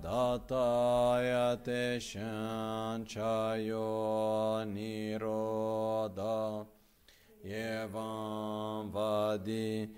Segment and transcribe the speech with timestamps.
[1.66, 6.64] teshan chayo niroda
[7.44, 9.88] yevam vadi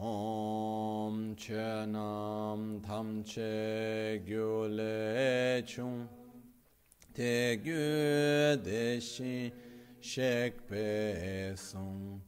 [0.00, 6.08] Om Chenam Tamche Gyule Chung
[7.12, 9.50] Te Gyu Deshi
[10.00, 12.22] Shekpe Sung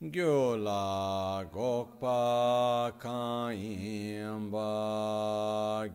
[0.00, 4.68] Gyula Gokpa Kaimba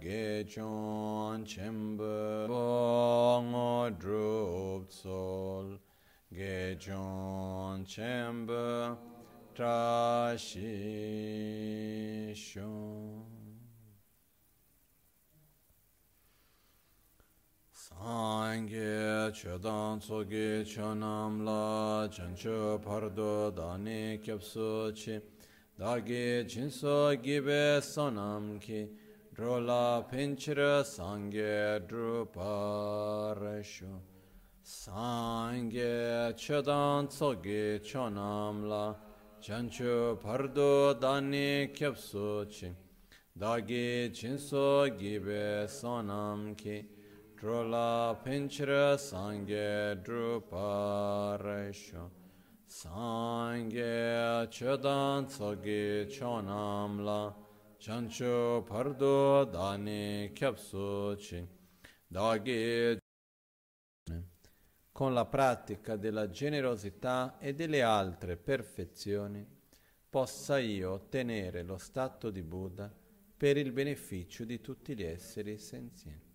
[0.03, 5.79] Gechon Chembe Bongo Drup Sol
[6.35, 8.97] Gechon Chembe
[9.55, 10.41] Trashisho
[17.71, 25.21] Sangye Chedan Tsogi Chonam La Chancho Pardo Dani Kyapsu Chi
[25.79, 28.89] Dagi Jinso Gibe Sonam Ki
[29.35, 33.99] Drola Pinchira Sangye Druparashu
[34.65, 38.95] Sangye Chedan Tsogi Chonam La
[39.43, 42.73] Chancho Pardo Dani Kyapsu Chi
[43.37, 46.85] Dagi Jinso Gibe Sonam Ki
[47.37, 52.09] Drola Pinchra Sangye Druparesho
[52.69, 57.33] Sangye Chedan Tsogi Chonamla
[57.81, 61.45] Chancho Pardo Dani Kyapsu Chi
[62.09, 63.02] Dagi
[64.93, 69.43] con la pratica della generosità e delle altre perfezioni,
[70.07, 72.93] possa io ottenere lo stato di Buddha
[73.35, 76.31] per il beneficio di tutti gli esseri senzienti.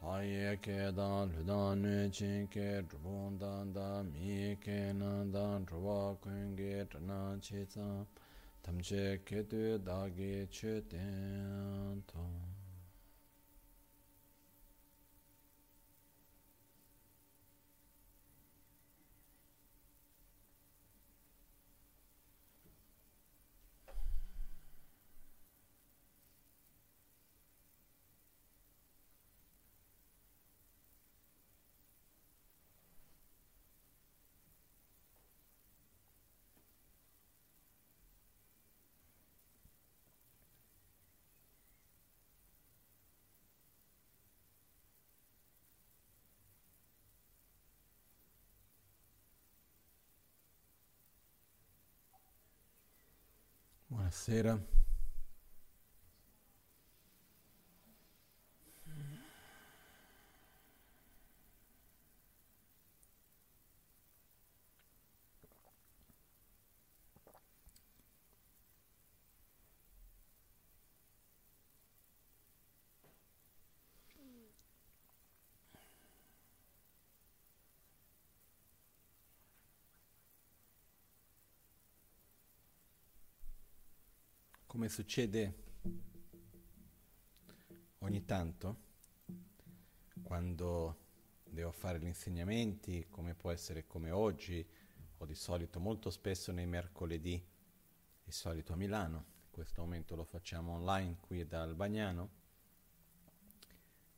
[0.00, 5.64] Aye ke dan lu dan nu chin ke drupon dan da mi ke nan dan
[5.64, 8.06] drwa kun ge drana che tsam
[8.64, 12.53] tamche ke tu dagi che ten tong
[54.14, 54.58] Buonasera.
[84.74, 85.54] Come succede
[87.98, 88.78] ogni tanto
[90.20, 90.98] quando
[91.44, 94.66] devo fare gli insegnamenti, come può essere come oggi
[95.18, 97.40] o di solito molto spesso nei mercoledì,
[98.24, 102.30] di solito a Milano, in questo momento lo facciamo online qui da Albagnano.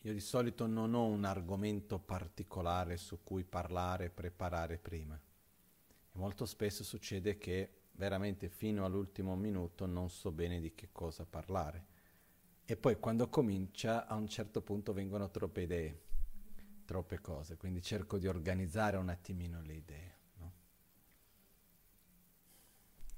[0.00, 5.20] Io di solito non ho un argomento particolare su cui parlare, preparare prima.
[5.20, 11.24] E molto spesso succede che veramente fino all'ultimo minuto non so bene di che cosa
[11.24, 11.94] parlare.
[12.64, 16.00] E poi quando comincia a un certo punto vengono troppe idee,
[16.84, 20.14] troppe cose, quindi cerco di organizzare un attimino le idee.
[20.38, 20.52] No?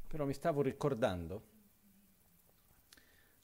[0.07, 1.57] Però mi stavo ricordando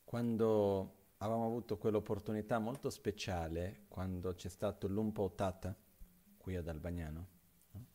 [0.04, 5.74] quando avevamo avuto quell'opportunità molto speciale, quando c'è stato l'Umpo Tata
[6.36, 7.26] qui ad Albagnano.
[7.70, 7.86] No?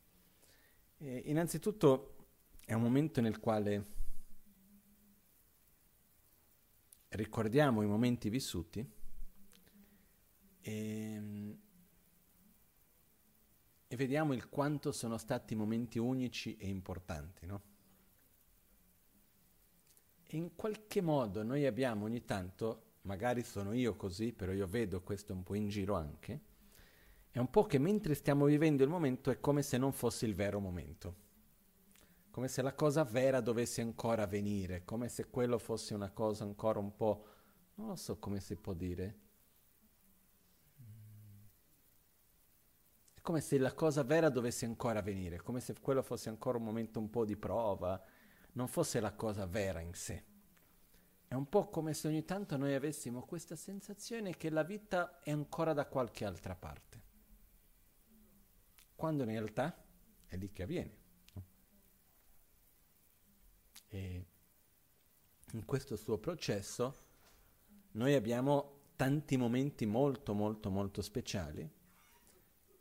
[0.97, 2.18] innanzitutto
[2.69, 3.85] è un momento nel quale
[7.07, 8.87] ricordiamo i momenti vissuti
[10.61, 11.21] e,
[13.87, 17.61] e, vediamo il quanto sono stati momenti unici e importanti, no?
[20.27, 25.01] E in qualche modo noi abbiamo ogni tanto, magari sono io così, però io vedo
[25.01, 26.41] questo un po' in giro anche,
[27.31, 30.35] è un po' che mentre stiamo vivendo il momento è come se non fosse il
[30.35, 31.28] vero momento,
[32.39, 36.79] come se la cosa vera dovesse ancora venire, come se quello fosse una cosa ancora
[36.79, 37.25] un po',
[37.73, 39.19] non lo so come si può dire,
[43.13, 46.63] è come se la cosa vera dovesse ancora venire, come se quello fosse ancora un
[46.63, 48.01] momento un po' di prova,
[48.53, 50.23] non fosse la cosa vera in sé.
[51.27, 55.31] È un po' come se ogni tanto noi avessimo questa sensazione che la vita è
[55.31, 57.03] ancora da qualche altra parte,
[58.95, 59.83] quando in realtà
[60.25, 60.98] è lì che avviene.
[63.89, 64.25] E
[65.51, 67.07] in questo suo processo
[67.91, 71.67] noi abbiamo tanti momenti molto molto molto speciali,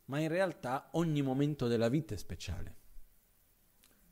[0.06, 2.76] ma in realtà ogni momento della vita è speciale.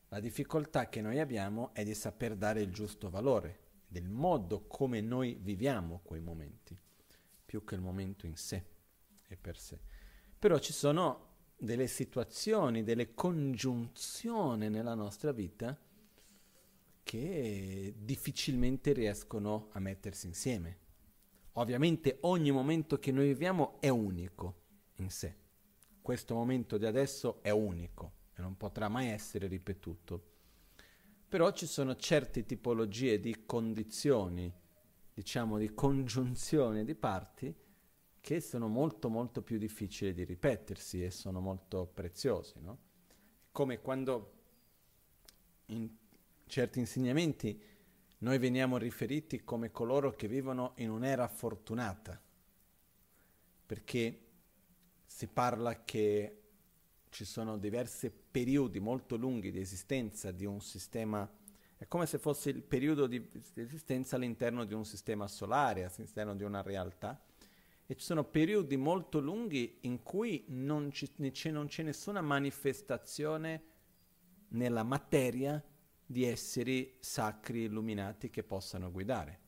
[0.08, 5.00] La difficoltà che noi abbiamo è di saper dare il giusto valore, del modo come
[5.00, 6.78] noi viviamo quei momenti,
[7.44, 8.64] più che il momento in sé
[9.28, 9.78] e per sé.
[10.38, 15.76] Però ci sono delle situazioni, delle congiunzioni nella nostra vita
[17.06, 20.78] che difficilmente riescono a mettersi insieme.
[21.52, 24.62] Ovviamente ogni momento che noi viviamo è unico
[24.96, 25.36] in sé.
[26.02, 30.20] Questo momento di adesso è unico e non potrà mai essere ripetuto.
[31.28, 34.52] Però ci sono certe tipologie di condizioni,
[35.14, 37.54] diciamo di congiunzione di parti,
[38.20, 42.58] che sono molto molto più difficili di ripetersi e sono molto preziosi.
[42.58, 42.78] No?
[43.52, 44.32] Come quando
[45.66, 45.88] in
[46.46, 47.60] certi insegnamenti
[48.18, 52.18] noi veniamo riferiti come coloro che vivono in un'era fortunata,
[53.66, 54.20] perché
[55.04, 56.42] si parla che
[57.10, 61.30] ci sono diversi periodi molto lunghi di esistenza di un sistema,
[61.76, 66.42] è come se fosse il periodo di esistenza all'interno di un sistema solare, all'interno di
[66.42, 67.22] una realtà,
[67.86, 71.10] e ci sono periodi molto lunghi in cui non, ci,
[71.50, 73.62] non c'è nessuna manifestazione
[74.48, 75.62] nella materia
[76.06, 79.44] di esseri sacri illuminati che possano guidare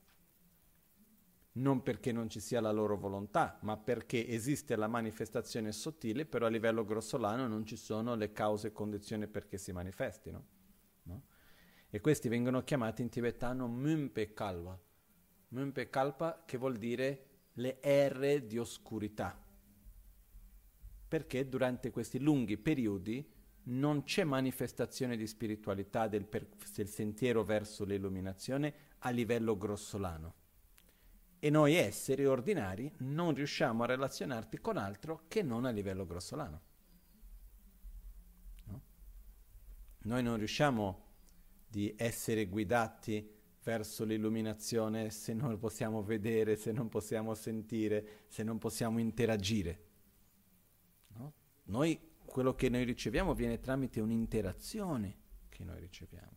[1.59, 6.47] non perché non ci sia la loro volontà, ma perché esiste la manifestazione sottile, però
[6.47, 10.47] a livello grossolano non ci sono le cause e condizioni perché si manifestino.
[11.05, 11.23] No?
[11.91, 14.79] E questi vengono chiamati in tibetano Mumpe Kalpa.
[15.49, 19.45] Mumpe Kalpa che vuol dire le ere di oscurità.
[21.09, 23.37] Perché durante questi lunghi periodi
[23.71, 30.35] non c'è manifestazione di spiritualità del, per- del sentiero verso l'illuminazione a livello grossolano
[31.41, 36.61] e noi esseri ordinari non riusciamo a relazionarti con altro che non a livello grossolano.
[38.65, 38.83] No?
[39.99, 41.07] Noi non riusciamo
[41.69, 48.59] di essere guidati verso l'illuminazione se non possiamo vedere, se non possiamo sentire, se non
[48.59, 49.85] possiamo interagire.
[51.09, 51.33] No?
[51.65, 55.17] Noi, quello che noi riceviamo viene tramite un'interazione
[55.49, 56.37] che noi riceviamo.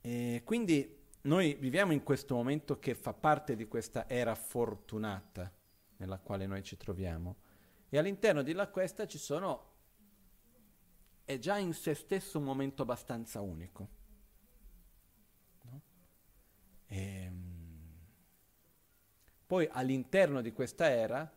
[0.00, 5.52] E quindi noi viviamo in questo momento che fa parte di questa era fortunata
[5.96, 7.36] nella quale noi ci troviamo
[7.88, 9.68] e all'interno di questa ci sono
[11.24, 13.88] è già in se stesso un momento abbastanza unico.
[15.62, 15.82] No?
[16.86, 17.50] E, ehm,
[19.46, 21.30] poi all'interno di questa era,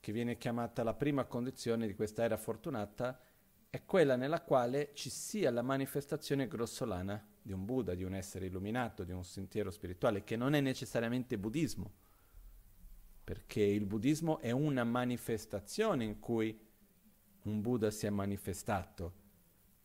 [0.00, 3.20] che viene chiamata la prima condizione di questa era fortunata,
[3.68, 8.46] è quella nella quale ci sia la manifestazione grossolana di un Buddha, di un essere
[8.46, 11.92] illuminato, di un sentiero spirituale, che non è necessariamente buddismo,
[13.22, 16.68] perché il buddismo è una manifestazione in cui
[17.42, 19.14] un Buddha si è manifestato,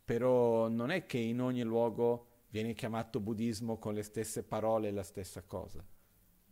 [0.04, 4.92] però non è che in ogni luogo viene chiamato buddismo con le stesse parole e
[4.92, 5.86] la stessa cosa.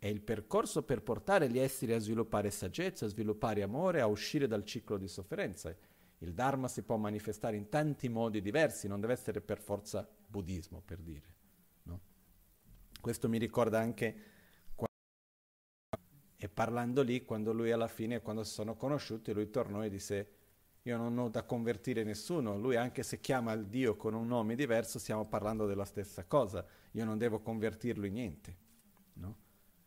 [0.04, 4.48] È il percorso per portare gli esseri a sviluppare saggezza, a sviluppare amore, a uscire
[4.48, 5.74] dal ciclo di sofferenza.
[6.18, 10.82] Il Dharma si può manifestare in tanti modi diversi, non deve essere per forza buddismo,
[10.84, 11.36] per dire.
[11.84, 12.02] No?
[13.00, 14.16] Questo mi ricorda anche
[14.76, 16.04] quando,
[16.36, 20.28] e parlando lì, quando lui alla fine, quando si sono conosciuti, lui tornò e disse
[20.82, 24.56] io non ho da convertire nessuno, lui anche se chiama il Dio con un nome
[24.56, 28.58] diverso, stiamo parlando della stessa cosa, io non devo convertirlo in niente.
[29.14, 29.43] No?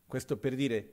[0.07, 0.93] Questo per dire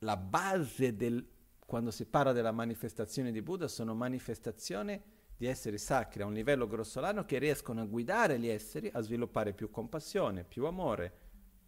[0.00, 1.26] la base del
[1.68, 4.98] quando si parla della manifestazione di Buddha, sono manifestazioni
[5.36, 9.52] di esseri sacri a un livello grossolano che riescono a guidare gli esseri a sviluppare
[9.52, 11.12] più compassione, più amore,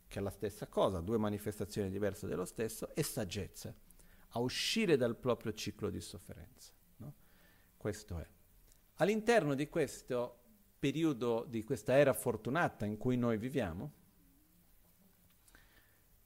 [0.08, 3.74] che è la stessa cosa, due manifestazioni diverse dello stesso, e saggezza,
[4.28, 6.72] a uscire dal proprio ciclo di sofferenza.
[6.96, 7.14] No?
[7.76, 8.26] Questo è.
[8.94, 10.38] All'interno di questo
[10.78, 13.92] periodo, di questa era fortunata in cui noi viviamo,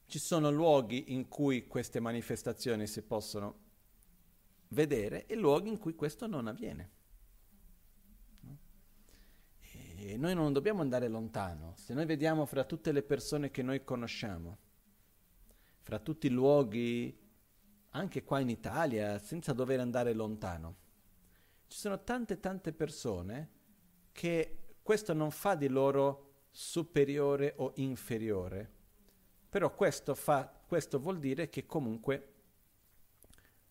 [0.06, 3.62] ci sono luoghi in cui queste manifestazioni si possono
[4.68, 6.90] vedere e luoghi in cui questo non avviene.
[9.96, 11.73] E noi non dobbiamo andare lontano.
[11.76, 14.58] Se noi vediamo fra tutte le persone che noi conosciamo,
[15.80, 17.18] fra tutti i luoghi,
[17.90, 20.76] anche qua in Italia, senza dover andare lontano,
[21.68, 23.50] ci sono tante tante persone
[24.12, 28.74] che questo non fa di loro superiore o inferiore,
[29.54, 32.32] però questo, fa, questo vuol dire che comunque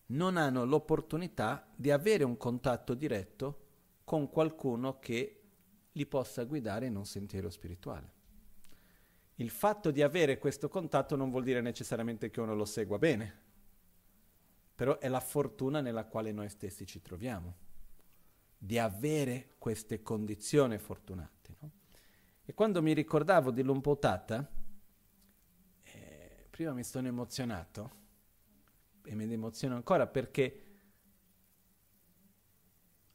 [0.05, 3.65] non hanno l'opportunità di avere un contatto diretto
[4.05, 5.41] con qualcuno che
[5.91, 8.11] li possa guidare in un sentiero spirituale.
[9.35, 13.41] Il fatto di avere questo contatto non vuol dire necessariamente che uno lo segua bene,
[14.75, 17.55] però è la fortuna nella quale noi stessi ci troviamo,
[18.57, 21.55] di avere queste condizioni fortunate.
[21.59, 21.71] No?
[22.45, 24.61] E quando mi ricordavo di Lumpotata,
[26.53, 27.91] prima mi sono emozionato,
[29.05, 30.61] e mi emoziono ancora perché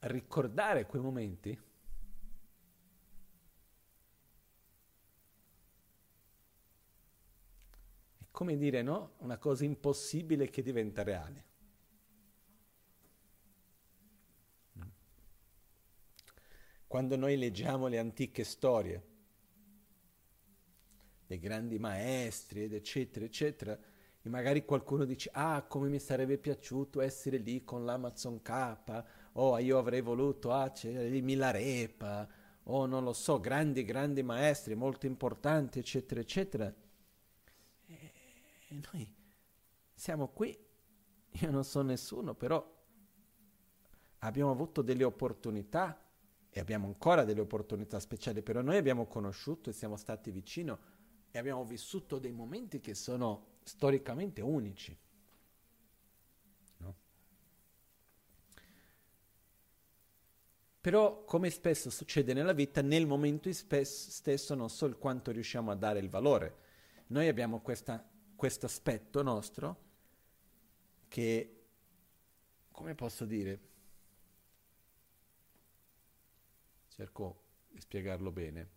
[0.01, 1.53] ricordare quei momenti
[8.17, 9.13] è come dire, no?
[9.19, 11.45] Una cosa impossibile che diventa reale.
[16.89, 19.08] Quando noi leggiamo le antiche storie
[21.29, 23.79] dei grandi maestri, ed eccetera, eccetera,
[24.23, 29.59] e magari qualcuno dice, ah, come mi sarebbe piaciuto essere lì con l'Amazon K, o
[29.59, 32.27] io avrei voluto, ah, c'è lì Milarepa,
[32.65, 36.75] o non lo so, grandi, grandi maestri, molto importanti, eccetera, eccetera.
[37.85, 39.15] E noi
[39.93, 40.59] siamo qui,
[41.31, 42.77] io non so nessuno, però
[44.21, 46.03] abbiamo avuto delle opportunità
[46.49, 50.97] e abbiamo ancora delle opportunità speciali, però noi abbiamo conosciuto e siamo stati vicino
[51.31, 54.97] e abbiamo vissuto dei momenti che sono storicamente unici.
[56.79, 56.95] No?
[60.81, 65.75] Però, come spesso succede nella vita, nel momento stesso non so il quanto riusciamo a
[65.75, 66.57] dare il valore.
[67.09, 69.87] Noi abbiamo questo aspetto nostro
[71.09, 71.65] che,
[72.71, 73.61] come posso dire,
[76.89, 78.77] cerco di spiegarlo bene.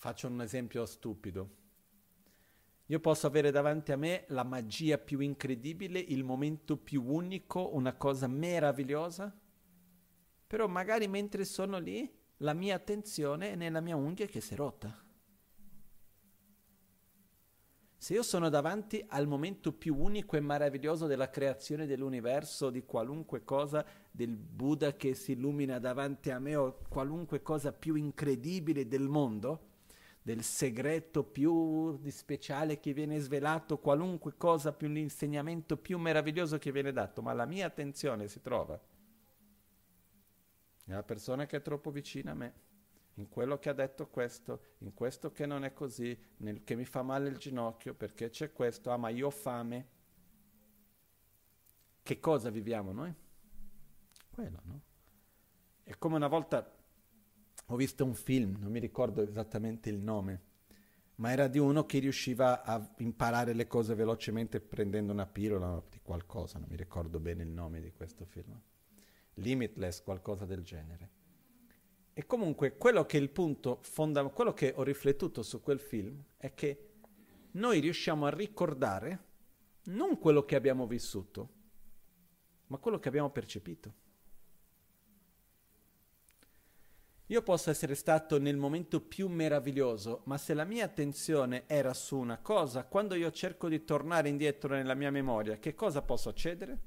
[0.00, 1.56] Faccio un esempio stupido.
[2.86, 7.96] Io posso avere davanti a me la magia più incredibile, il momento più unico, una
[7.96, 9.36] cosa meravigliosa,
[10.46, 14.56] però magari mentre sono lì la mia attenzione è nella mia unghia che si è
[14.56, 15.04] rotta.
[17.96, 23.42] Se io sono davanti al momento più unico e meraviglioso della creazione dell'universo, di qualunque
[23.42, 29.08] cosa, del Buddha che si illumina davanti a me o qualunque cosa più incredibile del
[29.08, 29.67] mondo,
[30.28, 36.92] del segreto più speciale che viene svelato, qualunque cosa più l'insegnamento più meraviglioso che viene
[36.92, 38.78] dato, ma la mia attenzione si trova
[40.84, 42.52] nella persona che è troppo vicina a me,
[43.14, 46.84] in quello che ha detto questo, in questo che non è così, nel che mi
[46.84, 49.88] fa male il ginocchio perché c'è questo, ah ma io ho fame.
[52.02, 53.14] Che cosa viviamo noi?
[54.28, 54.80] Quello, no?
[55.84, 56.77] È come una volta
[57.70, 60.42] ho visto un film, non mi ricordo esattamente il nome,
[61.16, 66.00] ma era di uno che riusciva a imparare le cose velocemente prendendo una pillola di
[66.00, 68.58] qualcosa, non mi ricordo bene il nome di questo film.
[69.34, 71.10] Limitless, qualcosa del genere.
[72.14, 76.22] E comunque quello che è il punto fondamentale, quello che ho riflettuto su quel film
[76.36, 76.94] è che
[77.52, 79.26] noi riusciamo a ricordare
[79.84, 81.48] non quello che abbiamo vissuto,
[82.68, 84.06] ma quello che abbiamo percepito.
[87.30, 92.16] Io posso essere stato nel momento più meraviglioso, ma se la mia attenzione era su
[92.16, 96.78] una cosa, quando io cerco di tornare indietro nella mia memoria, che cosa posso accedere?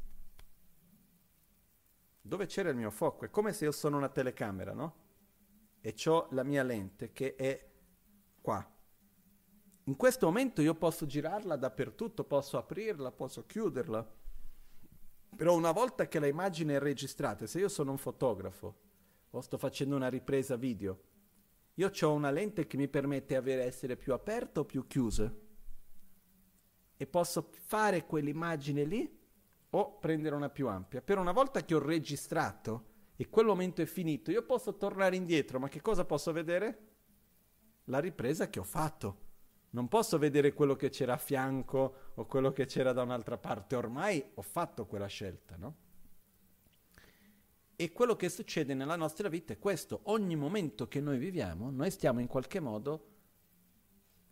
[2.20, 3.26] Dove c'era il mio fuoco?
[3.26, 4.96] È come se io sono una telecamera, no?
[5.80, 7.70] E ho la mia lente che è
[8.42, 8.68] qua.
[9.84, 14.20] In questo momento io posso girarla dappertutto, posso aprirla, posso chiuderla.
[15.36, 18.90] Però una volta che l'immagine è registrata, se io sono un fotografo,
[19.32, 21.10] o sto facendo una ripresa video.
[21.76, 25.34] Io ho una lente che mi permette di essere più aperta o più chiusa
[26.98, 29.20] e posso fare quell'immagine lì
[29.72, 31.02] o prendere una più ampia.
[31.02, 35.60] Per una volta che ho registrato e quel momento è finito, io posso tornare indietro,
[35.60, 36.90] ma che cosa posso vedere?
[37.86, 39.30] La ripresa che ho fatto.
[39.72, 43.76] Non posso vedere quello che c'era a fianco o quello che c'era da un'altra parte,
[43.78, 45.76] ormai ho fatto quella scelta, no?
[47.82, 51.90] E quello che succede nella nostra vita è questo, ogni momento che noi viviamo, noi
[51.90, 53.08] stiamo in qualche modo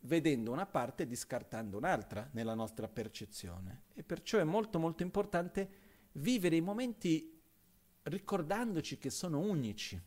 [0.01, 3.86] vedendo una parte e discartando un'altra nella nostra percezione.
[3.96, 5.70] E perciò è molto molto importante
[6.12, 7.41] vivere i momenti
[8.03, 10.00] ricordandoci che sono unici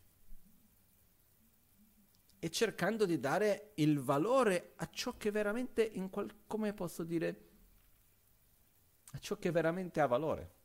[2.39, 7.49] e cercando di dare il valore a ciò che veramente, in qual- come posso dire,
[9.11, 10.61] a ciò che veramente ha valore.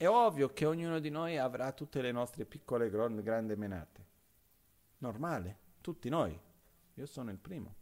[0.00, 4.06] È ovvio che ognuno di noi avrà tutte le nostre piccole grandi, menate.
[4.96, 6.40] Normale, tutti noi.
[6.94, 7.74] Io sono il primo.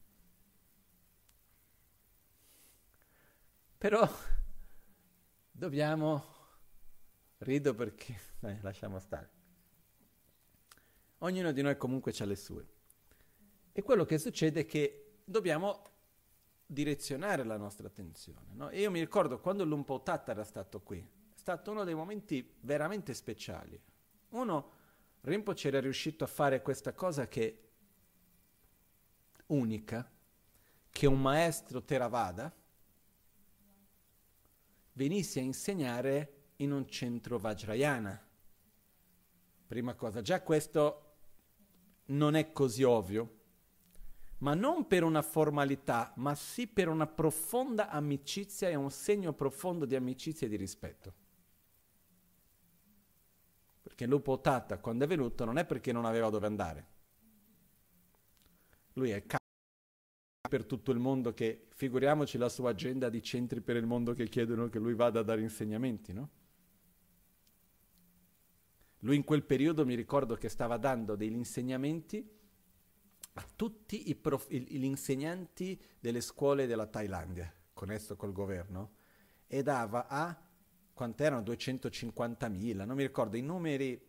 [3.79, 4.05] Però
[5.49, 6.25] dobbiamo,
[7.39, 9.31] rido perché, eh, lasciamo stare.
[11.19, 12.67] Ognuno di noi comunque ha le sue.
[13.71, 15.85] E quello che succede è che dobbiamo
[16.67, 18.55] direzionare la nostra attenzione.
[18.55, 18.71] No?
[18.73, 21.17] Io mi ricordo quando l'Umpo Tatta era stato qui,
[21.49, 23.81] stato uno dei momenti veramente speciali.
[24.31, 24.73] Uno,
[25.23, 27.71] Rinpoche era riuscito a fare questa cosa che
[29.47, 30.11] unica,
[30.91, 32.55] che un maestro Theravada
[34.93, 38.29] venisse a insegnare in un centro Vajrayana.
[39.69, 41.15] Prima cosa, già questo
[42.07, 43.37] non è così ovvio,
[44.39, 49.87] ma non per una formalità, ma sì per una profonda amicizia e un segno profondo
[49.87, 51.27] di amicizia e di rispetto.
[53.89, 56.87] Perché Lupo Tata, quando è venuto, non è perché non aveva dove andare.
[58.93, 59.39] Lui è capo
[60.47, 64.29] per tutto il mondo che, figuriamoci la sua agenda di centri per il mondo che
[64.29, 66.31] chiedono che lui vada a dare insegnamenti, no?
[69.01, 72.31] Lui in quel periodo mi ricordo che stava dando degli insegnamenti
[73.33, 78.97] a tutti prof- gli insegnanti delle scuole della Thailandia, connesso col governo,
[79.47, 80.48] e dava a,
[80.99, 84.05] quant'erano, 250.000, non mi ricordo, i numeri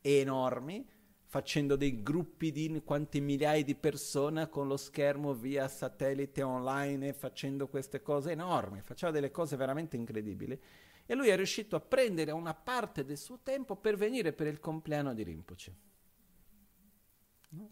[0.00, 0.88] enormi,
[1.26, 7.68] facendo dei gruppi di quante migliaia di persone con lo schermo via satellite online, facendo
[7.68, 10.58] queste cose enormi, faceva delle cose veramente incredibili.
[11.04, 14.60] E lui è riuscito a prendere una parte del suo tempo per venire per il
[14.60, 15.74] compleanno di Rinpoche,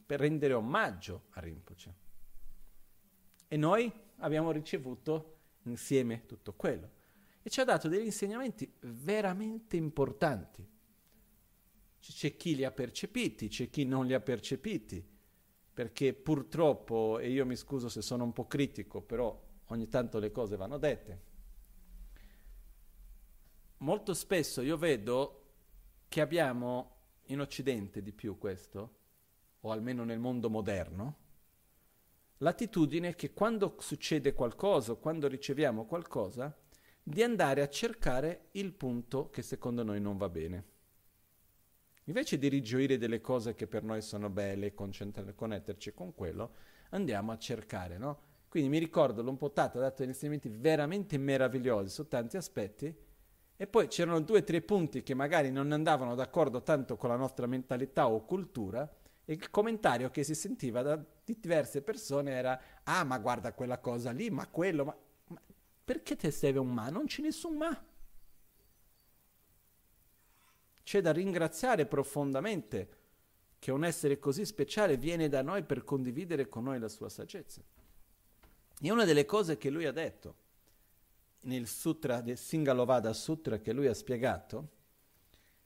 [0.05, 1.95] per rendere omaggio a Rinpoche.
[3.49, 6.97] E noi abbiamo ricevuto insieme tutto quello.
[7.49, 10.69] E ci ha dato degli insegnamenti veramente importanti.
[11.99, 15.03] C'è chi li ha percepiti, c'è chi non li ha percepiti,
[15.73, 20.31] perché purtroppo, e io mi scuso se sono un po' critico, però ogni tanto le
[20.31, 21.23] cose vanno dette,
[23.79, 25.45] molto spesso io vedo
[26.07, 26.97] che abbiamo
[27.29, 28.97] in Occidente di più questo,
[29.61, 31.17] o almeno nel mondo moderno,
[32.37, 36.55] l'attitudine che quando succede qualcosa, quando riceviamo qualcosa,
[37.09, 40.65] di andare a cercare il punto che secondo noi non va bene.
[42.05, 46.53] Invece di rigioire delle cose che per noi sono belle, connetterci con quello,
[46.91, 48.27] andiamo a cercare, no?
[48.49, 52.95] Quindi mi ricordo l'Ompotato ha dato degli insegnamenti veramente meravigliosi su tanti aspetti,
[53.57, 57.17] e poi c'erano due o tre punti che magari non andavano d'accordo tanto con la
[57.17, 58.89] nostra mentalità o cultura
[59.25, 64.13] e il commentario che si sentiva da diverse persone era ah ma guarda quella cosa
[64.13, 64.97] lì, ma quello, ma
[65.89, 66.91] perché te serve un ma?
[66.91, 67.87] Non c'è nessun ma.
[70.83, 72.97] C'è da ringraziare profondamente
[73.59, 77.63] che un essere così speciale viene da noi per condividere con noi la sua saggezza.
[78.83, 80.35] E una delle cose che lui ha detto,
[81.45, 84.69] nel sutra del Singalovada Sutra che lui ha spiegato,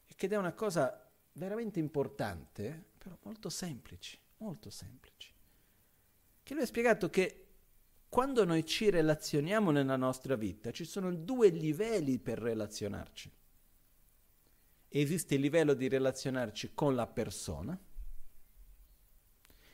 [0.06, 5.32] ed è una cosa veramente importante, però molto semplice, molto semplice.
[6.44, 7.51] Che lui ha spiegato che
[8.12, 13.33] quando noi ci relazioniamo nella nostra vita ci sono due livelli per relazionarci.
[14.87, 17.75] Esiste il livello di relazionarci con la persona,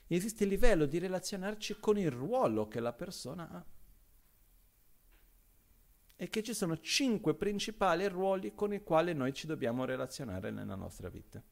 [0.07, 3.67] esiste il livello di relazionarci con il ruolo che la persona ha
[6.15, 10.77] e che ci sono cinque principali ruoli con i quali noi ci dobbiamo relazionare nella
[10.77, 11.43] nostra vita.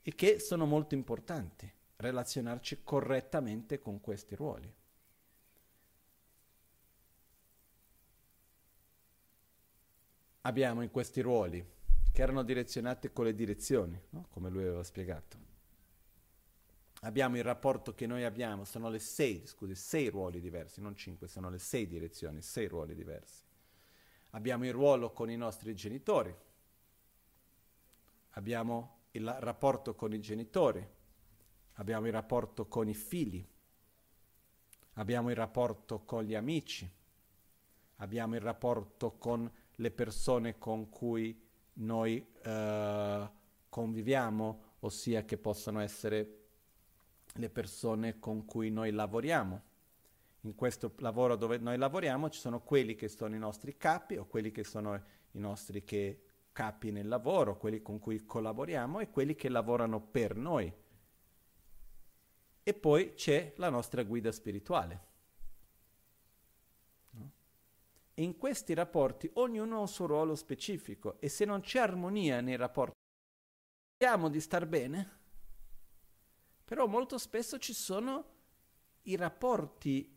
[0.00, 4.72] E che sono molto importanti, relazionarci correttamente con questi ruoli.
[10.42, 11.64] Abbiamo in questi ruoli,
[12.12, 14.26] che erano direzionati con le direzioni, no?
[14.30, 15.44] come lui aveva spiegato
[17.04, 21.28] abbiamo il rapporto che noi abbiamo, sono le sei, scusi, sei ruoli diversi, non cinque,
[21.28, 23.42] sono le sei direzioni, sei ruoli diversi.
[24.30, 26.34] Abbiamo il ruolo con i nostri genitori,
[28.30, 30.86] abbiamo il rapporto con i genitori,
[31.74, 33.44] abbiamo il rapporto con i figli,
[34.94, 36.90] abbiamo il rapporto con gli amici,
[37.96, 41.40] abbiamo il rapporto con le persone con cui
[41.74, 43.28] noi uh,
[43.68, 46.38] conviviamo, ossia che possono essere
[47.34, 49.62] le persone con cui noi lavoriamo.
[50.42, 54.26] In questo lavoro dove noi lavoriamo ci sono quelli che sono i nostri capi o
[54.26, 56.20] quelli che sono i nostri che
[56.52, 60.72] capi nel lavoro, quelli con cui collaboriamo e quelli che lavorano per noi.
[62.66, 65.12] E poi c'è la nostra guida spirituale.
[68.14, 72.56] In questi rapporti ognuno ha un suo ruolo specifico e se non c'è armonia nei
[72.56, 72.96] rapporti,
[73.96, 75.18] speriamo di star bene,
[76.64, 78.32] però molto spesso ci sono
[79.02, 80.16] i rapporti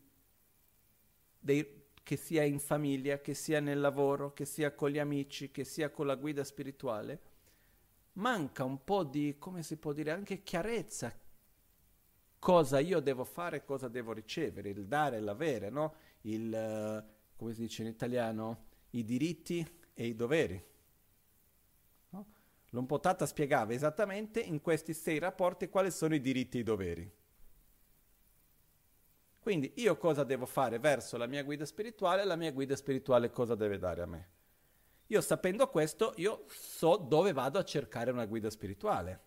[1.38, 5.64] dei, che sia in famiglia, che sia nel lavoro, che sia con gli amici, che
[5.64, 7.20] sia con la guida spirituale,
[8.12, 11.14] manca un po' di, come si può dire, anche chiarezza.
[12.38, 15.94] Cosa io devo fare, cosa devo ricevere, il dare e l'avere, no?
[16.22, 17.04] Il,
[17.36, 20.64] come si dice in italiano, i diritti e i doveri.
[22.10, 22.26] No?
[22.70, 27.12] L'Ompotata spiegava esattamente in questi sei rapporti quali sono i diritti e i doveri.
[29.40, 33.54] Quindi io cosa devo fare verso la mia guida spirituale, la mia guida spirituale cosa
[33.54, 34.28] deve dare a me.
[35.06, 39.20] Io sapendo questo, io so dove vado a cercare una guida spirituale.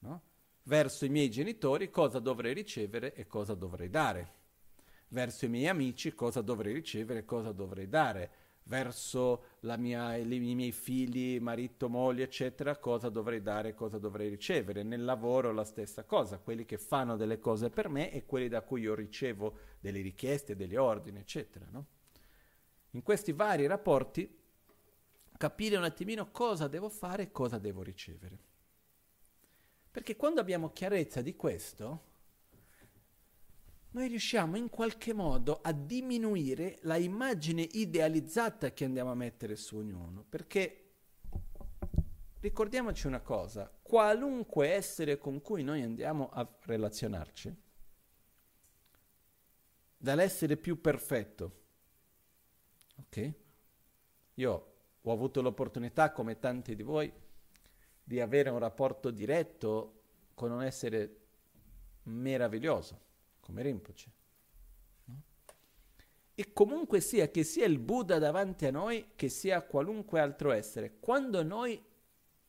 [0.00, 0.22] No?
[0.64, 4.40] Verso i miei genitori cosa dovrei ricevere e cosa dovrei dare.
[5.08, 8.30] Verso i miei amici cosa dovrei ricevere e cosa dovrei dare
[8.64, 14.82] verso mia, i miei figli, marito, moglie, eccetera, cosa dovrei dare, cosa dovrei ricevere.
[14.82, 18.62] Nel lavoro la stessa cosa, quelli che fanno delle cose per me e quelli da
[18.62, 21.66] cui io ricevo delle richieste, degli ordini, eccetera.
[21.70, 21.86] No?
[22.90, 24.38] In questi vari rapporti
[25.36, 28.50] capire un attimino cosa devo fare e cosa devo ricevere.
[29.92, 32.10] Perché quando abbiamo chiarezza di questo,
[33.90, 39.76] noi riusciamo in qualche modo a diminuire la immagine idealizzata che andiamo a mettere su
[39.76, 40.92] ognuno, perché
[42.40, 47.54] ricordiamoci una cosa, qualunque essere con cui noi andiamo a relazionarci,
[49.98, 51.60] dall'essere più perfetto,
[52.96, 53.32] ok?
[54.36, 57.12] Io ho avuto l'opportunità, come tanti di voi,
[58.02, 60.00] di avere un rapporto diretto
[60.34, 61.16] con un essere
[62.04, 63.00] meraviglioso
[63.40, 64.10] come Rinpoche.
[65.04, 65.22] No?
[66.34, 70.98] E comunque sia che sia il Buddha davanti a noi, che sia qualunque altro essere,
[70.98, 71.82] quando noi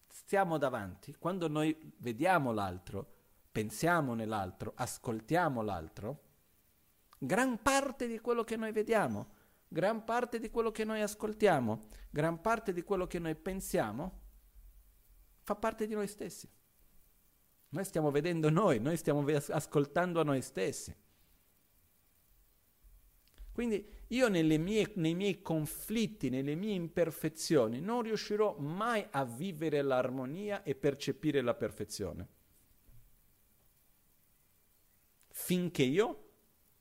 [0.08, 3.12] stiamo davanti, quando noi vediamo l'altro,
[3.52, 6.22] pensiamo nell'altro, ascoltiamo l'altro,
[7.18, 9.28] gran parte di quello che noi vediamo,
[9.68, 14.22] gran parte di quello che noi ascoltiamo, gran parte di quello che noi pensiamo,
[15.44, 16.50] fa parte di noi stessi.
[17.70, 20.96] Noi stiamo vedendo noi, noi stiamo ascoltando a noi stessi.
[23.52, 30.64] Quindi io mie, nei miei conflitti, nelle mie imperfezioni, non riuscirò mai a vivere l'armonia
[30.64, 32.28] e percepire la perfezione.
[35.30, 36.30] Finché io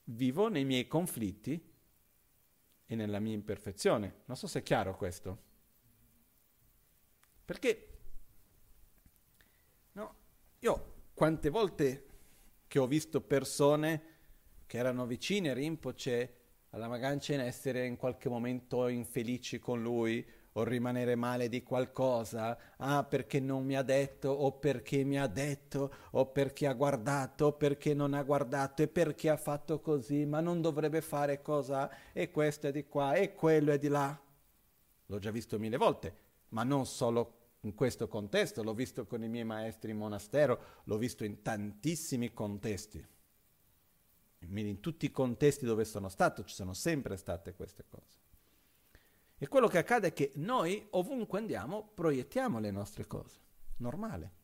[0.05, 1.71] vivo nei miei conflitti
[2.87, 4.23] e nella mia imperfezione.
[4.27, 5.51] Non so se è chiaro questo.
[7.45, 7.92] Perché
[10.65, 12.07] io quante volte
[12.69, 14.03] che ho visto persone
[14.67, 16.37] che erano vicine a Rinpoche
[16.71, 22.57] alla Magancia in essere in qualche momento infelici con lui o rimanere male di qualcosa,
[22.77, 27.47] ah perché non mi ha detto o perché mi ha detto o perché ha guardato
[27.47, 31.91] o perché non ha guardato e perché ha fatto così, ma non dovrebbe fare cosa
[32.13, 34.19] e questo è di qua e quello è di là.
[35.07, 36.17] L'ho già visto mille volte,
[36.51, 40.99] ma non solo in questo contesto, l'ho visto con i miei maestri in monastero, l'ho
[40.99, 43.05] visto in tantissimi contesti.
[44.41, 48.19] In tutti i contesti dove sono stato ci sono sempre state queste cose.
[49.39, 53.39] E quello che accade è che noi ovunque andiamo proiettiamo le nostre cose,
[53.77, 54.41] normale.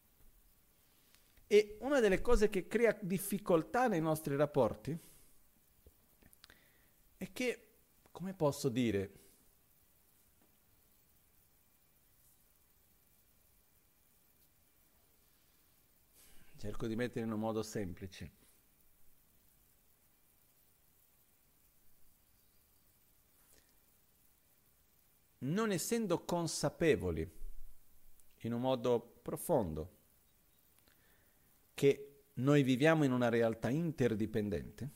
[1.48, 4.96] E una delle cose che crea difficoltà nei nostri rapporti
[7.16, 7.68] è che,
[8.12, 9.10] come posso dire,
[16.58, 18.32] Cerco di mettere in un modo semplice.
[25.38, 27.30] Non essendo consapevoli
[28.38, 29.96] in un modo profondo
[31.74, 34.90] che noi viviamo in una realtà interdipendente,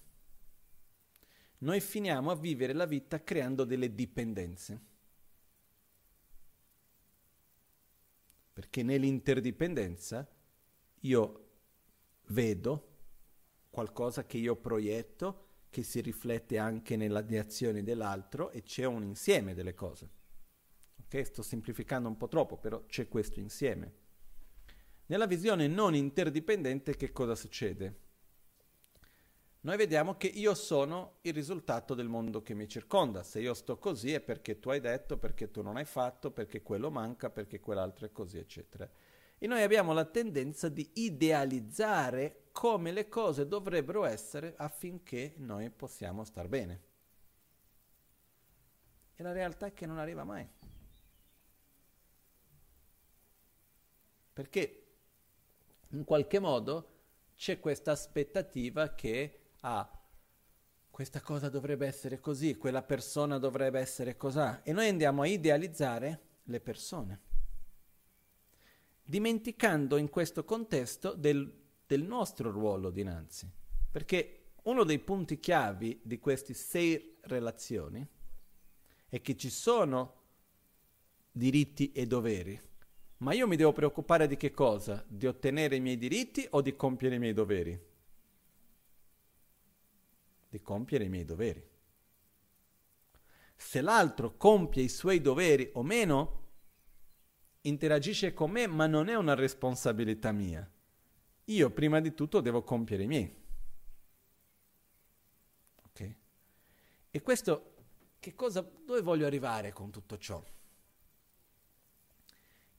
[1.58, 4.80] noi finiamo a vivere la vita creando delle dipendenze.
[8.52, 10.28] Perché nell'interdipendenza
[11.02, 11.41] io
[12.32, 12.88] vedo
[13.70, 19.54] qualcosa che io proietto, che si riflette anche nelle azioni dell'altro e c'è un insieme
[19.54, 20.10] delle cose.
[21.04, 21.24] Ok?
[21.24, 24.00] Sto semplificando un po' troppo, però c'è questo insieme.
[25.06, 28.02] Nella visione non interdipendente che cosa succede?
[29.64, 33.22] noi vediamo che io sono il risultato del mondo che mi circonda.
[33.22, 36.62] Se io sto così è perché tu hai detto, perché tu non hai fatto, perché
[36.62, 38.90] quello manca, perché quell'altro è così, eccetera.
[39.42, 46.22] E noi abbiamo la tendenza di idealizzare come le cose dovrebbero essere affinché noi possiamo
[46.22, 46.82] star bene.
[49.16, 50.48] E la realtà è che non arriva mai.
[54.32, 54.86] Perché
[55.88, 56.90] in qualche modo
[57.34, 60.02] c'è questa aspettativa che ah,
[60.88, 64.38] questa cosa dovrebbe essere così, quella persona dovrebbe essere così.
[64.62, 67.20] E noi andiamo a idealizzare le persone,
[69.12, 71.52] dimenticando in questo contesto del,
[71.86, 73.46] del nostro ruolo dinanzi.
[73.90, 78.06] Perché uno dei punti chiavi di queste sei relazioni
[79.10, 80.14] è che ci sono
[81.30, 82.58] diritti e doveri,
[83.18, 85.04] ma io mi devo preoccupare di che cosa?
[85.06, 87.78] Di ottenere i miei diritti o di compiere i miei doveri?
[90.48, 91.62] Di compiere i miei doveri.
[93.56, 96.41] Se l'altro compie i suoi doveri o meno,
[97.62, 100.68] interagisce con me, ma non è una responsabilità mia.
[101.46, 103.36] Io prima di tutto devo compiere i miei.
[105.84, 106.14] Ok?
[107.10, 107.74] E questo,
[108.18, 110.42] che cosa, dove voglio arrivare con tutto ciò?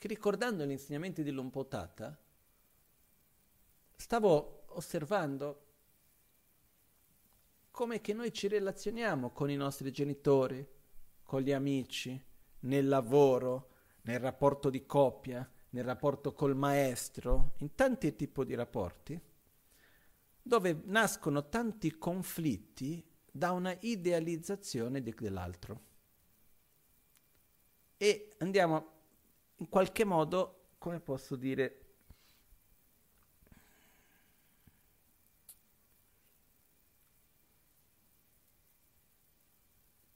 [0.03, 2.19] che ricordando gli insegnamenti di Lumpotata,
[3.95, 5.65] stavo osservando
[7.71, 10.67] come che noi ci relazioniamo con i nostri genitori,
[11.23, 12.21] con gli amici,
[12.59, 13.69] nel lavoro,
[14.03, 19.19] nel rapporto di coppia, nel rapporto col maestro, in tanti tipi di rapporti,
[20.41, 25.81] dove nascono tanti conflitti da una idealizzazione di, dell'altro.
[27.97, 28.91] E andiamo
[29.57, 31.82] in qualche modo, come posso dire,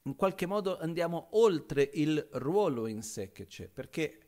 [0.08, 4.22] in qualche modo andiamo oltre il ruolo in sé che c'è, perché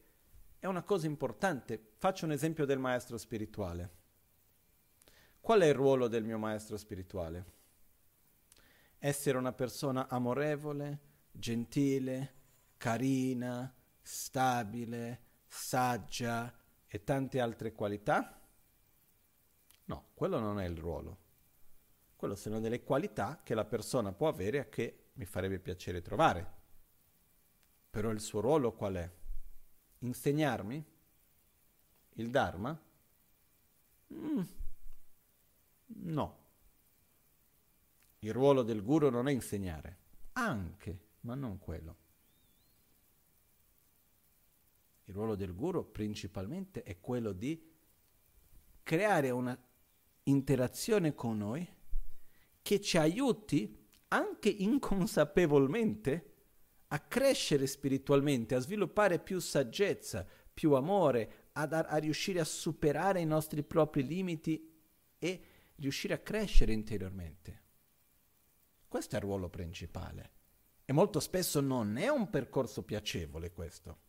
[0.60, 1.94] è una cosa importante.
[1.96, 3.98] Faccio un esempio del maestro spirituale.
[5.39, 7.46] Qual è il ruolo del mio maestro spirituale?
[8.98, 11.00] Essere una persona amorevole,
[11.32, 12.34] gentile,
[12.76, 16.54] carina, stabile, saggia
[16.88, 18.38] e tante altre qualità?
[19.86, 21.18] No, quello non è il ruolo.
[22.18, 26.58] Quello sono delle qualità che la persona può avere e che mi farebbe piacere trovare.
[27.89, 29.12] Però il suo ruolo qual è?
[29.99, 30.86] Insegnarmi?
[32.13, 32.82] Il Dharma?
[34.13, 34.41] Mm.
[35.88, 36.38] No.
[38.19, 39.97] Il ruolo del guru non è insegnare,
[40.34, 41.97] anche, ma non quello.
[45.03, 47.62] Il ruolo del guru principalmente è quello di
[48.84, 49.58] creare una
[50.23, 51.67] interazione con noi
[52.62, 53.79] che ci aiuti
[54.10, 56.34] anche inconsapevolmente
[56.88, 63.26] a crescere spiritualmente, a sviluppare più saggezza, più amore, a, a riuscire a superare i
[63.26, 64.72] nostri propri limiti
[65.17, 65.43] e
[65.76, 67.63] riuscire a crescere interiormente.
[68.88, 70.32] Questo è il ruolo principale.
[70.84, 74.00] E molto spesso non è un percorso piacevole questo.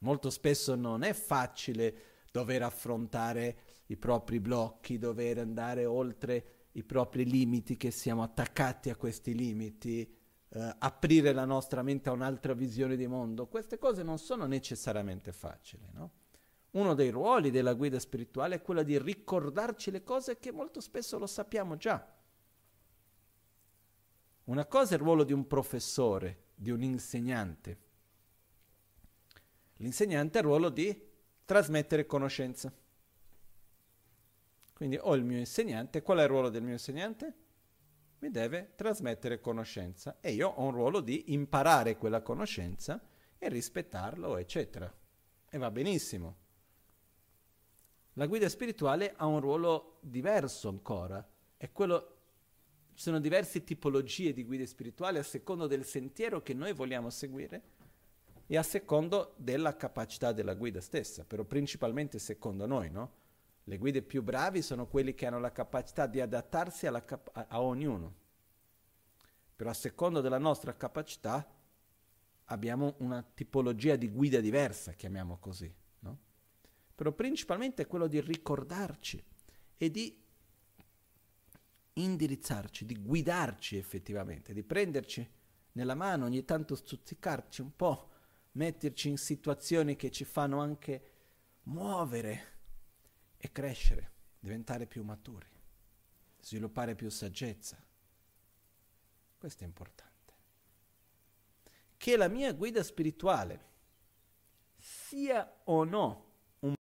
[0.00, 7.24] Molto spesso non è facile dover affrontare i propri blocchi, dover andare oltre i propri
[7.24, 10.02] limiti, che siamo attaccati a questi limiti,
[10.48, 13.48] eh, aprire la nostra mente a un'altra visione di mondo.
[13.48, 16.10] Queste cose non sono necessariamente facili, no?
[16.72, 21.18] Uno dei ruoli della guida spirituale è quello di ricordarci le cose che molto spesso
[21.18, 22.04] lo sappiamo già.
[24.44, 27.78] Una cosa è il ruolo di un professore, di un insegnante,
[29.78, 30.98] L'insegnante ha il ruolo di
[31.44, 32.72] trasmettere conoscenza.
[34.74, 37.34] Quindi ho il mio insegnante, qual è il ruolo del mio insegnante?
[38.18, 43.00] Mi deve trasmettere conoscenza e io ho un ruolo di imparare quella conoscenza
[43.38, 44.92] e rispettarlo, eccetera.
[45.48, 46.36] E va benissimo.
[48.14, 52.10] La guida spirituale ha un ruolo diverso ancora, è quello
[52.94, 57.62] ci sono diverse tipologie di guide spirituali a secondo del sentiero che noi vogliamo seguire
[58.46, 63.22] e a secondo della capacità della guida stessa, però principalmente secondo noi, no?
[63.64, 68.14] Le guide più bravi sono quelli che hanno la capacità di adattarsi cap- a-, ognuno,
[69.56, 71.50] però a secondo della nostra capacità
[72.48, 76.18] abbiamo una tipologia di guida diversa, chiamiamo così, no?
[76.94, 79.22] Però principalmente è quello di ricordarci
[79.76, 80.22] e di
[81.94, 85.26] indirizzarci, di guidarci effettivamente, di prenderci
[85.72, 88.10] nella mano, ogni tanto stuzzicarci un po'
[88.52, 91.10] metterci in situazioni che ci fanno anche
[91.62, 92.53] muovere
[93.44, 94.12] e crescere.
[94.38, 95.46] diventare più maturi,
[96.40, 97.82] sviluppare più saggezza.
[99.38, 100.32] Questo è importante.
[101.96, 103.72] Che la mia guida spirituale
[104.76, 106.74] sia o no un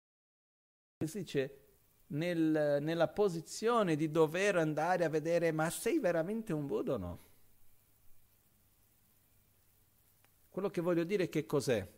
[1.05, 1.59] si dice
[2.07, 7.19] nel, nella posizione di dover andare a vedere ma sei veramente un Buddha o no?
[10.49, 11.89] Quello che voglio dire che cos'è?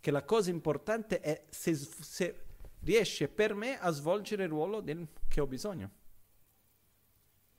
[0.00, 2.43] Che la cosa importante è se, se
[2.84, 5.90] riesce per me a svolgere il ruolo del, che ho bisogno.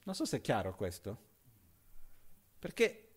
[0.04, 1.18] Non so se è chiaro questo.
[2.60, 3.10] Perché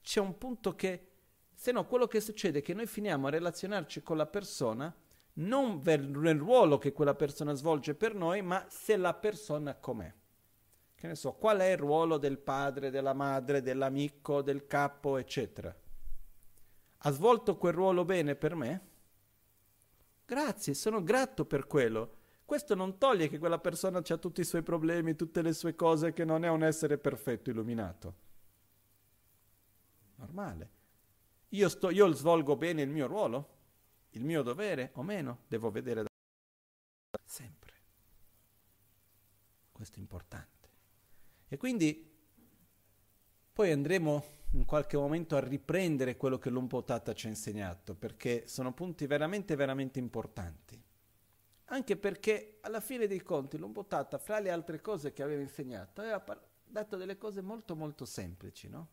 [0.00, 1.08] c'è un punto che,
[1.54, 4.94] se no, quello che succede è che noi finiamo a relazionarci con la persona
[5.34, 10.12] non nel ruolo che quella persona svolge per noi, ma se la persona com'è.
[10.94, 15.74] Che ne so, qual è il ruolo del padre, della madre, dell'amico, del capo, eccetera
[17.02, 18.87] ha svolto quel ruolo bene per me?
[20.28, 22.16] Grazie, sono grato per quello.
[22.44, 26.12] Questo non toglie che quella persona ha tutti i suoi problemi, tutte le sue cose,
[26.12, 28.14] che non è un essere perfetto, illuminato.
[30.16, 30.70] Normale.
[31.48, 33.56] Io, sto, io svolgo bene il mio ruolo,
[34.10, 36.08] il mio dovere o meno, devo vedere da
[37.24, 37.72] sempre.
[39.72, 40.68] Questo è importante.
[41.48, 42.07] E quindi
[43.58, 48.72] poi andremo in qualche momento a riprendere quello che l'Umpotata ci ha insegnato, perché sono
[48.72, 50.80] punti veramente, veramente importanti.
[51.64, 56.20] Anche perché alla fine dei conti l'Umpotata, fra le altre cose che aveva insegnato, aveva
[56.20, 58.88] par- dato delle cose molto, molto semplici, no?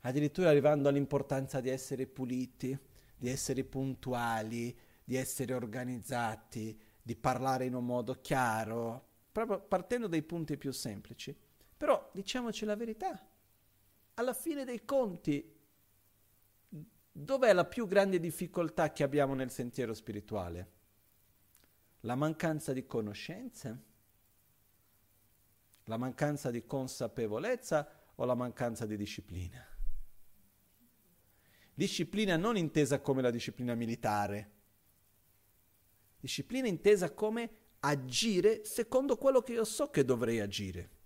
[0.00, 2.74] Addirittura arrivando all'importanza di essere puliti,
[3.18, 4.74] di essere puntuali,
[5.04, 11.48] di essere organizzati, di parlare in un modo chiaro, proprio partendo dai punti più semplici.
[11.80, 13.26] Però diciamoci la verità,
[14.12, 15.50] alla fine dei conti,
[17.10, 20.72] dov'è la più grande difficoltà che abbiamo nel sentiero spirituale?
[22.00, 23.84] La mancanza di conoscenze?
[25.84, 29.66] La mancanza di consapevolezza o la mancanza di disciplina?
[31.72, 34.50] Disciplina non intesa come la disciplina militare,
[36.20, 40.98] disciplina intesa come agire secondo quello che io so che dovrei agire.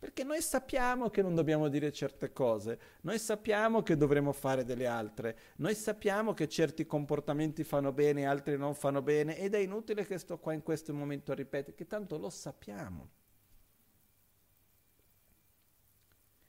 [0.00, 4.86] Perché noi sappiamo che non dobbiamo dire certe cose, noi sappiamo che dovremo fare delle
[4.86, 9.58] altre, noi sappiamo che certi comportamenti fanno bene e altri non fanno bene ed è
[9.58, 13.10] inutile che sto qua in questo momento a ripetere, che tanto lo sappiamo.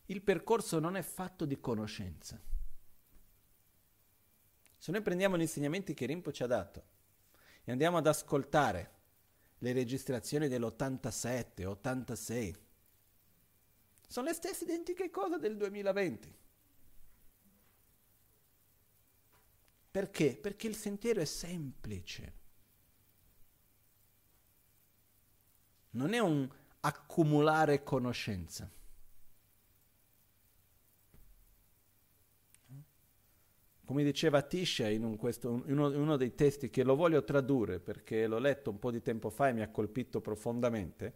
[0.05, 2.39] Il percorso non è fatto di conoscenza.
[4.77, 6.83] Se noi prendiamo gli insegnamenti che Rimpo ci ha dato
[7.65, 8.91] e andiamo ad ascoltare
[9.57, 12.69] le registrazioni dell'87, 86,
[14.11, 16.35] sono le stesse identiche cose del 2020.
[19.89, 20.35] Perché?
[20.35, 22.33] Perché il sentiero è semplice.
[25.91, 26.45] Non è un
[26.81, 28.69] accumulare conoscenza.
[33.85, 37.79] Come diceva Tisha in, un questo, uno, in uno dei testi che lo voglio tradurre
[37.79, 41.13] perché l'ho letto un po' di tempo fa e mi ha colpito profondamente,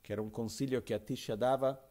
[0.00, 1.88] che era un consiglio che Atisha dava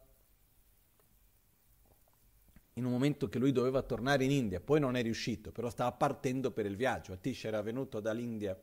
[2.80, 5.92] in un momento che lui doveva tornare in India, poi non è riuscito, però stava
[5.92, 7.12] partendo per il viaggio.
[7.12, 8.58] Atish era venuto dall'India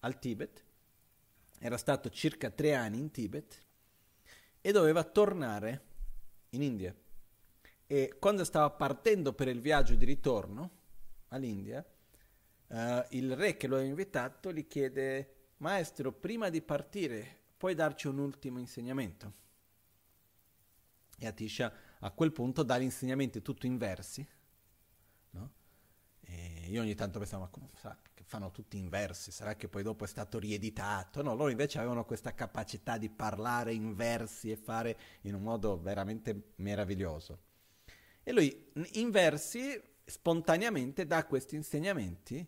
[0.00, 0.64] al Tibet,
[1.58, 3.66] era stato circa tre anni in Tibet
[4.62, 5.84] e doveva tornare
[6.50, 6.94] in India.
[7.86, 10.70] E quando stava partendo per il viaggio di ritorno
[11.28, 11.84] all'India,
[12.68, 18.06] uh, il re che lo aveva invitato gli chiede, maestro, prima di partire puoi darci
[18.06, 19.32] un ultimo insegnamento?
[21.18, 21.70] E Atisha
[22.00, 24.26] a quel punto dà gli insegnamenti tutto in versi,
[25.30, 25.52] no?
[26.20, 27.96] E io ogni tanto pensavo, ma come fa?
[28.14, 29.30] Che fanno tutti in versi?
[29.30, 31.22] Sarà che poi dopo è stato rieditato?
[31.22, 35.80] No, loro invece avevano questa capacità di parlare in versi e fare in un modo
[35.80, 37.40] veramente meraviglioso.
[38.22, 42.46] E lui in versi spontaneamente dà questi insegnamenti,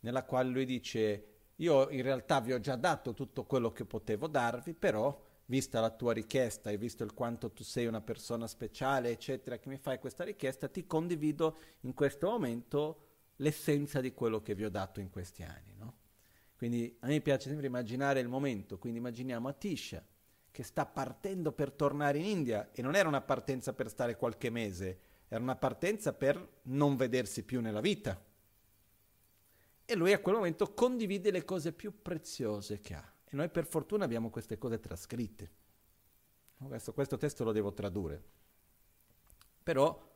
[0.00, 1.26] nella quale lui dice,
[1.56, 5.90] io in realtà vi ho già dato tutto quello che potevo darvi, però vista la
[5.90, 9.98] tua richiesta e visto il quanto tu sei una persona speciale, eccetera, che mi fai
[9.98, 15.10] questa richiesta, ti condivido in questo momento l'essenza di quello che vi ho dato in
[15.10, 15.74] questi anni.
[15.76, 15.96] No?
[16.56, 20.02] Quindi a me piace sempre immaginare il momento, quindi immaginiamo Atisha
[20.50, 24.48] che sta partendo per tornare in India e non era una partenza per stare qualche
[24.48, 28.18] mese, era una partenza per non vedersi più nella vita.
[29.84, 33.11] E lui a quel momento condivide le cose più preziose che ha.
[33.32, 35.50] E noi per fortuna abbiamo queste cose trascritte.
[36.58, 38.22] Questo, questo testo lo devo tradurre.
[39.62, 40.10] Però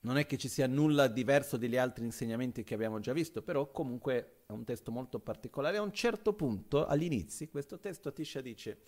[0.00, 3.70] non è che ci sia nulla diverso degli altri insegnamenti che abbiamo già visto, però
[3.70, 5.78] comunque è un testo molto particolare.
[5.78, 8.82] A un certo punto, all'inizio, questo testo Atisha dice,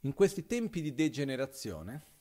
[0.00, 2.12] in questi tempi di degenerazione,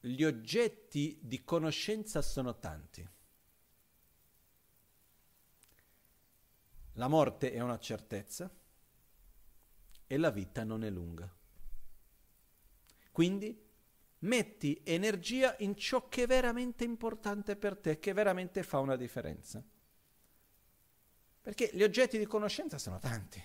[0.00, 3.15] gli oggetti di conoscenza sono tanti.
[6.98, 8.50] La morte è una certezza
[10.06, 11.30] e la vita non è lunga.
[13.12, 13.64] Quindi
[14.20, 19.62] metti energia in ciò che è veramente importante per te, che veramente fa una differenza.
[21.42, 23.42] Perché gli oggetti di conoscenza sono tanti.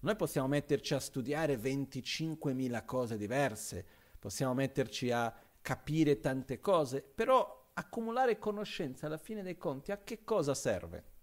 [0.00, 3.86] Noi possiamo metterci a studiare 25.000 cose diverse,
[4.18, 10.24] possiamo metterci a capire tante cose, però accumulare conoscenza alla fine dei conti a che
[10.24, 11.17] cosa serve?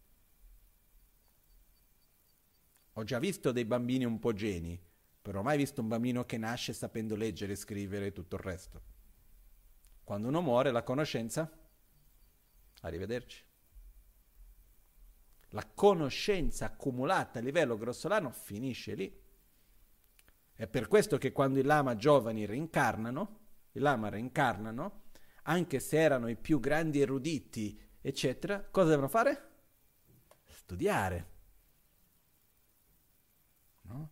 [2.97, 4.81] Ho già visto dei bambini un po' geni,
[5.21, 8.81] però ho mai visto un bambino che nasce sapendo leggere, scrivere e tutto il resto.
[10.01, 11.51] Quando uno muore, la conoscenza?
[12.81, 13.43] Arrivederci.
[15.49, 19.23] La conoscenza accumulata a livello grossolano finisce lì.
[20.53, 23.39] È per questo che quando i lama giovani reincarnano,
[23.73, 25.01] i lama reincarnano,
[25.43, 29.49] anche se erano i più grandi eruditi, eccetera, cosa devono fare?
[30.45, 31.34] Studiare.
[33.87, 34.11] No?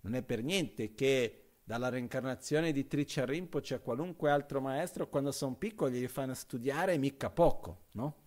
[0.00, 5.32] Non è per niente che dalla reincarnazione di Tricia Rinpoche a qualunque altro maestro, quando
[5.32, 8.22] sono piccoli li fanno studiare mica poco, no?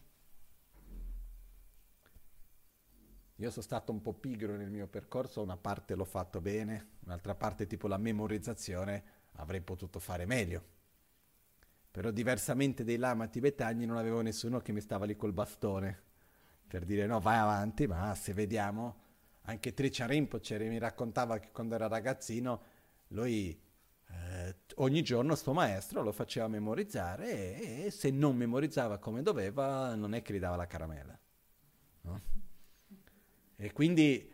[3.39, 7.35] Io sono stato un po' pigro nel mio percorso, una parte l'ho fatto bene, un'altra
[7.35, 10.75] parte tipo la memorizzazione avrei potuto fare meglio.
[11.91, 16.05] Però diversamente dei lama tibetani non avevo nessuno che mi stava lì col bastone
[16.67, 19.05] per dire no vai avanti, ma se vediamo
[19.47, 22.63] anche Tricia Rinpoche mi raccontava che quando era ragazzino
[23.09, 23.57] lui
[24.09, 29.95] eh, ogni giorno sto maestro lo faceva memorizzare e, e, se non memorizzava come doveva
[29.95, 31.19] non è che gli dava la caramella.
[32.01, 32.21] No?
[33.55, 34.33] E quindi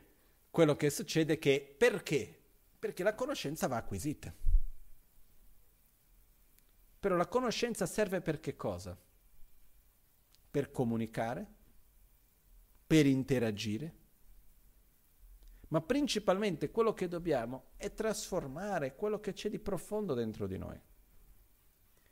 [0.49, 2.41] quello che succede è che perché?
[2.79, 4.33] Perché la conoscenza va acquisita.
[6.99, 8.97] Però la conoscenza serve per che cosa?
[10.49, 11.47] Per comunicare,
[12.87, 14.01] per interagire,
[15.73, 20.79] ma principalmente quello che dobbiamo è trasformare quello che c'è di profondo dentro di noi.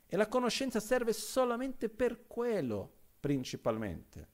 [0.04, 4.28] E la conoscenza serve solamente per quello, principalmente,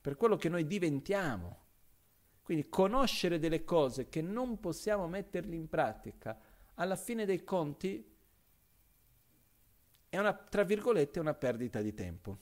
[0.00, 1.66] per quello che noi diventiamo.
[2.42, 6.36] Quindi conoscere delle cose che non possiamo metterle in pratica,
[6.74, 8.12] alla fine dei conti
[10.08, 12.38] è una, tra virgolette, una perdita di tempo.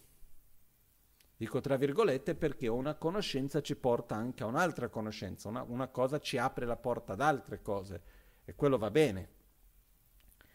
[1.38, 6.18] Dico tra virgolette perché una conoscenza ci porta anche a un'altra conoscenza, una, una cosa
[6.18, 8.02] ci apre la porta ad altre cose
[8.46, 9.28] e quello va bene.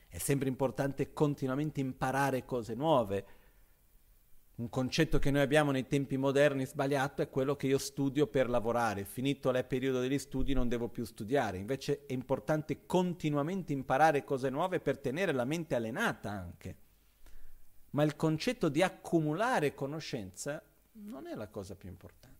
[0.08, 3.26] È sempre importante continuamente imparare cose nuove.
[4.56, 8.50] Un concetto che noi abbiamo nei tempi moderni sbagliato è quello che io studio per
[8.50, 9.06] lavorare.
[9.06, 11.60] Finito il periodo degli studi non devo più studiare.
[11.60, 16.76] Invece è importante continuamente imparare cose nuove per tenere la mente allenata anche.
[17.92, 20.62] Ma il concetto di accumulare conoscenza
[20.94, 22.40] non è la cosa più importante.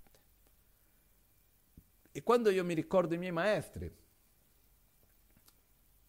[2.12, 3.94] E quando io mi ricordo i miei maestri,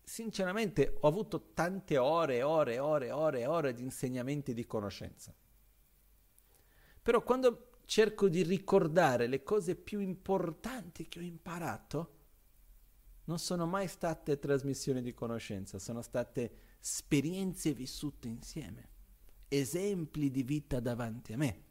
[0.02, 5.34] sinceramente ho avuto tante ore, ore, ore, ore, ore di insegnamenti di conoscenza.
[7.00, 12.16] Però quando cerco di ricordare le cose più importanti che ho imparato,
[13.24, 18.88] non sono mai state trasmissioni di conoscenza, sono state esperienze vissute insieme,
[19.48, 21.70] esempi di vita davanti a me.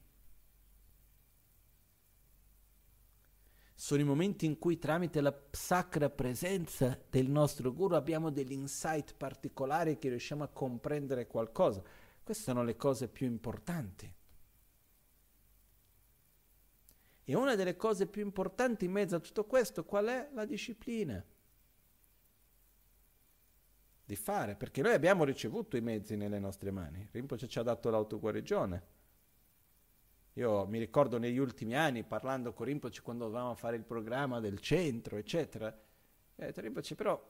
[3.82, 9.16] Sono i momenti in cui tramite la sacra presenza del nostro guru abbiamo degli insight
[9.16, 11.82] particolari che riusciamo a comprendere qualcosa.
[12.22, 14.14] Queste sono le cose più importanti.
[17.24, 20.30] E una delle cose più importanti in mezzo a tutto questo qual è?
[20.32, 21.26] La disciplina.
[24.06, 27.08] Di fare, perché noi abbiamo ricevuto i mezzi nelle nostre mani.
[27.10, 29.00] Rinpoche ci ha dato l'autoguarigione
[30.34, 34.60] io mi ricordo negli ultimi anni, parlando con Rinpoche quando dovevamo fare il programma del
[34.60, 37.22] centro, eccetera, ho detto Rinpoche però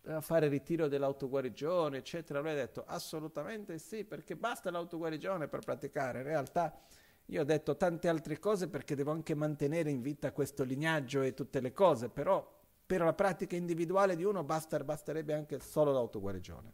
[0.00, 2.40] doveva fare il ritiro dell'autoguarigione, eccetera.
[2.40, 6.18] Lui ha detto assolutamente sì, perché basta l'autoguarigione per praticare.
[6.18, 6.80] In realtà
[7.26, 11.34] io ho detto tante altre cose perché devo anche mantenere in vita questo lignaggio e
[11.34, 12.56] tutte le cose, però
[12.86, 16.72] per la pratica individuale di uno basta, basterebbe anche solo l'autoguarigione.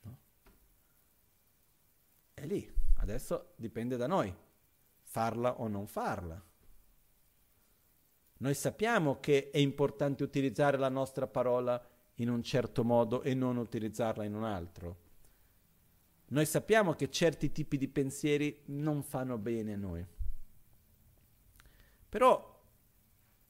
[0.00, 0.18] No?
[2.32, 4.34] È lì, adesso dipende da noi
[5.14, 6.44] farla o non farla.
[8.38, 11.80] Noi sappiamo che è importante utilizzare la nostra parola
[12.14, 14.96] in un certo modo e non utilizzarla in un altro.
[16.26, 20.04] Noi sappiamo che certi tipi di pensieri non fanno bene a noi.
[22.08, 22.62] Però,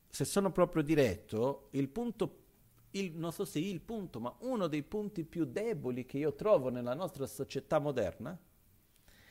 [0.06, 2.42] se sono proprio diretto, il punto,
[2.90, 6.68] il, non so se il punto, ma uno dei punti più deboli che io trovo
[6.68, 8.38] nella nostra società moderna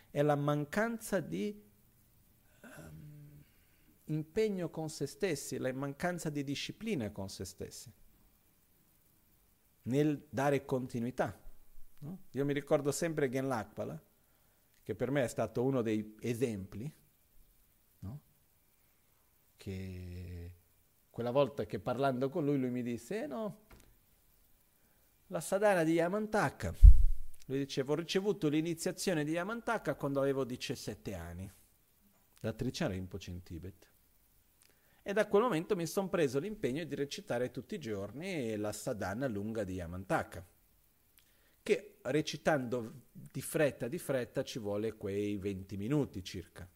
[0.10, 1.63] è la mancanza di
[4.14, 7.92] impegno con se stessi, la mancanza di disciplina con se stessi,
[9.84, 11.40] nel dare continuità.
[12.00, 12.24] No?
[12.32, 14.02] Io mi ricordo sempre Gen Lakpala,
[14.82, 16.92] che per me è stato uno dei esempi,
[18.00, 18.20] no?
[19.56, 20.56] che
[21.10, 23.66] quella volta che parlando con lui, lui mi disse, eh no,
[25.28, 26.74] la sadhana di Yamantaka,
[27.46, 31.52] lui diceva, ho ricevuto l'iniziazione di Yamantaka quando avevo 17 anni,
[32.40, 33.93] da Tricana Rinpoche in Tibet.
[35.04, 39.28] E da quel momento mi sono preso l'impegno di recitare tutti i giorni la sadhana
[39.28, 40.44] lunga di Yamantaka
[41.64, 46.70] che recitando di fretta di fretta ci vuole quei 20 minuti circa.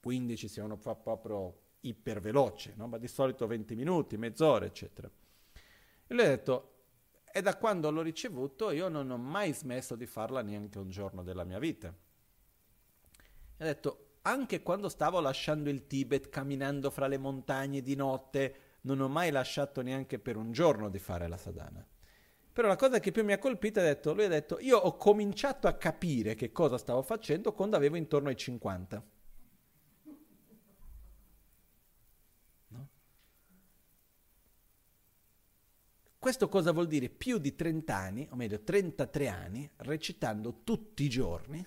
[0.00, 2.86] 15 se uno fa proprio iperveloce, no?
[2.86, 5.10] ma di solito 20 minuti, mezz'ora, eccetera.
[6.06, 6.70] E lui ha detto,
[7.24, 11.24] e da quando l'ho ricevuto io non ho mai smesso di farla neanche un giorno
[11.24, 11.88] della mia vita.
[13.56, 18.54] E ha detto, anche quando stavo lasciando il Tibet, camminando fra le montagne di notte,
[18.82, 21.86] non ho mai lasciato neanche per un giorno di fare la sadhana.
[22.52, 24.96] Però la cosa che più mi ha colpito è detto, lui ha detto, io ho
[24.96, 29.04] cominciato a capire che cosa stavo facendo quando avevo intorno ai 50.
[32.68, 32.88] No?
[36.18, 37.10] Questo cosa vuol dire?
[37.10, 41.66] Più di 30 anni, o meglio 33 anni, recitando tutti i giorni,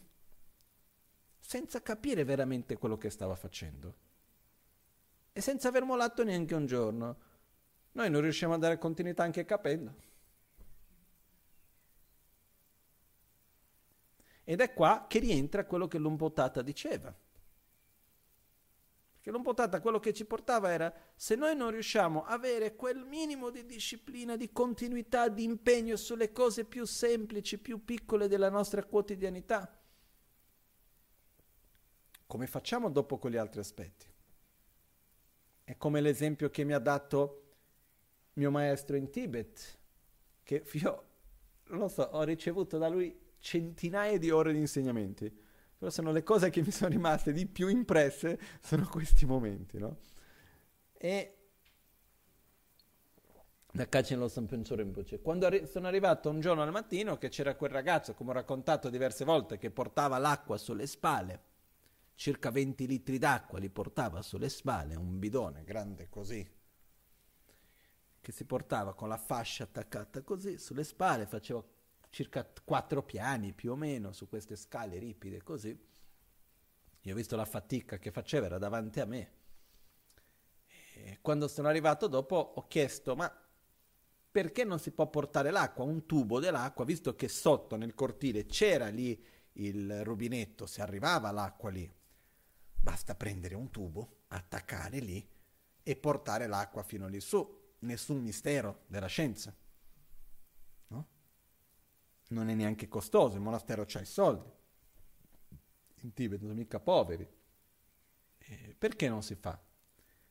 [1.47, 3.95] senza capire veramente quello che stava facendo.
[5.31, 7.17] E senza aver molato neanche un giorno.
[7.93, 9.95] Noi non riusciamo a dare continuità anche capendo.
[14.43, 17.15] Ed è qua che rientra quello che l'Umpotata diceva.
[19.13, 23.51] Perché l'Umpotata quello che ci portava era, se noi non riusciamo a avere quel minimo
[23.51, 29.77] di disciplina, di continuità, di impegno sulle cose più semplici, più piccole della nostra quotidianità,
[32.27, 34.05] come facciamo dopo con gli altri aspetti?
[35.63, 37.43] È come l'esempio che mi ha dato
[38.33, 39.79] mio maestro in Tibet,
[40.43, 41.05] che io,
[41.65, 45.45] non lo so, ho ricevuto da lui centinaia di ore di insegnamenti.
[45.77, 49.97] Però sono le cose che mi sono rimaste di più impresse, sono questi momenti, no?
[50.93, 51.37] E
[53.71, 55.21] da Kachin lo Sampenso Rinpoche.
[55.21, 58.89] Quando arri- sono arrivato un giorno al mattino che c'era quel ragazzo, come ho raccontato
[58.89, 61.41] diverse volte, che portava l'acqua sulle spalle,
[62.17, 66.45] circa 20 litri d'acqua li portava sulle spalle, un bidone grande così,
[68.19, 71.63] che si portava con la fascia attaccata così sulle spalle, faceva
[72.09, 75.79] circa quattro piani più o meno su queste scale ripide così.
[77.01, 79.31] Io ho visto la fatica che faceva, era davanti a me.
[80.95, 83.31] E quando sono arrivato dopo ho chiesto, ma
[84.31, 88.87] perché non si può portare l'acqua, un tubo dell'acqua, visto che sotto nel cortile c'era
[88.87, 91.96] lì il rubinetto, si arrivava l'acqua lì.
[92.79, 95.27] Basta prendere un tubo, attaccare lì
[95.83, 97.65] e portare l'acqua fino lì su.
[97.79, 99.55] Nessun mistero della scienza
[102.29, 104.49] non è neanche costoso, il monastero c'ha i soldi.
[106.01, 107.27] In Tibet non sono mica poveri.
[108.37, 109.59] Eh, perché non si fa?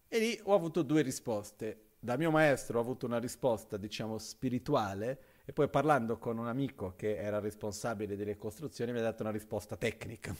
[0.08, 1.82] E lì ho avuto due risposte.
[1.98, 6.94] Da mio maestro ho avuto una risposta, diciamo, spirituale, e poi parlando con un amico
[6.94, 10.34] che era responsabile delle costruzioni mi ha dato una risposta tecnica.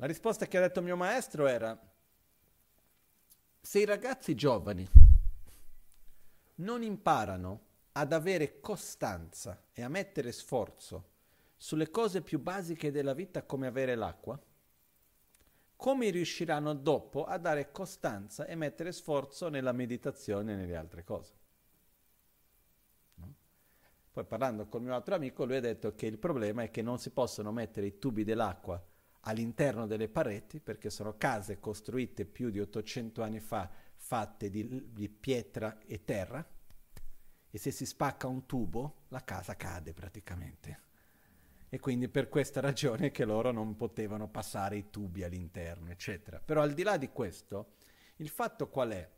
[0.00, 1.76] La risposta che ha detto mio maestro era,
[3.60, 4.88] se i ragazzi giovani
[6.56, 11.16] non imparano ad avere costanza e a mettere sforzo
[11.56, 14.40] sulle cose più basiche della vita come avere l'acqua,
[15.74, 21.32] come riusciranno dopo a dare costanza e mettere sforzo nella meditazione e nelle altre cose?
[24.12, 27.00] Poi parlando col mio altro amico, lui ha detto che il problema è che non
[27.00, 28.80] si possono mettere i tubi dell'acqua
[29.20, 35.08] all'interno delle pareti perché sono case costruite più di 800 anni fa fatte di, di
[35.08, 36.46] pietra e terra
[37.50, 40.86] e se si spacca un tubo la casa cade praticamente.
[41.70, 46.40] E quindi per questa ragione che loro non potevano passare i tubi all'interno, eccetera.
[46.40, 47.74] Però al di là di questo,
[48.16, 49.10] il fatto qual è?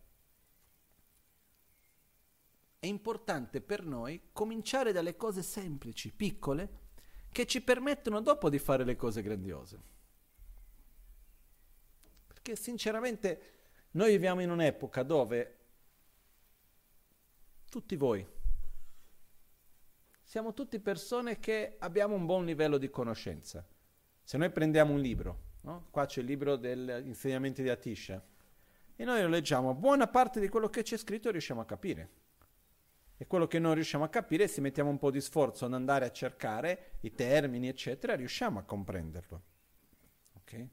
[2.80, 6.88] È importante per noi cominciare dalle cose semplici, piccole,
[7.32, 9.80] che ci permettono dopo di fare le cose grandiose.
[12.26, 13.40] Perché sinceramente
[13.92, 15.56] noi viviamo in un'epoca dove
[17.68, 18.26] tutti voi.
[20.22, 23.66] Siamo tutti persone che abbiamo un buon livello di conoscenza.
[24.22, 25.88] Se noi prendiamo un libro, no?
[25.90, 28.22] qua c'è il libro degli insegnamenti di Atisha,
[28.94, 32.10] e noi lo leggiamo, buona parte di quello che c'è scritto riusciamo a capire.
[33.20, 36.06] E quello che non riusciamo a capire, se mettiamo un po' di sforzo ad andare
[36.06, 39.42] a cercare i termini, eccetera, riusciamo a comprenderlo.
[40.38, 40.66] Okay?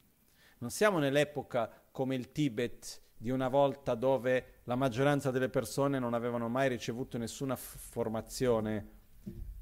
[0.59, 6.13] Non siamo nell'epoca come il Tibet di una volta dove la maggioranza delle persone non
[6.13, 8.91] avevano mai ricevuto nessuna f- formazione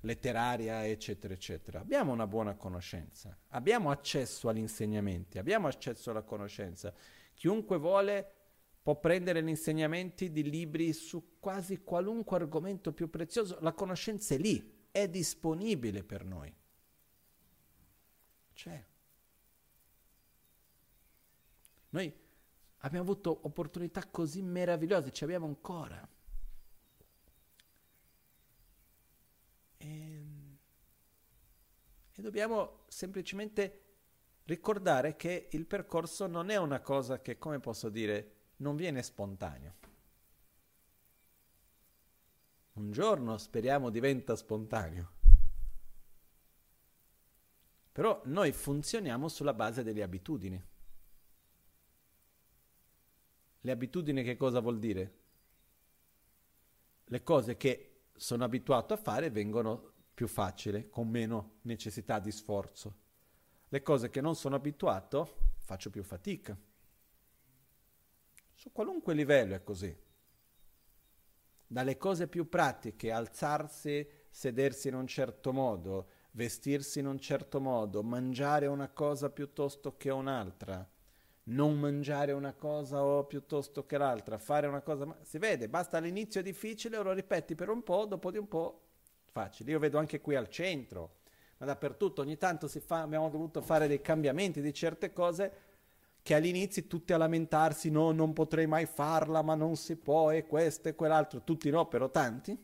[0.02, 1.80] letteraria, eccetera, eccetera.
[1.80, 6.94] Abbiamo una buona conoscenza, abbiamo accesso agli insegnamenti, abbiamo accesso alla conoscenza.
[7.34, 8.35] Chiunque vuole
[8.86, 14.38] può prendere gli insegnamenti di libri su quasi qualunque argomento più prezioso, la conoscenza è
[14.38, 16.56] lì, è disponibile per noi.
[18.54, 18.86] C'è.
[21.90, 22.14] Noi
[22.78, 26.08] abbiamo avuto opportunità così meravigliose, ci abbiamo ancora.
[29.78, 30.26] E,
[32.14, 33.82] e dobbiamo semplicemente
[34.44, 39.74] ricordare che il percorso non è una cosa che, come posso dire, non viene spontaneo.
[42.74, 45.12] Un giorno speriamo diventa spontaneo.
[47.92, 50.62] Però noi funzioniamo sulla base delle abitudini.
[53.62, 55.20] Le abitudini che cosa vuol dire?
[57.06, 62.96] Le cose che sono abituato a fare vengono più facili, con meno necessità di sforzo.
[63.70, 66.58] Le cose che non sono abituato faccio più fatica.
[68.66, 69.96] Su qualunque livello è così.
[71.68, 78.02] Dalle cose più pratiche, alzarsi, sedersi in un certo modo, vestirsi in un certo modo,
[78.02, 80.84] mangiare una cosa piuttosto che un'altra,
[81.44, 86.40] non mangiare una cosa o piuttosto che l'altra, fare una cosa, si vede, basta all'inizio
[86.40, 88.82] è difficile, lo ripeti per un po', dopo di un po'
[89.26, 89.70] facile.
[89.70, 91.18] Io vedo anche qui al centro,
[91.58, 95.75] ma dappertutto ogni tanto fa, abbiamo dovuto fare dei cambiamenti di certe cose
[96.26, 100.48] che all'inizio tutti a lamentarsi, no, non potrei mai farla, ma non si può, e
[100.48, 102.58] questo e quell'altro, tutti no, però tanti.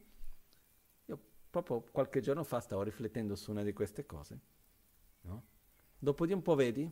[1.05, 4.39] Io proprio qualche giorno fa stavo riflettendo su una di queste cose,
[5.21, 5.43] no?
[5.99, 6.91] Dopo di un po' vedi,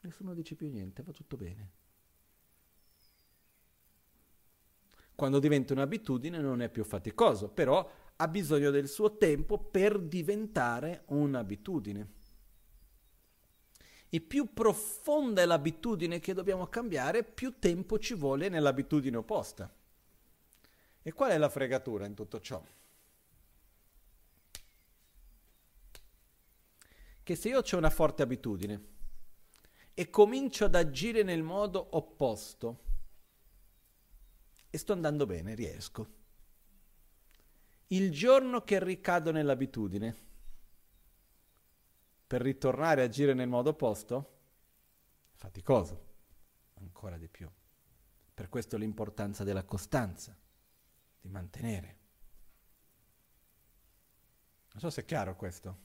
[0.00, 1.70] nessuno dice più niente, va tutto bene.
[5.14, 11.04] Quando diventa un'abitudine non è più faticoso, però ha bisogno del suo tempo per diventare
[11.06, 12.12] un'abitudine
[14.08, 19.72] e più profonda è l'abitudine che dobbiamo cambiare, più tempo ci vuole nell'abitudine opposta.
[21.02, 22.62] E qual è la fregatura in tutto ciò?
[27.22, 28.94] Che se io ho una forte abitudine
[29.94, 32.84] e comincio ad agire nel modo opposto
[34.70, 36.06] e sto andando bene, riesco.
[37.88, 40.16] Il giorno che ricado nell'abitudine,
[42.26, 44.34] per ritornare a agire nel modo opposto?
[45.34, 46.04] Faticoso,
[46.74, 47.48] ancora di più.
[48.34, 50.36] Per questo l'importanza della costanza,
[51.20, 51.98] di mantenere.
[54.72, 55.84] Non so se è chiaro questo.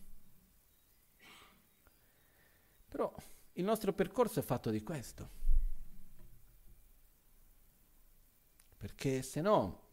[2.90, 3.14] Però
[3.54, 5.40] il nostro percorso è fatto di questo.
[8.76, 9.90] Perché se no,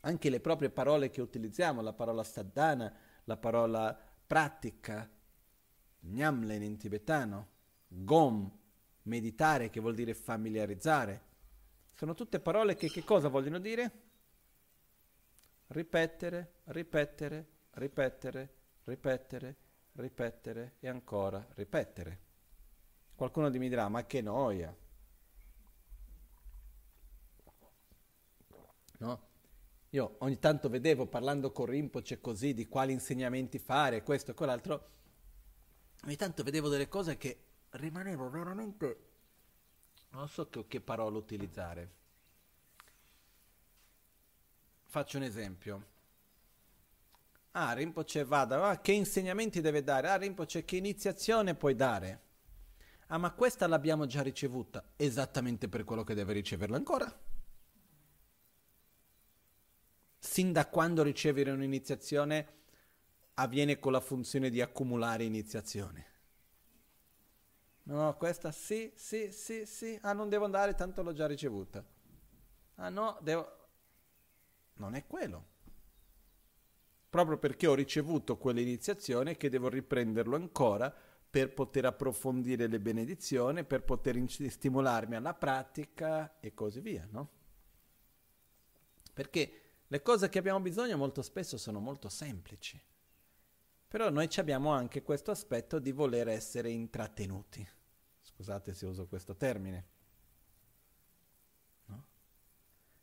[0.00, 2.94] anche le proprie parole che utilizziamo, la parola saddana,
[3.24, 5.10] la parola pratica,
[6.00, 7.48] Nyamlen in tibetano,
[7.88, 8.50] Gom,
[9.02, 11.32] meditare che vuol dire familiarizzare.
[11.94, 14.02] Sono tutte parole che che cosa vogliono dire?
[15.68, 18.54] Ripetere, ripetere, ripetere,
[18.84, 19.56] ripetere,
[19.92, 22.20] ripetere e ancora ripetere.
[23.14, 24.74] Qualcuno mi dirà, ma che noia.
[28.98, 29.32] No?
[29.94, 34.88] Io ogni tanto vedevo parlando con Rinpoche così di quali insegnamenti fare, questo e quell'altro
[36.04, 37.38] ogni tanto vedevo delle cose che
[37.70, 38.98] rimanevo veramente...
[40.10, 41.90] Non so che, che parola utilizzare.
[44.82, 45.86] Faccio un esempio.
[47.52, 50.08] Ah, Rinpoche vada, ah, che insegnamenti deve dare?
[50.08, 52.20] Ah, Rinpoche, che iniziazione puoi dare?
[53.08, 57.32] Ah, ma questa l'abbiamo già ricevuta, esattamente per quello che deve riceverla ancora.
[60.24, 62.46] Sin da quando ricevere un'iniziazione
[63.34, 66.06] avviene con la funzione di accumulare iniziazione.
[67.84, 69.98] No, questa sì, sì, sì, sì.
[70.00, 71.84] Ah, non devo andare, tanto l'ho già ricevuta.
[72.76, 73.68] Ah no, devo...
[74.76, 75.44] Non è quello.
[77.10, 80.92] Proprio perché ho ricevuto quell'iniziazione che devo riprenderlo ancora
[81.30, 87.28] per poter approfondire le benedizioni, per poter stimolarmi alla pratica e così via, no?
[89.12, 89.58] Perché
[89.94, 92.82] le cose che abbiamo bisogno molto spesso sono molto semplici.
[93.86, 97.64] Però noi abbiamo anche questo aspetto di voler essere intrattenuti.
[98.20, 99.86] Scusate se uso questo termine.
[101.84, 102.04] No?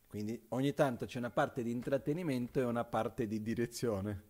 [0.06, 4.24] Quindi ogni tanto c'è una parte di intrattenimento e una parte di direzione.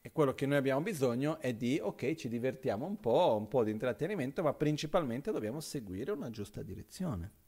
[0.00, 3.62] E quello che noi abbiamo bisogno è di, ok, ci divertiamo un po', un po'
[3.62, 7.38] di intrattenimento, ma principalmente dobbiamo seguire una giusta direzione.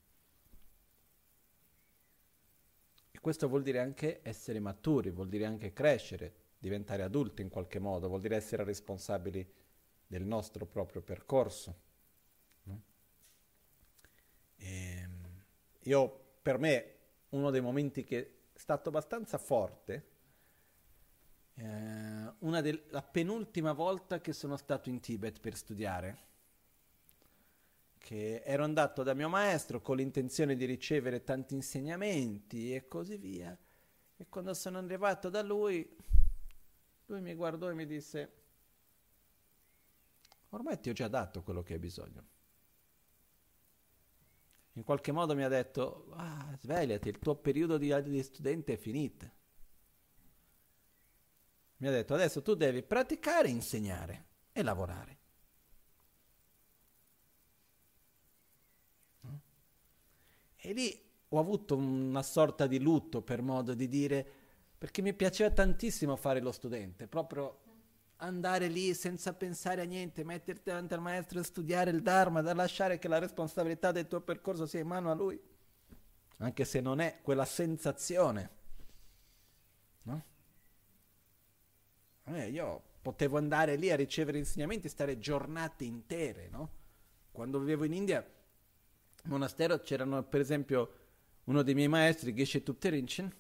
[3.12, 7.79] E questo vuol dire anche essere maturi, vuol dire anche crescere, diventare adulti in qualche
[7.79, 9.49] modo, vuol dire essere responsabili
[10.05, 11.81] del nostro proprio percorso.
[12.65, 12.83] No?
[14.57, 15.45] Ehm,
[15.83, 16.95] io, per me,
[17.29, 20.07] uno dei momenti che è stato abbastanza forte,
[21.55, 26.19] eh, una del, la penultima volta che sono stato in Tibet per studiare,
[28.03, 33.57] che ero andato da mio maestro con l'intenzione di ricevere tanti insegnamenti e così via,
[34.17, 35.97] e quando sono arrivato da lui,
[37.07, 38.33] lui mi guardò e mi disse,
[40.51, 42.25] ormai ti ho già dato quello che hai bisogno.
[44.73, 48.77] In qualche modo mi ha detto, ah, svegliati, il tuo periodo di, di studente è
[48.77, 49.41] finito
[51.83, 55.19] mi ha detto adesso tu devi praticare, insegnare e lavorare.
[60.65, 60.97] E lì
[61.29, 64.25] ho avuto una sorta di lutto per modo di dire,
[64.79, 67.59] perché mi piaceva tantissimo fare lo studente, proprio
[68.19, 72.55] andare lì senza pensare a niente, metterti davanti al maestro e studiare il Dharma, da
[72.55, 75.41] lasciare che la responsabilità del tuo percorso sia in mano a lui,
[76.39, 78.51] anche se non è quella sensazione.
[80.03, 80.25] No?
[82.27, 86.71] Eh, io potevo andare lì a ricevere insegnamenti, stare giornate intere, no?
[87.33, 88.25] Quando vivevo in India,
[89.23, 90.93] monastero c'erano per esempio
[91.45, 93.35] uno dei miei maestri, Geshe Tupterinchen,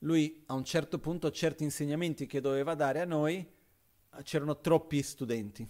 [0.00, 3.54] lui a un certo punto certi insegnamenti che doveva dare a noi,
[4.22, 5.68] c'erano troppi studenti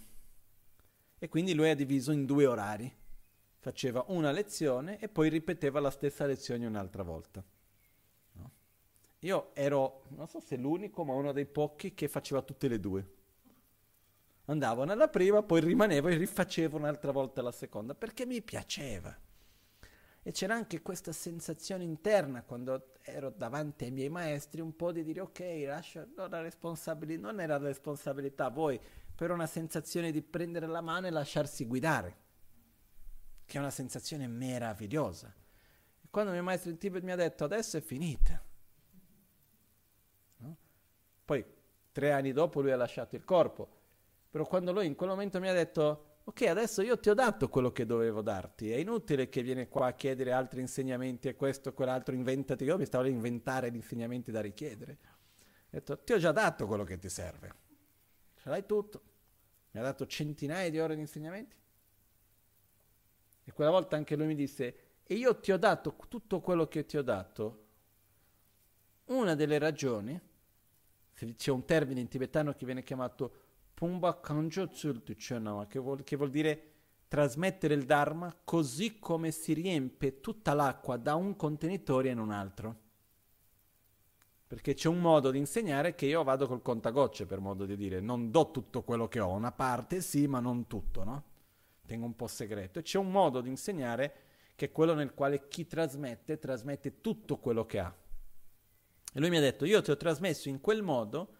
[1.19, 2.93] e quindi lui ha diviso in due orari.
[3.59, 7.43] Faceva una lezione e poi ripeteva la stessa lezione un'altra volta.
[9.21, 13.13] Io ero, non so se l'unico, ma uno dei pochi che faceva tutte le due.
[14.49, 19.15] Andavo nella prima, poi rimanevo e rifacevo un'altra volta la seconda, perché mi piaceva.
[20.23, 25.03] E c'era anche questa sensazione interna quando ero davanti ai miei maestri, un po' di
[25.03, 28.79] dire ok, lascia, non, la responsabilità, non era la responsabilità voi,
[29.15, 32.17] però una sensazione di prendere la mano e lasciarsi guidare,
[33.45, 35.33] che è una sensazione meravigliosa.
[36.01, 38.41] E quando mio maestro in Tibet mi ha detto adesso è finita,
[41.25, 41.45] poi
[41.91, 43.75] tre anni dopo lui ha lasciato il corpo.
[44.37, 47.49] Però quando lui in quel momento mi ha detto, ok, adesso io ti ho dato
[47.49, 51.73] quello che dovevo darti, è inutile che vieni qua a chiedere altri insegnamenti e questo,
[51.73, 52.63] quell'altro, inventati.
[52.63, 54.97] Io mi stavo a inventare gli insegnamenti da richiedere.
[55.01, 57.51] Ho detto, ti ho già dato quello che ti serve.
[58.35, 59.01] Ce l'hai tutto.
[59.71, 61.55] Mi ha dato centinaia di ore di insegnamenti.
[63.43, 66.85] E quella volta anche lui mi disse, e io ti ho dato tutto quello che
[66.85, 67.65] ti ho dato.
[69.05, 70.21] Una delle ragioni
[71.15, 73.45] c'è un termine in tibetano che viene chiamato
[73.77, 76.71] Pumba Kanjotsul Tuchanama, che vuol, che vuol dire
[77.07, 82.79] trasmettere il Dharma così come si riempie tutta l'acqua da un contenitore in un altro.
[84.47, 87.99] Perché c'è un modo di insegnare che io vado col contagocce, per modo di dire,
[87.99, 91.23] non do tutto quello che ho, una parte sì, ma non tutto, no?
[91.85, 92.79] Tengo un po' segreto.
[92.79, 94.13] E c'è un modo di insegnare
[94.55, 97.95] che è quello nel quale chi trasmette, trasmette tutto quello che ha.
[99.13, 101.35] E lui mi ha detto, io ti ho trasmesso in quel modo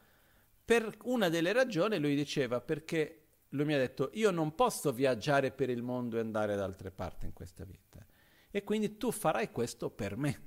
[0.68, 5.52] per una delle ragioni, lui diceva, perché lui mi ha detto, io non posso viaggiare
[5.52, 8.06] per il mondo e andare da altre parti in questa vita.
[8.52, 10.42] E quindi tu farai questo per me.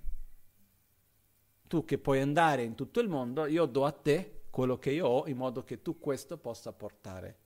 [1.66, 5.06] Tu che puoi andare in tutto il mondo, io do a te quello che io
[5.06, 7.38] ho in modo che tu questo possa portare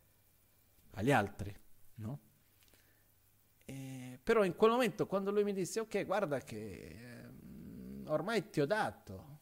[0.95, 1.57] agli altri,
[1.99, 2.19] no?
[3.65, 8.61] E, però in quel momento quando lui mi disse ok guarda che eh, ormai ti
[8.61, 9.35] ho dato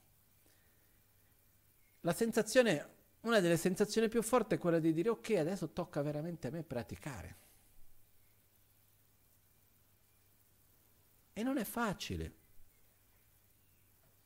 [2.03, 6.49] la sensazione, una delle sensazioni più forti è quella di dire ok, adesso tocca veramente
[6.49, 7.37] a me praticare.
[11.33, 12.41] E non è facile.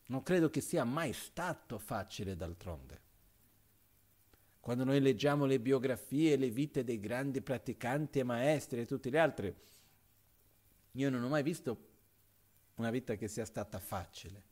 [0.07, 3.05] Non credo che sia mai stato facile d'altronde.
[4.61, 9.17] Quando noi leggiamo le biografie, le vite dei grandi praticanti e maestri e tutti gli
[9.17, 9.55] altri,
[10.93, 11.89] io non ho mai visto
[12.77, 14.43] una vita che sia stata facile.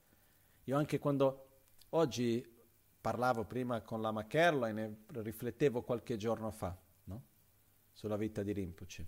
[0.64, 1.48] Io anche quando
[1.90, 2.53] oggi
[3.04, 6.74] parlavo prima con la Macherlo e ne riflettevo qualche giorno fa
[7.04, 7.22] no?
[7.92, 9.06] sulla vita di Rinpoche.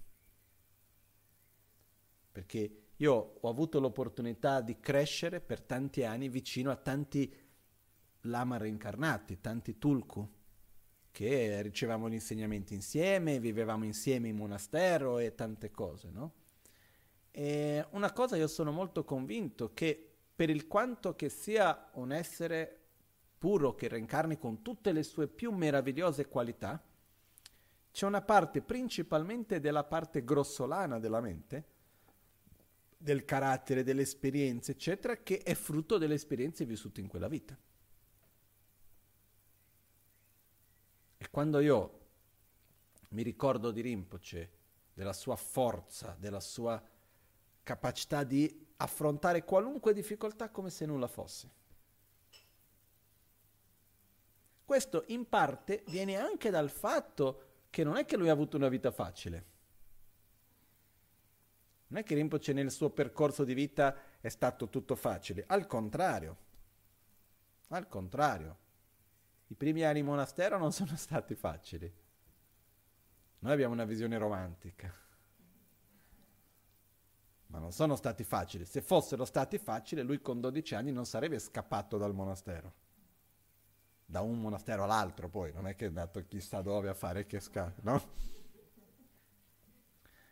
[2.30, 7.34] perché io ho avuto l'opportunità di crescere per tanti anni vicino a tanti
[8.22, 10.30] lama reincarnati, tanti tulku,
[11.10, 16.34] che ricevavamo gli insegnamenti insieme, vivevamo insieme in monastero e tante cose, no?
[17.30, 22.75] E una cosa io sono molto convinto che per il quanto che sia un essere
[23.46, 26.82] puro che reincarni con tutte le sue più meravigliose qualità,
[27.92, 31.64] c'è una parte principalmente della parte grossolana della mente,
[32.96, 37.56] del carattere, delle esperienze, eccetera, che è frutto delle esperienze vissute in quella vita.
[41.18, 42.00] E quando io
[43.10, 44.50] mi ricordo di Rinpoche,
[44.92, 46.82] della sua forza, della sua
[47.62, 51.64] capacità di affrontare qualunque difficoltà come se nulla fosse.
[54.66, 58.66] Questo in parte viene anche dal fatto che non è che lui ha avuto una
[58.66, 59.44] vita facile.
[61.86, 66.36] Non è che Rinpoche nel suo percorso di vita è stato tutto facile, al contrario.
[67.68, 68.58] Al contrario.
[69.46, 71.94] I primi anni in monastero non sono stati facili.
[73.38, 74.92] Noi abbiamo una visione romantica.
[77.46, 78.64] Ma non sono stati facili.
[78.64, 82.84] Se fossero stati facili, lui con 12 anni non sarebbe scappato dal monastero.
[84.06, 87.40] Da un monastero all'altro, poi, non è che è andato chissà dove a fare che
[87.40, 88.00] scappa, no?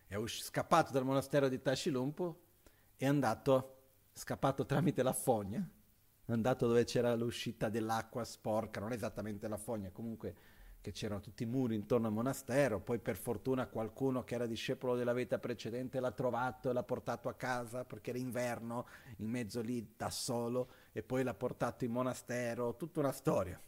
[0.07, 2.41] è usci- scappato dal monastero di Tashilumpo,
[2.97, 3.79] è andato,
[4.13, 5.69] scappato tramite la fogna,
[6.25, 11.43] è andato dove c'era l'uscita dell'acqua sporca, non esattamente la fogna, comunque che c'erano tutti
[11.45, 15.99] i muri intorno al monastero, poi per fortuna qualcuno che era discepolo della vita precedente
[15.99, 20.69] l'ha trovato e l'ha portato a casa perché era inverno, in mezzo lì da solo,
[20.97, 23.61] e poi l'ha portato in monastero, tutta una storia.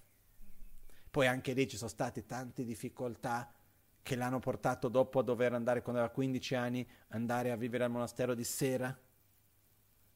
[1.11, 3.53] Poi anche lì ci sono state tante difficoltà,
[4.01, 7.91] che l'hanno portato dopo a dover andare, quando aveva 15 anni, andare a vivere al
[7.91, 8.97] monastero di Sera.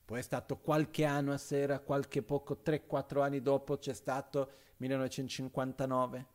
[0.04, 6.26] Poi è stato qualche anno a Sera, qualche poco, 3-4 anni dopo c'è stato 1959.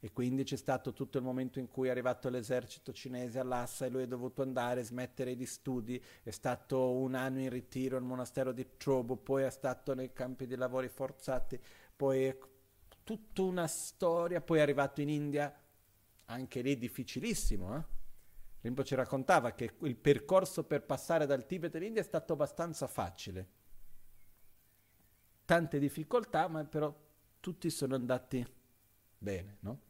[0.00, 3.88] E quindi c'è stato tutto il momento in cui è arrivato l'esercito cinese all'Assa e
[3.88, 8.52] lui è dovuto andare, smettere gli studi, è stato un anno in ritiro al monastero
[8.52, 11.60] di Trobo, poi è stato nei campi di lavori forzati,
[11.96, 12.38] poi è
[13.02, 15.52] tutta una storia, poi è arrivato in India
[16.26, 17.76] anche lì difficilissimo.
[17.76, 17.82] Eh?
[18.60, 23.56] Rinpoche raccontava che il percorso per passare dal Tibet all'India è stato abbastanza facile.
[25.44, 26.94] Tante difficoltà, ma però
[27.40, 28.46] tutti sono andati
[29.16, 29.86] bene, no?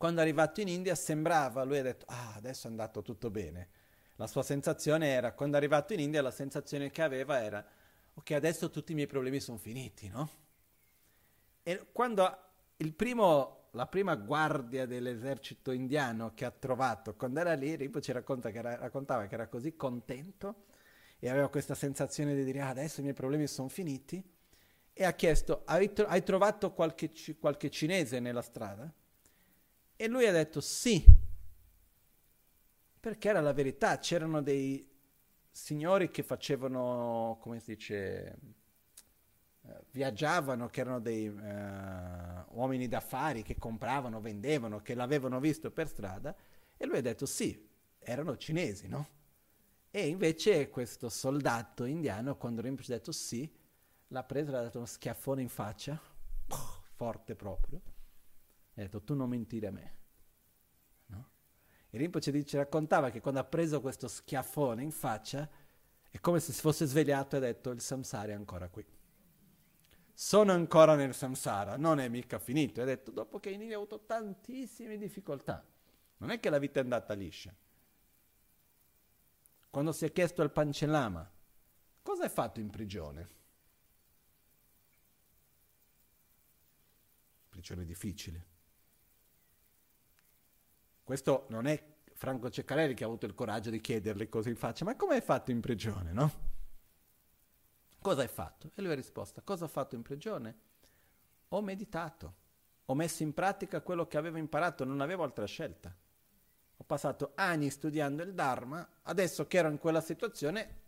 [0.00, 3.68] Quando è arrivato in India sembrava, lui ha detto, ah, adesso è andato tutto bene.
[4.16, 7.62] La sua sensazione era, quando è arrivato in India, la sensazione che aveva era,
[8.14, 10.30] ok, adesso tutti i miei problemi sono finiti, no?
[11.62, 12.34] E quando
[12.96, 18.50] primo la prima guardia dell'esercito indiano che ha trovato quando era lì, Ripo ci racconta
[18.50, 20.64] che era, raccontava che era così contento
[21.18, 24.24] e aveva questa sensazione di dire ah, adesso i miei problemi sono finiti
[24.94, 28.90] e ha chiesto hai, tro- hai trovato qualche, qualche cinese nella strada?
[30.00, 31.04] E lui ha detto sì,
[32.98, 34.90] perché era la verità, c'erano dei
[35.50, 38.38] signori che facevano, come si dice,
[39.60, 45.86] eh, viaggiavano, che erano dei uh, uomini d'affari che compravano, vendevano, che l'avevano visto per
[45.86, 46.34] strada,
[46.78, 49.06] e lui ha detto sì, erano cinesi, no?
[49.90, 53.54] E invece questo soldato indiano, quando Rinpoche ha detto sì,
[54.06, 56.00] l'ha preso e le ha dato uno schiaffone in faccia,
[56.94, 57.82] forte proprio,
[58.74, 59.96] e ha detto tu non mentire a me.
[61.06, 61.30] No?
[61.90, 65.48] E Rinpoche dice, raccontava che quando ha preso questo schiaffone in faccia,
[66.08, 68.84] è come se si fosse svegliato e ha detto il samsara è ancora qui
[70.20, 72.82] sono ancora nel samsara, non è mica finito.
[72.82, 75.66] Ha detto, dopo che in India ha avuto tantissime difficoltà,
[76.18, 77.56] non è che la vita è andata liscia.
[79.70, 81.26] Quando si è chiesto al Pancellama,
[82.02, 83.30] cosa hai fatto in prigione?
[87.48, 88.46] Prigione difficile.
[91.10, 91.82] Questo non è
[92.12, 95.20] Franco Ceccarelli che ha avuto il coraggio di chiederle così in faccia, ma come hai
[95.20, 96.32] fatto in prigione, no?
[98.00, 98.70] Cosa hai fatto?
[98.76, 100.56] E lui ha risposto, cosa ho fatto in prigione?
[101.48, 102.34] Ho meditato,
[102.84, 105.92] ho messo in pratica quello che avevo imparato, non avevo altra scelta.
[106.76, 110.78] Ho passato anni studiando il Dharma, adesso che ero in quella situazione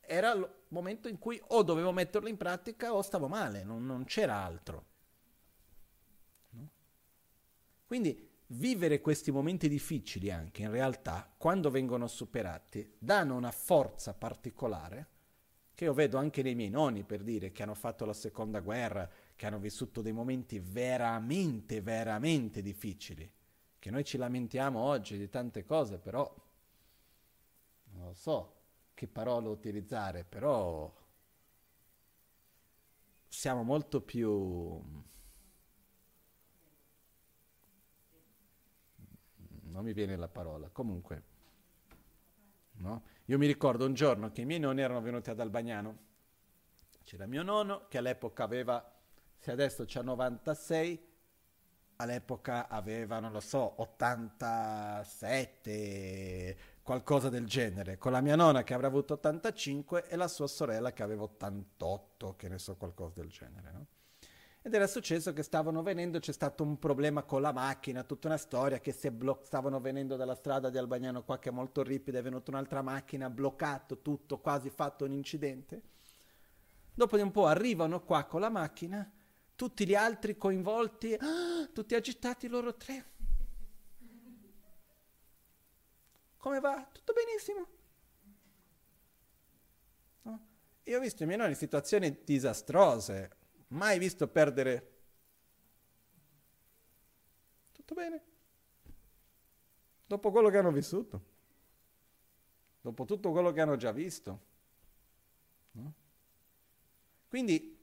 [0.00, 4.04] era il momento in cui o dovevo metterlo in pratica o stavo male, non, non
[4.06, 4.86] c'era altro.
[6.52, 6.68] No?
[7.84, 15.14] Quindi vivere questi momenti difficili anche in realtà, quando vengono superati, danno una forza particolare
[15.74, 19.08] che io vedo anche nei miei nonni, per dire, che hanno fatto la seconda guerra,
[19.34, 23.30] che hanno vissuto dei momenti veramente, veramente difficili,
[23.78, 26.34] che noi ci lamentiamo oggi di tante cose, però
[28.14, 28.54] so
[28.94, 30.90] che parole utilizzare, però
[33.28, 34.82] siamo molto più...
[39.76, 41.22] Non mi viene la parola, comunque.
[42.78, 43.02] No?
[43.26, 45.98] Io mi ricordo un giorno che i miei nonni erano venuti ad Albagnano.
[47.04, 48.82] C'era mio nonno che all'epoca aveva,
[49.36, 51.06] se adesso c'ha 96,
[51.96, 58.86] all'epoca aveva, non lo so, 87, qualcosa del genere, con la mia nonna che avrà
[58.86, 63.72] avuto 85 e la sua sorella che aveva 88, che ne so, qualcosa del genere.
[63.72, 63.86] No?
[64.66, 68.36] Ed era successo che stavano venendo, c'è stato un problema con la macchina, tutta una
[68.36, 72.18] storia che si blo- stavano venendo dalla strada di Albagnano qua che è molto ripida,
[72.18, 75.82] è venuta un'altra macchina, bloccato tutto, quasi fatto un incidente.
[76.92, 79.08] Dopo di un po' arrivano qua con la macchina
[79.54, 83.04] tutti gli altri coinvolti, ah, tutti agitati loro tre.
[86.38, 86.88] Come va?
[86.90, 87.66] Tutto benissimo.
[90.22, 90.46] No?
[90.82, 93.35] Io ho visto i miei nonni in situazioni disastrose,
[93.68, 94.92] mai visto perdere.
[97.72, 98.22] Tutto bene.
[100.06, 101.24] Dopo quello che hanno vissuto,
[102.80, 104.40] dopo tutto quello che hanno già visto.
[105.72, 105.94] No?
[107.28, 107.76] Quindi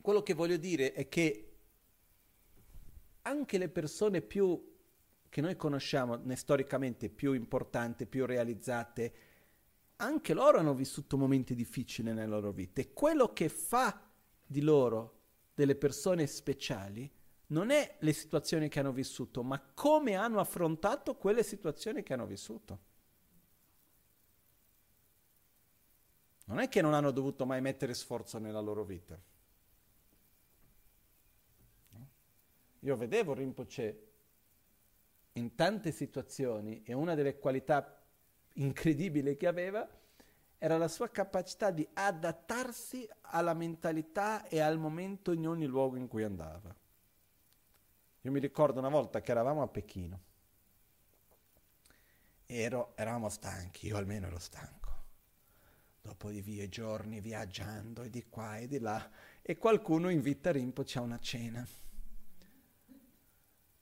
[0.00, 1.52] quello che voglio dire è che
[3.22, 4.70] anche le persone più
[5.28, 9.14] che noi conosciamo né storicamente più importanti, più realizzate,
[9.96, 12.82] anche loro hanno vissuto momenti difficili nelle loro vite.
[12.82, 14.11] E quello che fa
[14.52, 15.18] di loro
[15.54, 17.10] delle persone speciali
[17.46, 22.26] non è le situazioni che hanno vissuto, ma come hanno affrontato quelle situazioni che hanno
[22.26, 22.90] vissuto.
[26.44, 29.20] Non è che non hanno dovuto mai mettere sforzo nella loro vita.
[32.80, 34.08] Io vedevo Rinpoche
[35.32, 38.02] in tante situazioni e una delle qualità
[38.54, 39.88] incredibili che aveva
[40.62, 46.06] era la sua capacità di adattarsi alla mentalità e al momento in ogni luogo in
[46.06, 46.72] cui andava.
[48.20, 50.20] Io mi ricordo una volta che eravamo a Pechino.
[52.46, 54.90] Ero, eravamo stanchi, io almeno ero stanco.
[56.00, 59.10] Dopo di vie giorni viaggiando e di qua e di là,
[59.42, 61.66] e qualcuno invita Rinpoche a una cena.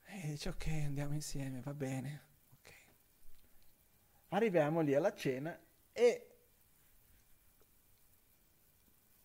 [0.07, 2.23] E dice ok, andiamo insieme, va bene.
[2.59, 2.85] Okay.
[4.29, 5.61] Arriviamo lì alla cena
[5.93, 6.25] e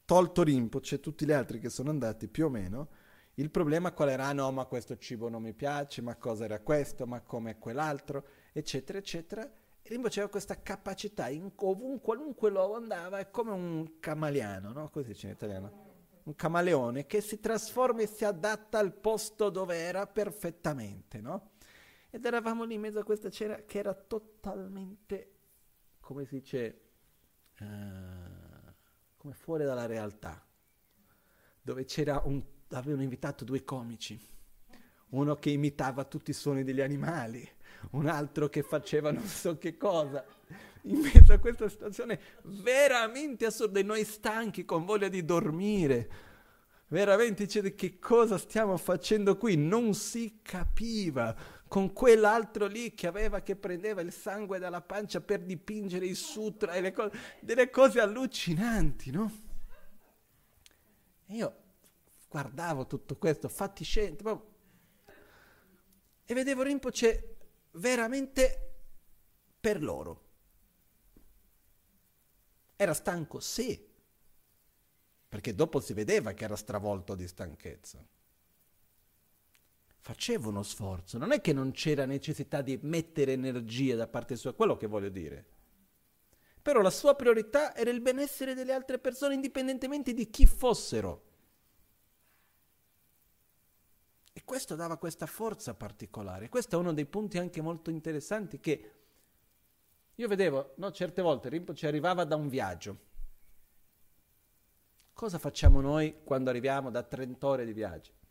[0.06, 2.90] tolto Rinpoche e tutti gli altri che sono andati più o meno,
[3.36, 4.28] il problema qual era?
[4.28, 8.26] Ah, no, ma questo cibo non mi piace, ma cosa era questo, ma come quell'altro,
[8.54, 9.44] eccetera, eccetera.
[9.44, 14.90] E Rinpoche aveva questa capacità, in ovunque, qualunque luogo andava, è come un camaliano, no?
[14.90, 15.86] Così dice in italiano
[16.26, 21.52] un camaleone che si trasforma e si adatta al posto dove era perfettamente, no?
[22.10, 25.32] Ed eravamo lì in mezzo a questa cena che era totalmente,
[26.00, 26.82] come si dice,
[27.60, 28.25] uh,
[29.26, 30.40] come fuori dalla realtà,
[31.60, 31.88] dove
[32.26, 34.20] un, avevano invitato due comici,
[35.10, 37.50] uno che imitava tutti i suoni degli animali,
[37.94, 40.24] un altro che faceva non so che cosa,
[40.84, 46.10] in mezzo a questa situazione veramente assurda e noi stanchi con voglia di dormire.
[46.90, 49.58] Veramente dice che cosa stiamo facendo qui?
[49.58, 51.36] Non si capiva
[51.68, 56.74] con quell'altro lì che aveva che prendeva il sangue dalla pancia per dipingere i sutra
[56.74, 59.32] e le cose, delle cose allucinanti, no?
[61.28, 61.56] E io
[62.30, 64.24] guardavo tutto questo fatiscente
[66.26, 67.38] e vedevo Rinpoche
[67.72, 68.74] veramente
[69.60, 70.24] per loro.
[72.76, 73.94] Era stanco, sì,
[75.28, 78.06] perché dopo si vedeva che era stravolto di stanchezza.
[80.06, 84.54] Faceva uno sforzo, non è che non c'era necessità di mettere energia da parte sua,
[84.54, 85.44] quello che voglio dire.
[86.62, 91.24] Però la sua priorità era il benessere delle altre persone, indipendentemente di chi fossero.
[94.32, 96.50] E questo dava questa forza particolare.
[96.50, 98.92] Questo è uno dei punti anche molto interessanti che
[100.14, 102.98] io vedevo, no, certe volte Rinpoche arrivava da un viaggio.
[105.14, 108.24] Cosa facciamo noi quando arriviamo da 30 ore di viaggio?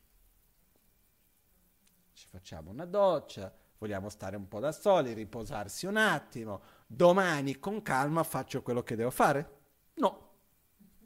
[2.14, 6.62] Ci facciamo una doccia, vogliamo stare un po' da soli, riposarsi un attimo.
[6.86, 9.62] Domani con calma faccio quello che devo fare?
[9.94, 10.30] No,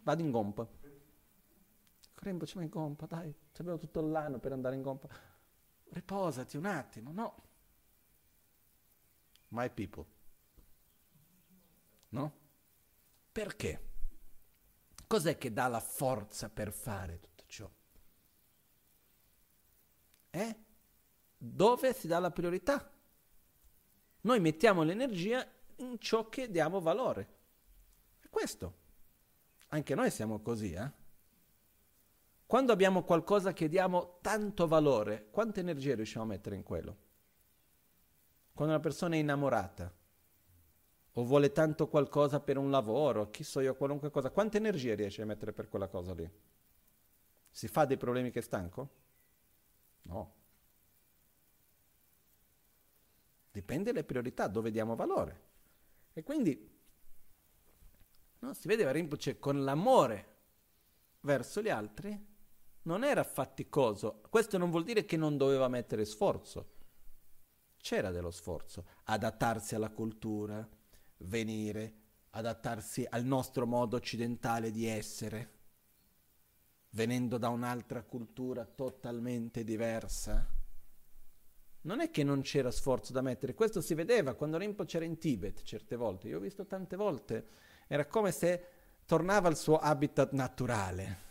[0.02, 0.68] vado in gompa.
[2.16, 5.08] Rinpoche va in gompa, dai, abbiamo tutto l'anno per andare in gompa.
[5.90, 7.42] Riposati un attimo, no.
[9.48, 10.04] My people.
[12.10, 12.32] No?
[13.32, 13.86] Perché?
[15.06, 17.70] Cos'è che dà la forza per fare tutto ciò?
[20.30, 20.66] Eh?
[21.38, 22.92] Dove si dà la priorità?
[24.22, 27.36] Noi mettiamo l'energia in ciò che diamo valore.
[28.18, 28.86] È questo.
[29.68, 30.90] Anche noi siamo così, eh?
[32.44, 36.96] Quando abbiamo qualcosa che diamo tanto valore, quanta energia riusciamo a mettere in quello?
[38.54, 39.92] Quando una persona è innamorata
[41.12, 45.22] o vuole tanto qualcosa per un lavoro, chi so io, qualunque cosa, quanta energia riesce
[45.22, 46.28] a mettere per quella cosa lì?
[47.50, 48.88] Si fa dei problemi che è stanco?
[50.02, 50.34] No.
[53.58, 55.46] Dipende dalle priorità, dove diamo valore.
[56.12, 56.80] E quindi
[58.38, 60.36] no, si vedeva Rinpoche con l'amore
[61.22, 62.26] verso gli altri,
[62.82, 64.22] non era faticoso.
[64.30, 66.76] Questo non vuol dire che non doveva mettere sforzo.
[67.78, 70.66] C'era dello sforzo, adattarsi alla cultura,
[71.18, 71.94] venire,
[72.30, 75.54] adattarsi al nostro modo occidentale di essere,
[76.90, 80.57] venendo da un'altra cultura totalmente diversa.
[81.82, 85.18] Non è che non c'era sforzo da mettere, questo si vedeva quando Rinpoche era in
[85.18, 87.46] Tibet certe volte, io ho visto tante volte,
[87.86, 88.66] era come se
[89.06, 91.26] tornava al suo habitat naturale.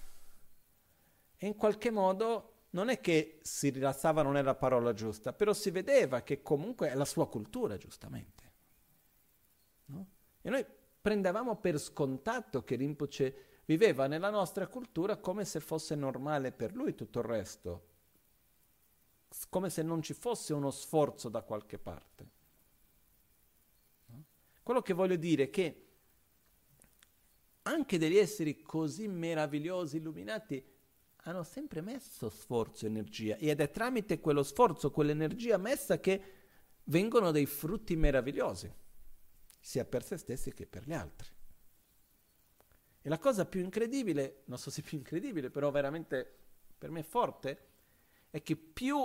[1.35, 5.53] E in qualche modo non è che si rilassava, non è la parola giusta, però
[5.53, 8.51] si vedeva che comunque è la sua cultura, giustamente.
[9.85, 10.07] No?
[10.41, 10.65] E noi
[10.99, 16.95] prendevamo per scontato che Rinpoche viveva nella nostra cultura come se fosse normale per lui
[16.95, 17.87] tutto il resto,
[19.49, 22.35] come se non ci fosse uno sforzo da qualche parte.
[24.63, 25.87] Quello che voglio dire è che
[27.63, 30.63] anche degli esseri così meravigliosi, illuminati,
[31.23, 36.21] hanno sempre messo sforzo e energia ed è tramite quello sforzo, quell'energia messa che
[36.85, 38.71] vengono dei frutti meravigliosi,
[39.59, 41.29] sia per se stessi che per gli altri.
[43.01, 46.29] E la cosa più incredibile, non so se più incredibile, però veramente
[46.77, 47.67] per me forte,
[48.29, 48.97] è che più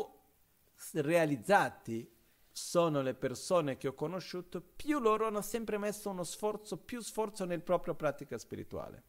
[0.94, 2.10] realizzati
[2.50, 7.44] sono le persone che ho conosciuto, più loro hanno sempre messo uno sforzo, più sforzo
[7.44, 9.04] nel proprio pratica spirituale.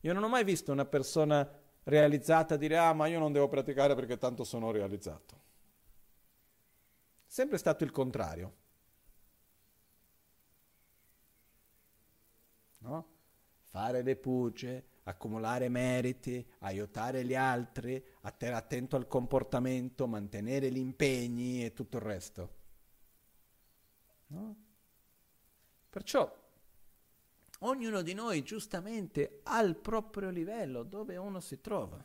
[0.00, 1.46] Io non ho mai visto una persona
[1.84, 5.46] realizzata dire ah ma io non devo praticare perché tanto sono realizzato.
[7.26, 8.56] Sempre stato il contrario.
[12.78, 13.06] No?
[13.60, 21.64] Fare le puce, accumulare meriti, aiutare gli altri, essere attento al comportamento, mantenere gli impegni
[21.64, 22.56] e tutto il resto.
[24.28, 24.56] No?
[25.88, 26.46] Perciò
[27.60, 32.04] ognuno di noi giustamente ha il proprio livello dove uno si trova.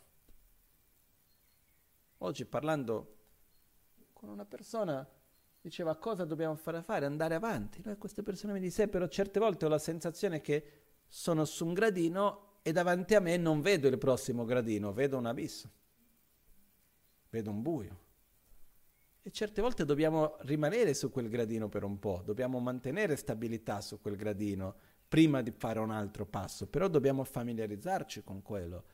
[2.20, 3.18] Oggi parlando
[4.14, 5.06] con una persona
[5.60, 7.82] diceva cosa dobbiamo fare fare, andare avanti.
[7.84, 11.74] Noi queste persone mi dicono, però certe volte ho la sensazione che sono su un
[11.74, 15.70] gradino e davanti a me non vedo il prossimo gradino, vedo un abisso,
[17.30, 18.02] vedo un buio.
[19.22, 24.00] E certe volte dobbiamo rimanere su quel gradino per un po', dobbiamo mantenere stabilità su
[24.02, 24.76] quel gradino
[25.10, 28.86] prima di fare un altro passo, però dobbiamo familiarizzarci con quello,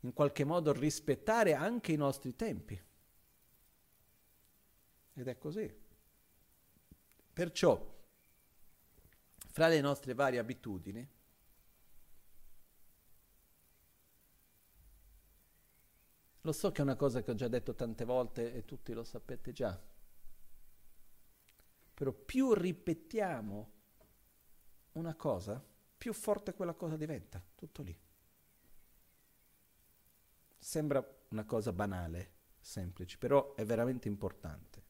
[0.00, 2.82] in qualche modo rispettare anche i nostri tempi.
[5.12, 5.70] Ed è così.
[7.30, 7.96] Perciò,
[9.50, 11.06] fra le nostre varie abitudini,
[16.42, 19.04] Lo so che è una cosa che ho già detto tante volte e tutti lo
[19.04, 19.78] sapete già.
[21.94, 23.72] Però più ripetiamo
[24.92, 25.64] una cosa,
[25.96, 27.98] più forte quella cosa diventa, tutto lì.
[30.56, 34.84] Sembra una cosa banale, semplice, però è veramente importante.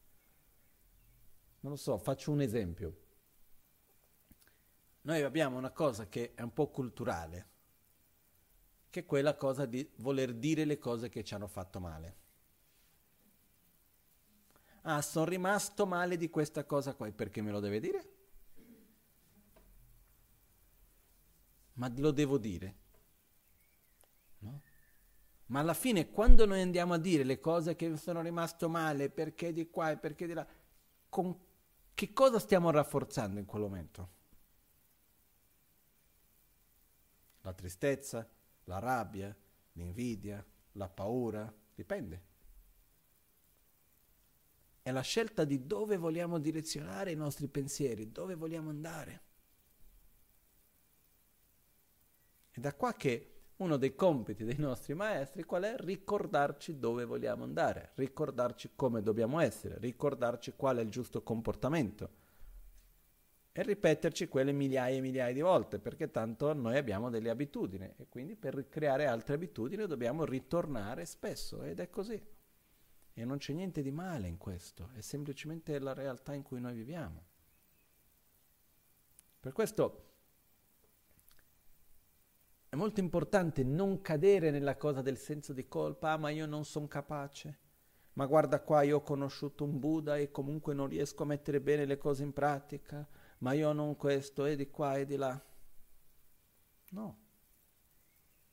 [1.61, 3.07] Non lo so, faccio un esempio.
[5.01, 7.49] Noi abbiamo una cosa che è un po' culturale,
[8.89, 12.17] che è quella cosa di voler dire le cose che ci hanno fatto male.
[14.83, 18.13] Ah, sono rimasto male di questa cosa qua, perché me lo deve dire?
[21.73, 22.75] Ma lo devo dire?
[24.39, 24.61] No?
[25.47, 29.53] Ma alla fine, quando noi andiamo a dire le cose che sono rimasto male, perché
[29.53, 30.47] di qua e perché di là,
[31.09, 31.47] con
[31.93, 34.09] che cosa stiamo rafforzando in quel momento?
[37.41, 38.29] La tristezza,
[38.69, 39.35] la rabbia,
[39.73, 42.27] l'invidia, la paura, dipende.
[44.83, 49.21] È la scelta di dove vogliamo direzionare i nostri pensieri, dove vogliamo andare.
[52.51, 55.75] È da qua che uno dei compiti dei nostri maestri qual è?
[55.75, 62.18] Ricordarci dove vogliamo andare, ricordarci come dobbiamo essere, ricordarci qual è il giusto comportamento
[63.59, 68.07] e ripeterci quelle migliaia e migliaia di volte, perché tanto noi abbiamo delle abitudini e
[68.07, 72.25] quindi per creare altre abitudini dobbiamo ritornare spesso ed è così.
[73.13, 76.73] E non c'è niente di male in questo, è semplicemente la realtà in cui noi
[76.73, 77.25] viviamo.
[79.41, 80.05] Per questo
[82.69, 86.63] è molto importante non cadere nella cosa del senso di colpa, ah ma io non
[86.63, 87.59] sono capace,
[88.13, 91.83] ma guarda qua io ho conosciuto un Buddha e comunque non riesco a mettere bene
[91.83, 93.05] le cose in pratica,
[93.39, 95.45] ma io non questo e di qua e di là.
[96.91, 97.19] No.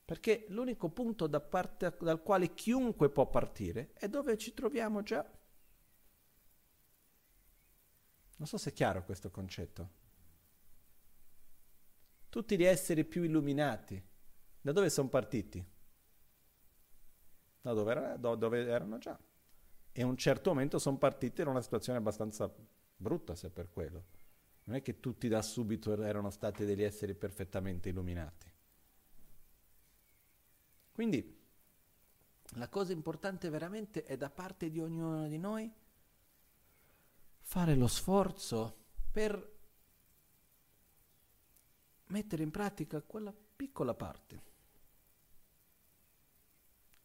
[0.03, 5.25] Perché l'unico punto da parte, dal quale chiunque può partire è dove ci troviamo già.
[8.37, 10.05] Non so se è chiaro questo concetto
[12.37, 13.99] tutti gli esseri più illuminati,
[14.61, 15.65] da dove sono partiti?
[17.61, 19.19] Da dove, era, da dove erano già.
[19.91, 22.53] E a un certo momento sono partiti in una situazione abbastanza
[22.95, 24.05] brutta, se per quello.
[24.67, 28.51] Non è che tutti da subito erano stati degli esseri perfettamente illuminati.
[30.91, 31.35] Quindi
[32.51, 35.71] la cosa importante veramente è da parte di ognuno di noi
[37.39, 39.55] fare lo sforzo per
[42.07, 44.43] mettere in pratica quella piccola parte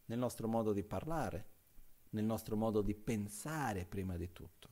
[0.06, 1.46] nel nostro modo di parlare,
[2.10, 4.71] nel nostro modo di pensare prima di tutto.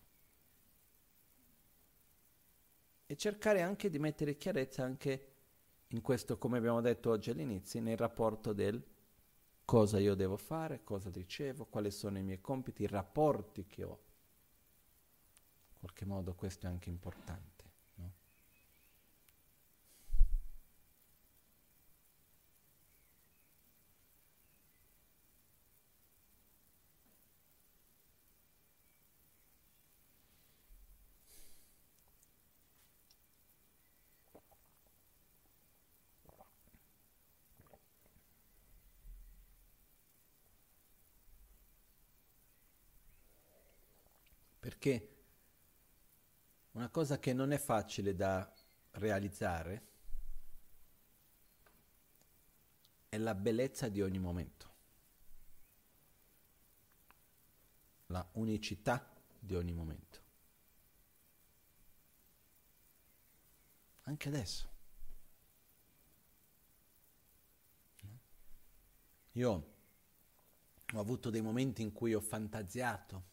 [3.10, 5.32] E cercare anche di mettere chiarezza anche
[5.88, 8.80] in questo, come abbiamo detto oggi all'inizio, nel rapporto del
[9.64, 14.00] cosa io devo fare, cosa ricevo, quali sono i miei compiti, i rapporti che ho.
[15.72, 17.59] In qualche modo questo è anche importante.
[44.80, 45.08] Perché
[46.70, 48.50] una cosa che non è facile da
[48.92, 49.88] realizzare
[53.10, 54.68] è la bellezza di ogni momento,
[58.06, 59.06] la unicità
[59.38, 60.18] di ogni momento.
[64.04, 64.68] Anche adesso.
[69.32, 69.74] Io
[70.90, 73.28] ho avuto dei momenti in cui ho fantasiato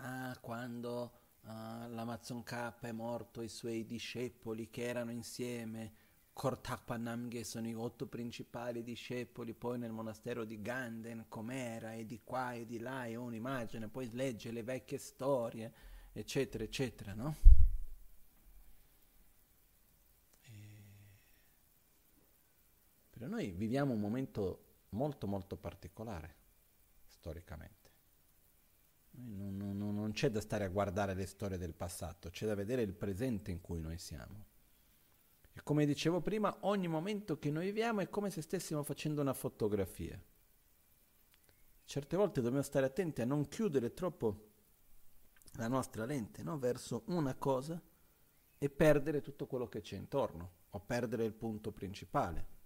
[0.00, 1.12] ah, quando
[1.42, 5.92] ah, l'Amazon K è morto, i suoi discepoli che erano insieme,
[6.32, 12.20] Kortakpa Namghe sono i otto principali discepoli, poi nel monastero di Ganden com'era, e di
[12.24, 15.72] qua e di là, e un'immagine, poi legge le vecchie storie,
[16.12, 17.36] eccetera, eccetera, no?
[23.10, 26.34] Per noi viviamo un momento molto molto particolare,
[27.04, 27.79] storicamente.
[29.12, 32.82] Non, non, non, c'è da stare a guardare le storie del passato, c'è da vedere
[32.82, 34.46] il presente in cui noi siamo.
[35.52, 39.34] E come dicevo prima, ogni momento che noi viviamo è come se stessimo facendo una
[39.34, 40.20] fotografia.
[41.84, 44.48] Certe volte dobbiamo stare attenti a non chiudere troppo
[45.54, 46.58] la nostra lente no?
[46.58, 47.82] verso una cosa
[48.56, 52.58] e perdere tutto quello che c'è intorno o perdere il punto principale.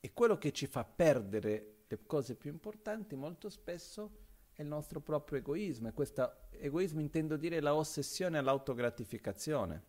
[0.00, 4.23] E quello che ci fa perdere le cose più importanti molto spesso
[4.54, 9.84] è il nostro proprio egoismo, e questo egoismo intendo dire la ossessione all'autogratificazione,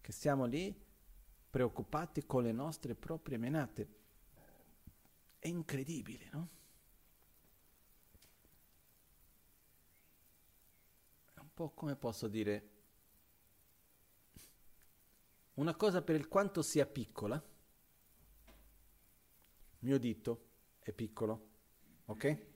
[0.00, 0.74] che siamo lì
[1.50, 3.96] preoccupati con le nostre proprie menate.
[5.38, 6.48] È incredibile, no?
[11.34, 12.70] È un po' come posso dire,
[15.54, 17.36] una cosa per il quanto sia piccola,
[19.80, 20.46] il mio dito
[20.80, 21.48] è piccolo,
[22.06, 22.47] ok?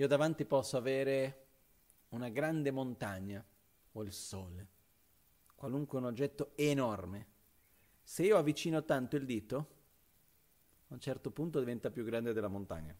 [0.00, 1.48] Io davanti posso avere
[2.10, 3.44] una grande montagna
[3.92, 4.68] o il sole,
[5.54, 7.26] qualunque un oggetto enorme.
[8.02, 9.56] Se io avvicino tanto il dito,
[10.88, 12.96] a un certo punto diventa più grande della montagna.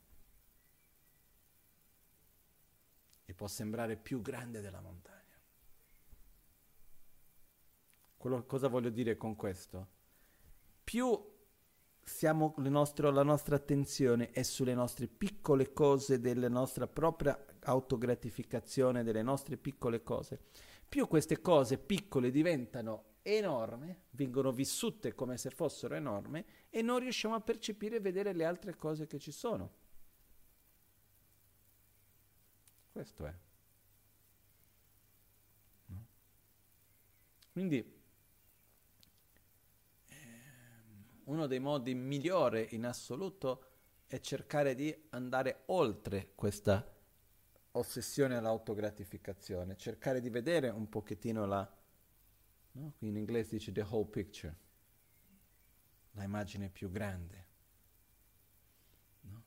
[3.25, 5.41] E può sembrare più grande della montagna.
[8.19, 9.89] Quello, cosa voglio dire con questo?
[10.85, 11.30] Più
[12.11, 19.23] siamo, nostre, la nostra attenzione è sulle nostre piccole cose, della nostra propria autogratificazione, delle
[19.23, 20.41] nostre piccole cose,
[20.89, 27.35] più queste cose piccole diventano enormi, vengono vissute come se fossero enormi e non riusciamo
[27.35, 29.73] a percepire e vedere le altre cose che ci sono.
[32.91, 33.35] Questo è.
[37.53, 38.00] Quindi
[41.31, 43.67] uno dei modi migliori in assoluto
[44.07, 46.85] è cercare di andare oltre questa
[47.73, 51.73] ossessione all'autogratificazione, cercare di vedere un pochettino la,
[52.73, 52.95] no?
[52.99, 54.57] in inglese dice the whole picture,
[56.13, 57.47] la immagine più grande.
[59.21, 59.43] No?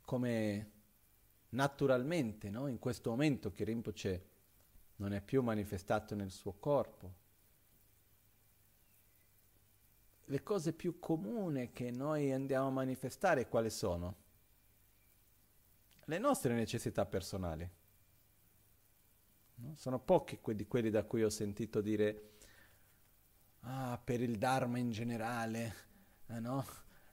[0.00, 0.70] Come
[1.50, 2.68] naturalmente, no?
[2.68, 4.28] in questo momento che Rinpoche
[4.96, 7.26] non è più manifestato nel suo corpo,
[10.30, 14.14] le cose più comuni che noi andiamo a manifestare quali sono?
[16.04, 17.68] Le nostre necessità personali.
[19.56, 19.74] No?
[19.76, 22.30] Sono pochi quelli, quelli da cui ho sentito dire,
[23.60, 25.74] ah, per il Dharma in generale,
[26.26, 26.64] eh, no?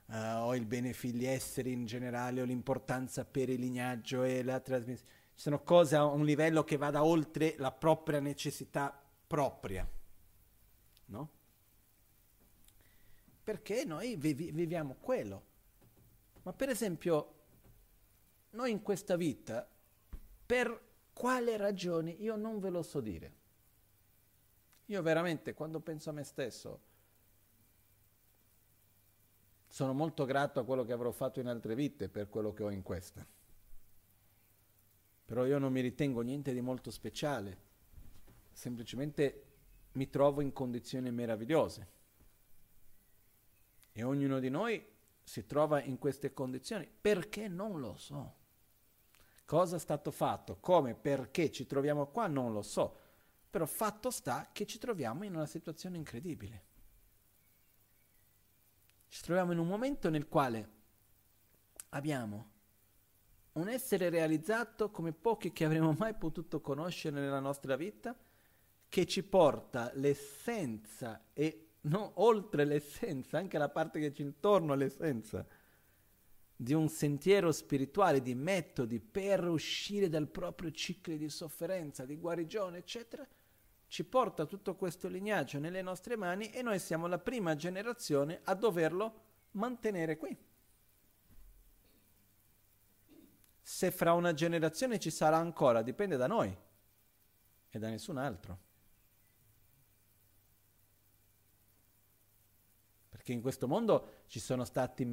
[0.06, 4.60] uh, o il bene figli esseri in generale, o l'importanza per il lignaggio e la
[4.60, 5.12] trasmissione.
[5.34, 9.86] Ci sono cose a un livello che vada oltre la propria necessità propria.
[11.06, 11.30] No?
[13.46, 15.44] Perché noi vivi, viviamo quello.
[16.42, 17.34] Ma per esempio,
[18.50, 19.64] noi in questa vita,
[20.44, 20.82] per
[21.12, 23.34] quale ragione, io non ve lo so dire.
[24.86, 26.80] Io veramente, quando penso a me stesso,
[29.68, 32.70] sono molto grato a quello che avrò fatto in altre vite per quello che ho
[32.70, 33.24] in questa.
[35.24, 37.58] Però io non mi ritengo niente di molto speciale,
[38.50, 39.44] semplicemente
[39.92, 41.94] mi trovo in condizioni meravigliose.
[43.98, 44.86] E ognuno di noi
[45.22, 48.34] si trova in queste condizioni perché non lo so.
[49.46, 50.58] Cosa è stato fatto?
[50.60, 50.94] Come?
[50.94, 52.26] Perché ci troviamo qua?
[52.26, 52.94] Non lo so.
[53.48, 56.64] Però fatto sta che ci troviamo in una situazione incredibile.
[59.08, 60.70] Ci troviamo in un momento nel quale
[61.90, 62.50] abbiamo
[63.52, 68.14] un essere realizzato come pochi che avremmo mai potuto conoscere nella nostra vita,
[68.90, 72.12] che ci porta l'essenza e no?
[72.16, 75.46] oltre l'essenza, anche la parte che c'è intorno all'essenza,
[76.58, 82.78] di un sentiero spirituale, di metodi per uscire dal proprio ciclo di sofferenza, di guarigione,
[82.78, 83.26] eccetera,
[83.88, 88.54] ci porta tutto questo lignaggio nelle nostre mani e noi siamo la prima generazione a
[88.54, 90.36] doverlo mantenere qui.
[93.60, 96.56] Se fra una generazione ci sarà ancora, dipende da noi
[97.68, 98.65] e da nessun altro.
[103.26, 105.04] Che in questo mondo ci sono stati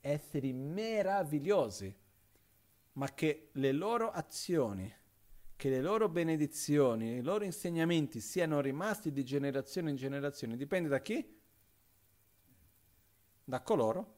[0.00, 1.94] esseri meravigliosi,
[2.92, 4.90] ma che le loro azioni,
[5.56, 11.02] che le loro benedizioni, i loro insegnamenti siano rimasti di generazione in generazione, dipende da
[11.02, 11.38] chi?
[13.44, 14.16] Da coloro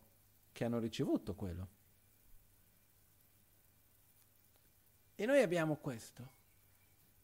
[0.52, 1.68] che hanno ricevuto quello.
[5.16, 6.30] E noi abbiamo questo,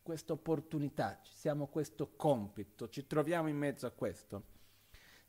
[0.02, 4.56] questa opportunità, siamo questo compito, ci troviamo in mezzo a questo.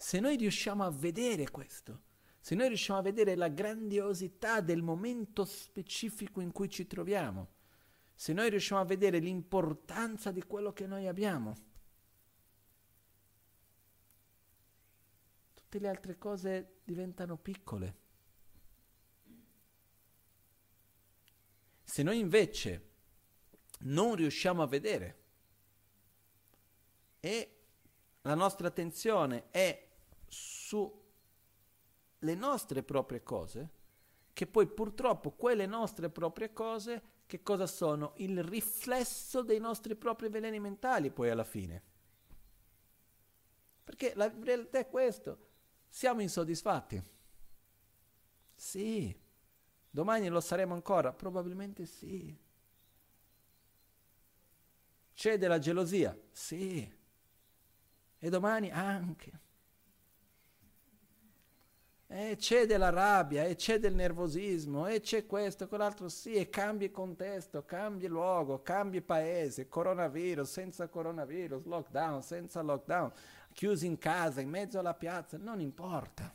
[0.02, 2.04] Se noi riusciamo a vedere questo,
[2.40, 7.50] se noi riusciamo a vedere la grandiosità del momento specifico in cui ci troviamo,
[8.16, 11.54] se noi riusciamo a vedere l'importanza di quello che noi abbiamo,
[15.54, 17.98] tutte le altre cose diventano piccole.
[21.84, 22.90] Se noi invece
[23.80, 25.24] non riusciamo a vedere
[27.20, 27.56] e
[28.22, 29.88] la nostra attenzione è
[30.30, 30.94] sulle
[32.36, 33.70] nostre proprie cose,
[34.34, 38.14] che poi purtroppo quelle nostre proprie cose, che cosa sono?
[38.18, 41.84] Il riflesso dei nostri propri veleni mentali poi alla fine.
[43.84, 45.48] Perché la realtà è questo,
[45.90, 47.02] siamo insoddisfatti.
[48.56, 49.16] Sì.
[49.92, 51.12] Domani lo saremo ancora?
[51.12, 52.38] Probabilmente sì.
[55.14, 56.18] C'è della gelosia?
[56.32, 56.98] Sì.
[58.18, 59.40] E domani anche.
[62.11, 66.90] E c'è della rabbia, e c'è del nervosismo, e c'è questo, quell'altro, sì, e cambi
[66.90, 73.11] contesto, cambi luogo, cambi paese, coronavirus, senza coronavirus, lockdown, senza lockdown,
[73.53, 76.34] chiusi in casa, in mezzo alla piazza, non importa.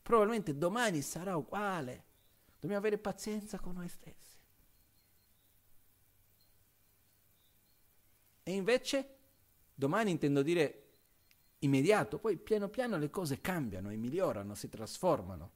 [0.00, 2.04] Probabilmente domani sarà uguale.
[2.58, 4.36] Dobbiamo avere pazienza con noi stessi.
[8.44, 9.16] E invece,
[9.74, 10.87] domani intendo dire
[11.60, 15.52] immediato, poi piano piano le cose cambiano e migliorano, si trasformano.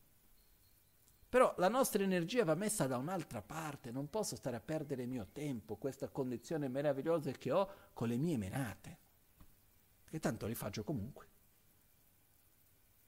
[1.28, 5.08] Però la nostra energia va messa da un'altra parte, non posso stare a perdere il
[5.08, 8.98] mio tempo, questa condizione meravigliosa che ho con le mie menate,
[10.10, 11.28] che tanto li faccio comunque.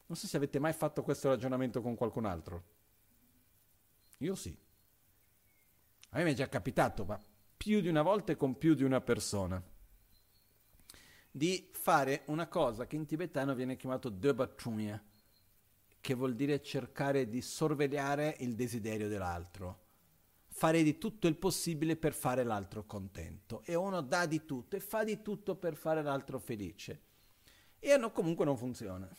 [0.07, 2.65] Non so se avete mai fatto questo ragionamento con qualcun altro.
[4.19, 4.57] Io sì.
[6.11, 7.21] A me è già capitato, ma
[7.57, 9.63] più di una volta e con più di una persona
[11.37, 15.03] di fare una cosa che in tibetano viene chiamato Debachunya,
[16.01, 19.81] che vuol dire cercare di sorvegliare il desiderio dell'altro,
[20.47, 24.81] fare di tutto il possibile per fare l'altro contento e uno dà di tutto e
[24.81, 27.01] fa di tutto per fare l'altro felice
[27.81, 29.13] e no, comunque non funziona.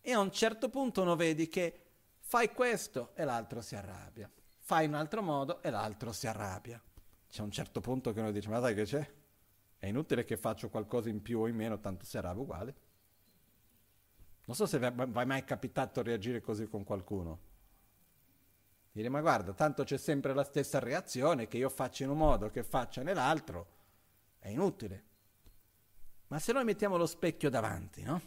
[0.00, 1.88] E a un certo punto uno vedi che
[2.20, 4.30] fai questo e l'altro si arrabbia,
[4.60, 6.82] fai in un altro modo e l'altro si arrabbia.
[7.28, 9.15] C'è un certo punto che uno dice ma sai che c'è?
[9.86, 12.74] È inutile che faccio qualcosa in più o in meno, tanto arrabbia uguale.
[14.46, 17.38] Non so se vi è mai capitato reagire così con qualcuno.
[18.90, 22.50] Dire ma guarda, tanto c'è sempre la stessa reazione, che io faccio in un modo,
[22.50, 23.68] che faccia nell'altro,
[24.40, 25.04] è inutile.
[26.26, 28.20] Ma se noi mettiamo lo specchio davanti, no?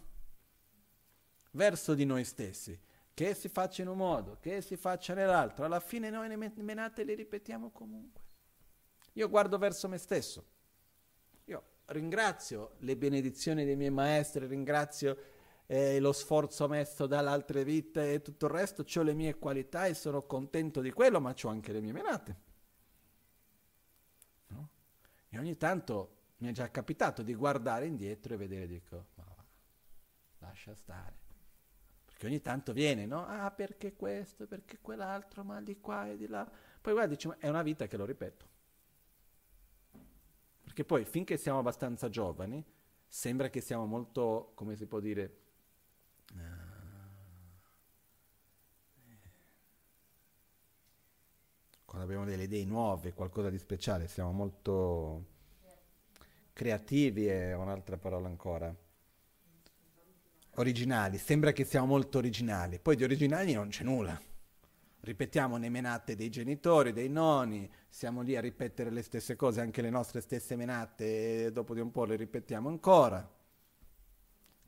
[1.51, 2.79] Verso di noi stessi,
[3.13, 7.03] che si faccia in un modo, che si faccia nell'altro, alla fine noi le menate
[7.03, 8.23] le ripetiamo comunque.
[9.15, 10.55] Io guardo verso me stesso.
[11.89, 15.17] Io ringrazio le benedizioni dei miei maestri, ringrazio
[15.65, 19.87] eh, lo sforzo messo dalle altre vite e tutto il resto, ho le mie qualità
[19.87, 22.37] e sono contento di quello, ma ho anche le mie menate.
[24.47, 24.69] No?
[25.29, 29.43] E ogni tanto mi è già capitato di guardare indietro e vedere, dico, ma va,
[30.39, 31.17] lascia stare.
[32.05, 33.25] Perché ogni tanto viene, no?
[33.25, 36.47] Ah, perché questo, perché quell'altro, ma di qua e di là.
[36.81, 38.48] Poi guarda, dici, ma è una vita che lo ripeto.
[40.79, 42.63] Perché poi, finché siamo abbastanza giovani,
[43.05, 45.37] sembra che siamo molto, come si può dire,
[51.83, 55.25] quando abbiamo delle idee nuove, qualcosa di speciale, siamo molto
[56.53, 58.73] creativi è un'altra parola ancora.
[60.55, 64.28] Originali, sembra che siamo molto originali, poi di originali non c'è nulla.
[65.01, 69.81] Ripetiamo le menate dei genitori, dei nonni, siamo lì a ripetere le stesse cose, anche
[69.81, 73.37] le nostre stesse menate, e dopo di un po' le ripetiamo ancora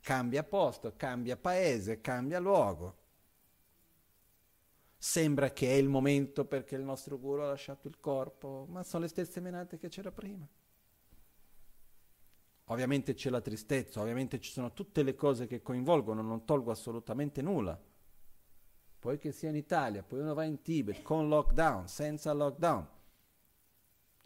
[0.02, 2.98] cambia posto, cambia paese, cambia luogo.
[4.98, 9.04] Sembra che è il momento perché il nostro guru ha lasciato il corpo, ma sono
[9.04, 10.46] le stesse menate che c'era prima.
[12.66, 17.42] Ovviamente c'è la tristezza, ovviamente ci sono tutte le cose che coinvolgono, non tolgo assolutamente
[17.42, 17.80] nulla.
[19.02, 22.88] Poi che sia in Italia, poi uno va in Tibet con lockdown, senza lockdown.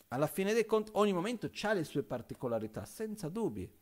[0.08, 3.74] Alla fine dei conti ogni momento ha le sue particolarità, senza dubbi.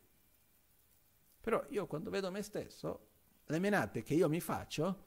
[1.41, 3.07] Però io quando vedo me stesso,
[3.43, 5.05] le menate che io mi faccio,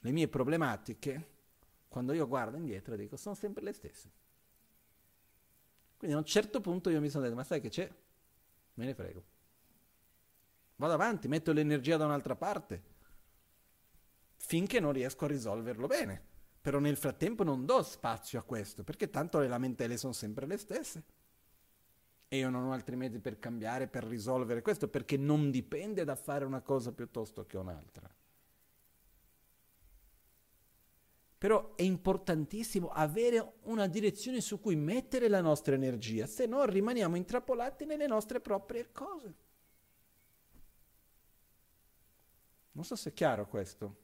[0.00, 1.30] le mie problematiche,
[1.88, 4.10] quando io guardo indietro dico, sono sempre le stesse.
[5.96, 7.90] Quindi a un certo punto io mi sono detto, ma sai che c'è?
[8.74, 9.24] Me ne frego.
[10.76, 12.92] Vado avanti, metto l'energia da un'altra parte,
[14.46, 16.32] finché non riesco a risolverlo bene.
[16.60, 20.56] Però nel frattempo non do spazio a questo, perché tanto le lamentele sono sempre le
[20.56, 21.04] stesse
[22.28, 26.16] e io non ho altri mezzi per cambiare, per risolvere questo, perché non dipende da
[26.16, 28.12] fare una cosa piuttosto che un'altra.
[31.38, 37.16] Però è importantissimo avere una direzione su cui mettere la nostra energia, se no rimaniamo
[37.16, 39.34] intrappolati nelle nostre proprie cose.
[42.72, 44.03] Non so se è chiaro questo.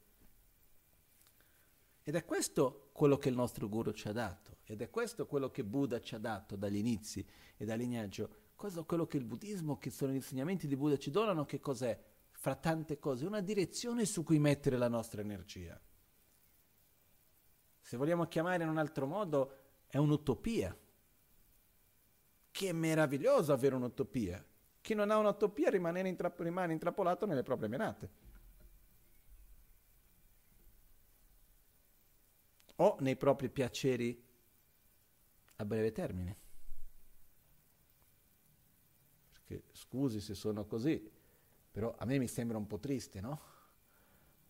[2.02, 5.50] Ed è questo quello che il nostro guru ci ha dato, ed è questo quello
[5.50, 8.48] che Buddha ci ha dato dagli inizi e dal lignaggio.
[8.56, 11.98] Quello che il buddismo, che sono gli insegnamenti di Buddha ci donano, che cos'è?
[12.30, 15.80] Fra tante cose, una direzione su cui mettere la nostra energia.
[17.80, 19.52] Se vogliamo chiamare in un altro modo,
[19.86, 20.76] è un'utopia.
[22.50, 24.44] Che è meraviglioso avere un'utopia.
[24.82, 28.10] Chi non ha un'utopia rimane intrappolato nelle proprie menate.
[32.80, 34.22] O nei propri piaceri
[35.56, 36.36] a breve termine.
[39.30, 41.10] Perché scusi se sono così,
[41.70, 43.40] però a me mi sembra un po' triste, no?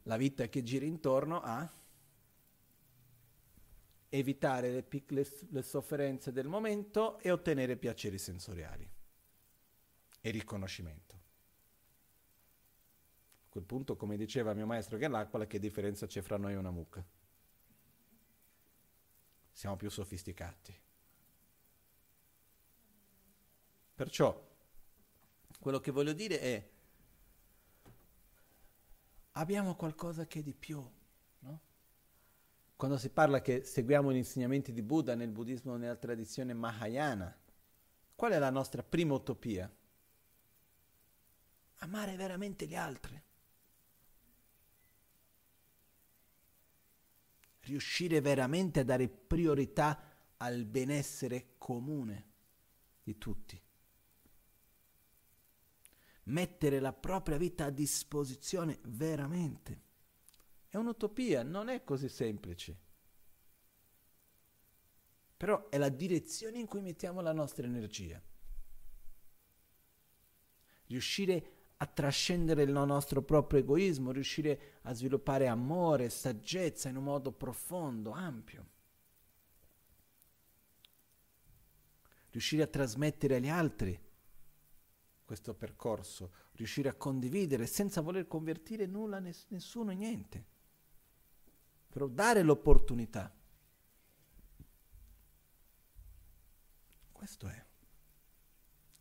[0.05, 1.69] La vita che gira intorno a
[4.09, 8.89] evitare le, piccole, le sofferenze del momento e ottenere piaceri sensoriali
[10.21, 11.15] e riconoscimento.
[13.45, 16.57] A quel punto, come diceva mio maestro che l'acqua, che differenza c'è fra noi e
[16.57, 17.05] una mucca?
[19.61, 20.75] Siamo più sofisticati.
[23.95, 24.49] Perciò
[25.59, 26.71] quello che voglio dire è
[29.33, 30.83] abbiamo qualcosa che è di più,
[31.41, 31.61] no?
[32.75, 37.39] Quando si parla che seguiamo gli insegnamenti di Buddha nel buddismo nella tradizione Mahayana,
[38.15, 39.71] qual è la nostra prima utopia?
[41.81, 43.23] Amare veramente gli altri.
[47.71, 52.33] Riuscire veramente a dare priorità al benessere comune
[53.01, 53.63] di tutti.
[56.25, 59.83] mettere la propria vita a disposizione veramente.
[60.69, 62.79] È un'utopia, non è così semplice.
[65.37, 68.21] Però è la direzione in cui mettiamo la nostra energia.
[70.87, 77.33] Riuscire a trascendere il nostro proprio egoismo, riuscire a sviluppare amore, saggezza in un modo
[77.33, 78.67] profondo, ampio.
[82.31, 83.99] Riuscire a trasmettere agli altri
[85.25, 90.59] questo percorso, riuscire a condividere senza voler convertire nulla, nessuno, niente
[91.91, 93.35] però dare l'opportunità.
[97.11, 97.67] Questo è.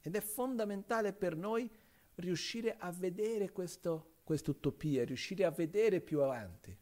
[0.01, 1.72] Ed è fondamentale per noi
[2.19, 3.91] riuscire a vedere questa
[4.23, 6.77] utopia, riuscire a vedere più avanti.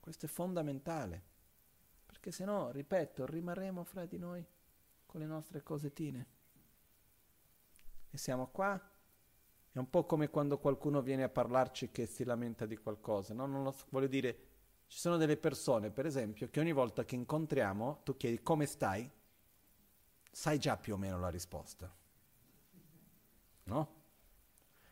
[0.00, 1.22] Questo è fondamentale,
[2.04, 4.46] perché se no, ripeto, rimarremo fra di noi
[5.06, 6.26] con le nostre cosettine.
[8.10, 8.92] E siamo qua
[9.74, 13.44] è un po' come quando qualcuno viene a parlarci che si lamenta di qualcosa, no?
[13.46, 14.38] Non lo so, voglio dire,
[14.86, 19.10] ci sono delle persone, per esempio, che ogni volta che incontriamo, tu chiedi come stai,
[20.30, 21.92] sai già più o meno la risposta.
[23.64, 24.02] No?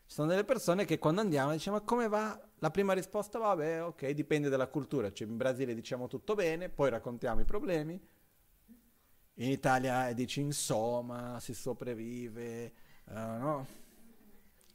[0.07, 2.39] Ci sono delle persone che quando andiamo diciamo ma come va?
[2.59, 5.13] La prima risposta va, beh, ok, dipende dalla cultura.
[5.13, 8.01] Cioè, in Brasile diciamo tutto bene, poi raccontiamo i problemi.
[9.37, 12.73] In Italia dici insomma, si sopravvive,
[13.07, 13.67] uh, no?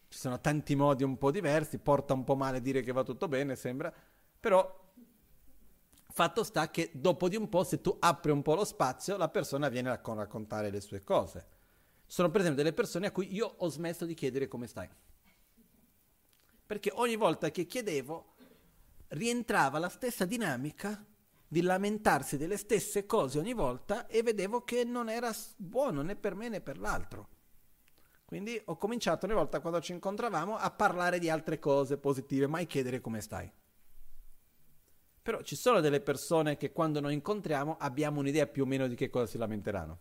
[0.07, 3.27] Ci sono tanti modi un po' diversi, porta un po' male dire che va tutto
[3.27, 3.93] bene, sembra,
[4.39, 4.85] però
[6.17, 9.29] fatto sta che dopo di un po', se tu apri un po' lo spazio, la
[9.29, 11.56] persona viene a raccontare le sue cose.
[12.07, 14.89] Sono per esempio delle persone a cui io ho smesso di chiedere come stai.
[16.65, 18.35] Perché ogni volta che chiedevo
[19.09, 21.05] rientrava la stessa dinamica
[21.47, 26.35] di lamentarsi delle stesse cose ogni volta e vedevo che non era buono né per
[26.35, 27.29] me né per l'altro.
[28.25, 32.65] Quindi ho cominciato ogni volta quando ci incontravamo a parlare di altre cose positive, mai
[32.65, 33.49] chiedere come stai.
[35.21, 38.95] Però ci sono delle persone che quando noi incontriamo abbiamo un'idea più o meno di
[38.95, 39.99] che cosa si lamenteranno.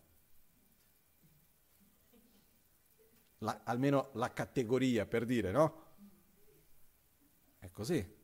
[3.38, 5.84] La, almeno la categoria per dire, no?
[7.58, 8.14] È così.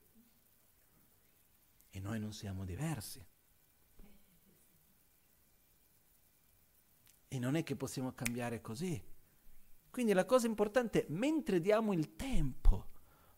[1.90, 3.24] E noi non siamo diversi.
[7.28, 9.02] E non è che possiamo cambiare così.
[9.90, 12.89] Quindi la cosa importante è, mentre diamo il tempo,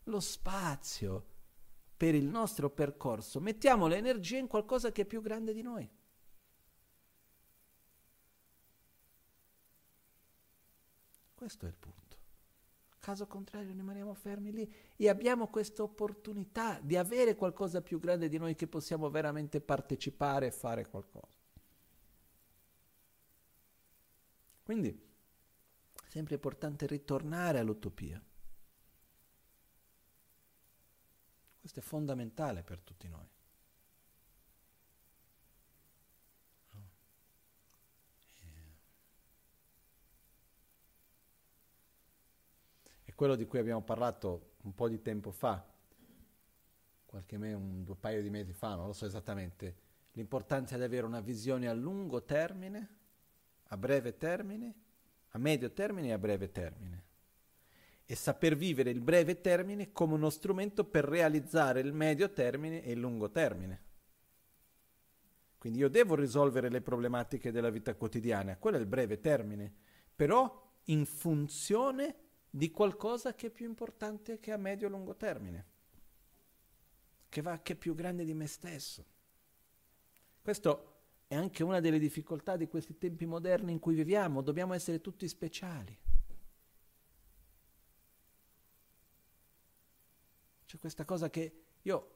[0.03, 1.33] lo spazio
[1.97, 5.89] per il nostro percorso, mettiamo l'energia in qualcosa che è più grande di noi.
[11.35, 12.03] Questo è il punto.
[12.99, 18.39] Caso contrario rimaniamo fermi lì e abbiamo questa opportunità di avere qualcosa più grande di
[18.39, 21.37] noi che possiamo veramente partecipare e fare qualcosa.
[24.63, 24.99] Quindi
[26.07, 28.19] sempre importante ritornare all'utopia.
[31.59, 33.34] Questo è fondamentale per tutti noi.
[43.15, 45.65] Quello di cui abbiamo parlato un po' di tempo fa,
[47.05, 49.75] qualche me, un, un paio di mesi fa, non lo so esattamente,
[50.11, 52.89] l'importanza di avere una visione a lungo termine,
[53.63, 54.75] a breve termine
[55.35, 57.03] a medio termine e a breve termine.
[58.05, 62.91] E saper vivere il breve termine come uno strumento per realizzare il medio termine e
[62.91, 63.83] il lungo termine.
[65.57, 69.73] Quindi io devo risolvere le problematiche della vita quotidiana, quello è il breve termine,
[70.15, 72.15] però in funzione
[72.55, 75.65] di qualcosa che è più importante che a medio e lungo termine,
[77.27, 79.05] che, va, che è più grande di me stesso.
[80.41, 80.93] Questo
[81.27, 85.27] è anche una delle difficoltà di questi tempi moderni in cui viviamo, dobbiamo essere tutti
[85.27, 85.99] speciali.
[90.65, 92.11] C'è questa cosa che io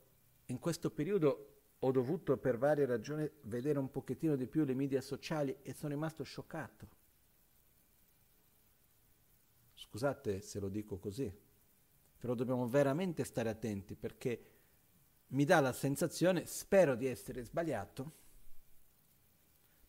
[0.46, 5.02] in questo periodo ho dovuto per varie ragioni vedere un pochettino di più le media
[5.02, 6.99] sociali e sono rimasto scioccato.
[9.90, 11.36] Scusate se lo dico così,
[12.18, 14.44] però dobbiamo veramente stare attenti perché
[15.30, 18.12] mi dà la sensazione, spero di essere sbagliato,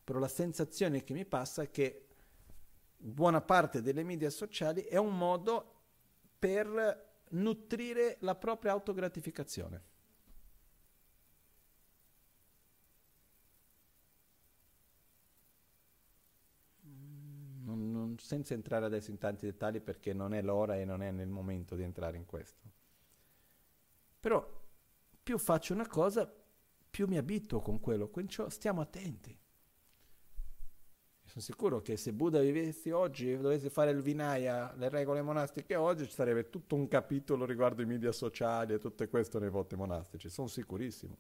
[0.02, 2.06] però la sensazione che mi passa è che
[2.96, 5.74] buona parte delle media sociali è un modo
[6.38, 9.82] per nutrire la propria autogratificazione.
[17.64, 21.10] Non, non, senza entrare adesso in tanti dettagli perché non è l'ora e non è
[21.10, 22.70] nel momento di entrare in questo.
[24.20, 24.40] Però
[25.20, 26.32] più faccio una cosa,
[26.88, 29.36] più mi abituo con quello, quindi stiamo attenti
[31.24, 36.04] Sono sicuro che se Buddha vivessi oggi dovesse fare il Vinaya, le regole monastiche oggi,
[36.04, 40.28] ci sarebbe tutto un capitolo riguardo i media sociali e tutto questo nei voti monastici,
[40.28, 41.16] sono sicurissimo.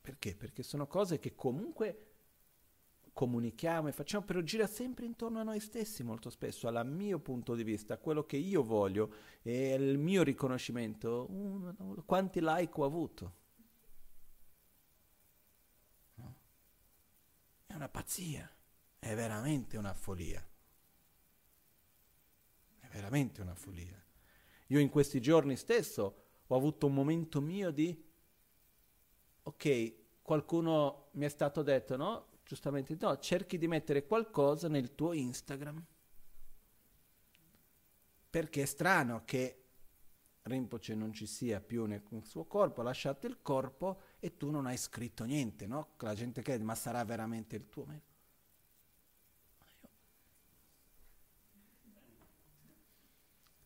[0.00, 0.34] Perché?
[0.34, 2.13] Perché sono cose che comunque
[3.14, 7.54] comunichiamo e facciamo, però gira sempre intorno a noi stessi molto spesso, al mio punto
[7.54, 11.26] di vista, a quello che io voglio e il mio riconoscimento.
[12.04, 13.36] Quanti like ho avuto?
[17.66, 18.52] È una pazzia,
[18.98, 20.44] è veramente una follia.
[22.80, 24.04] È veramente una follia.
[24.68, 27.96] Io in questi giorni stesso ho avuto un momento mio di,
[29.42, 32.32] ok, qualcuno mi è stato detto, no?
[32.44, 35.82] Giustamente, no, cerchi di mettere qualcosa nel tuo Instagram.
[38.30, 39.64] Perché è strano che
[40.42, 44.66] Rinpoche non ci sia più nel suo corpo, ha lasciato il corpo e tu non
[44.66, 45.94] hai scritto niente, no?
[46.00, 47.86] La gente crede, ma sarà veramente il tuo?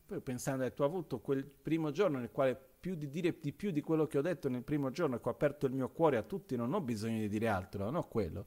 [0.07, 3.73] Poi pensando, tu hai avuto quel primo giorno nel quale più di dire di più
[3.73, 6.23] di quello che ho detto nel primo giorno, che ho aperto il mio cuore a
[6.23, 8.47] tutti, non ho bisogno di dire altro, non ho quello.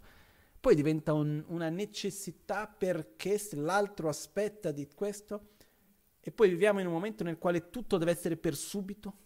[0.62, 5.56] Poi diventa un, una necessità perché se l'altro aspetta di questo,
[6.20, 9.18] e poi viviamo in un momento nel quale tutto deve essere per subito.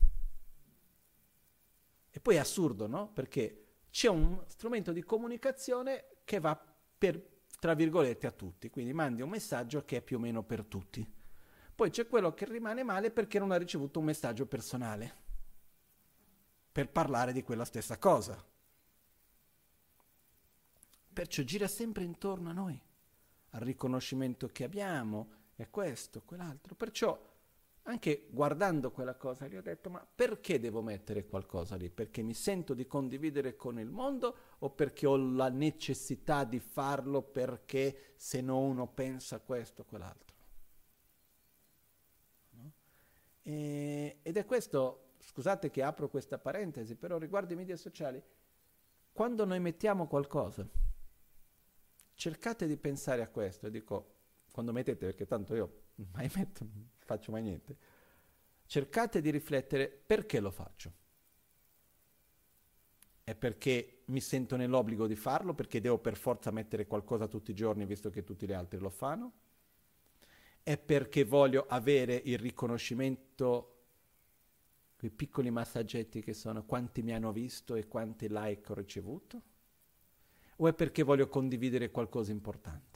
[2.10, 3.12] E poi è assurdo, no?
[3.12, 6.58] Perché c'è un strumento di comunicazione che va
[6.98, 7.22] per,
[7.60, 8.70] tra virgolette, a tutti.
[8.70, 11.06] Quindi mandi un messaggio che è più o meno per tutti.
[11.76, 15.24] Poi c'è quello che rimane male perché non ha ricevuto un messaggio personale
[16.72, 18.42] per parlare di quella stessa cosa.
[21.16, 22.78] Perciò gira sempre intorno a noi,
[23.52, 26.76] al riconoscimento che abbiamo, è questo, quell'altro.
[26.76, 27.18] Perciò,
[27.84, 31.90] anche guardando quella cosa, gli ho detto, ma perché devo mettere qualcosa lì?
[31.90, 37.22] Perché mi sento di condividere con il mondo o perché ho la necessità di farlo
[37.22, 40.36] perché se no uno pensa questo o quell'altro?
[42.50, 42.72] No?
[43.42, 48.22] E, ed è questo, scusate che apro questa parentesi, però riguardo i media sociali,
[49.14, 50.68] quando noi mettiamo qualcosa,
[52.16, 54.14] cercate di pensare a questo, e dico,
[54.52, 55.84] quando mettete, perché tanto io
[56.14, 57.78] mai metto, non faccio mai niente,
[58.66, 61.04] cercate di riflettere perché lo faccio.
[63.24, 67.56] È perché mi sento nell'obbligo di farlo, perché devo per forza mettere qualcosa tutti i
[67.56, 69.34] giorni visto che tutti gli altri lo fanno?
[70.62, 73.72] È perché voglio avere il riconoscimento,
[74.96, 79.42] quei piccoli massaggetti che sono quanti mi hanno visto e quanti like ho ricevuto?
[80.58, 82.96] O è perché voglio condividere qualcosa importante?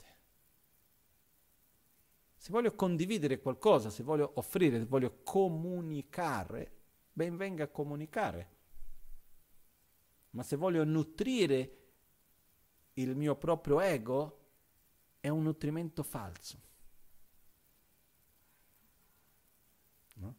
[2.36, 6.72] Se voglio condividere qualcosa, se voglio offrire, se voglio comunicare,
[7.12, 8.56] ben venga a comunicare.
[10.30, 11.76] Ma se voglio nutrire
[12.94, 14.38] il mio proprio ego,
[15.20, 16.60] è un nutrimento falso.
[20.14, 20.34] No?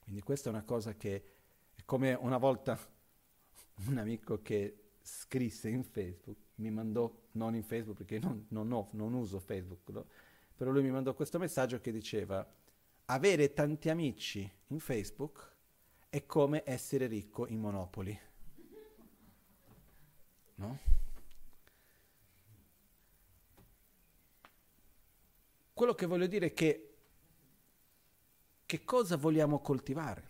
[0.00, 1.36] Quindi questa è una cosa che
[1.74, 2.76] è come una volta
[3.86, 8.88] un amico che scrisse in Facebook mi mandò, non in Facebook perché non, non, ho,
[8.92, 10.06] non uso Facebook, no?
[10.54, 12.46] però lui mi mandò questo messaggio che diceva
[13.06, 15.56] avere tanti amici in Facebook
[16.10, 18.20] è come essere ricco in Monopoli.
[20.56, 20.78] No?
[25.72, 26.82] Quello che voglio dire è che
[28.66, 30.27] che cosa vogliamo coltivare?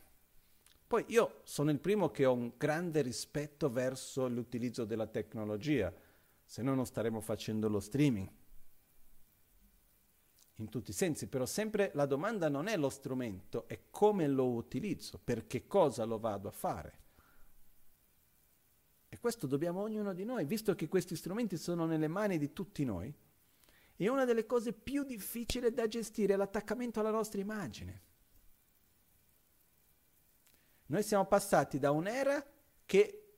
[0.89, 5.95] Poi io sono il primo che ho un grande rispetto verso l'utilizzo della tecnologia
[6.43, 8.27] se no non staremo facendo lo streaming.
[10.55, 14.49] In tutti i sensi, però sempre la domanda non è lo strumento, è come lo
[14.49, 17.01] utilizzo, per che cosa lo vado a fare.
[19.11, 22.83] E questo dobbiamo ognuno di noi, visto che questi strumenti sono nelle mani di tutti
[22.87, 23.15] noi.
[23.95, 28.08] E una delle cose più difficili da gestire è l'attaccamento alla nostra immagine.
[30.91, 32.45] Noi siamo passati da un'era
[32.87, 33.37] che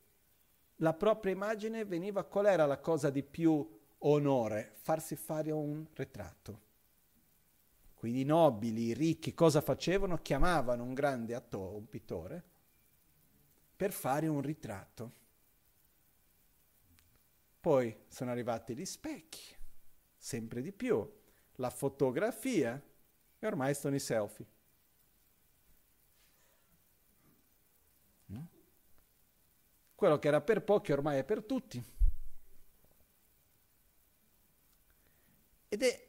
[0.76, 3.68] la propria immagine veniva, qual era la cosa di più
[3.98, 4.72] onore?
[4.76, 6.68] Farsi fare un ritratto.
[7.94, 10.18] Quindi i nobili, i ricchi, cosa facevano?
[10.18, 12.44] Chiamavano un grande attore, un pittore,
[13.76, 15.12] per fare un ritratto.
[17.60, 19.54] Poi sono arrivati gli specchi,
[20.16, 21.06] sempre di più,
[21.56, 22.80] la fotografia
[23.38, 24.46] e ormai sono i selfie.
[30.00, 31.84] Quello che era per pochi ormai è per tutti.
[35.68, 36.08] Ed è,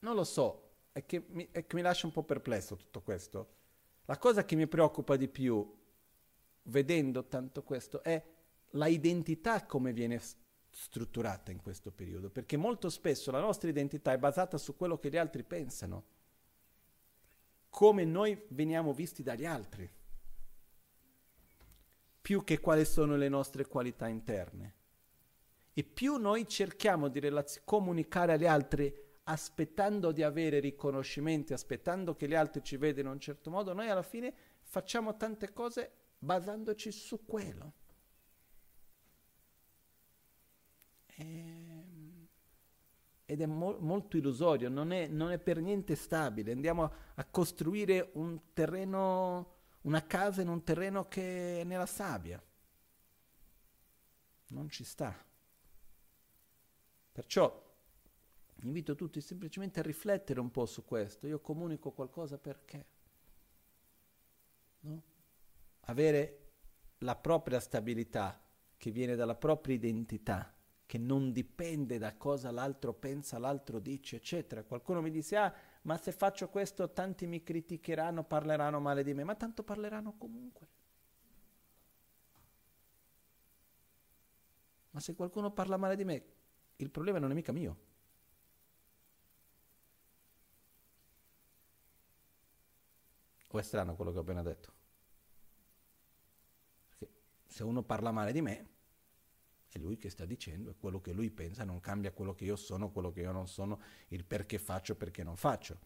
[0.00, 3.54] non lo so, è che, mi, è che mi lascia un po' perplesso tutto questo.
[4.04, 5.66] La cosa che mi preoccupa di più,
[6.64, 8.22] vedendo tanto questo, è
[8.72, 10.20] la identità come viene
[10.68, 15.08] strutturata in questo periodo, perché molto spesso la nostra identità è basata su quello che
[15.08, 16.04] gli altri pensano,
[17.70, 19.90] come noi veniamo visti dagli altri,
[22.22, 24.74] più che quali sono le nostre qualità interne.
[25.74, 28.94] E più noi cerchiamo di relaz- comunicare agli altri
[29.24, 33.88] aspettando di avere riconoscimenti, aspettando che gli altri ci vedano in un certo modo, noi
[33.88, 34.32] alla fine
[34.62, 37.72] facciamo tante cose basandoci su quello.
[41.06, 41.22] E...
[41.24, 41.72] Ehm,
[43.32, 46.52] ed è mo- molto illusorio, non è, non è, per niente stabile.
[46.52, 52.42] Andiamo a, a costruire un terreno, una casa in un terreno che è nella sabbia.
[54.48, 55.14] Non ci sta.
[57.12, 57.70] Perciò
[58.62, 61.26] invito tutti semplicemente a riflettere un po' su questo.
[61.26, 62.86] Io comunico qualcosa perché?
[64.80, 65.02] No?
[65.86, 66.38] Avere
[66.98, 68.40] la propria stabilità
[68.76, 70.54] che viene dalla propria identità,
[70.86, 74.62] che non dipende da cosa l'altro pensa, l'altro dice, eccetera.
[74.62, 79.24] Qualcuno mi dice, ah, ma se faccio questo tanti mi criticheranno, parleranno male di me,
[79.24, 80.68] ma tanto parleranno comunque.
[84.90, 86.24] Ma se qualcuno parla male di me,
[86.76, 87.90] il problema non è mica mio.
[93.48, 94.72] O è strano quello che ho appena detto?
[96.88, 97.10] Perché
[97.46, 98.68] se uno parla male di me,
[99.78, 102.56] è lui che sta dicendo, è quello che lui pensa, non cambia quello che io
[102.56, 105.78] sono, quello che io non sono, il perché faccio, perché non faccio.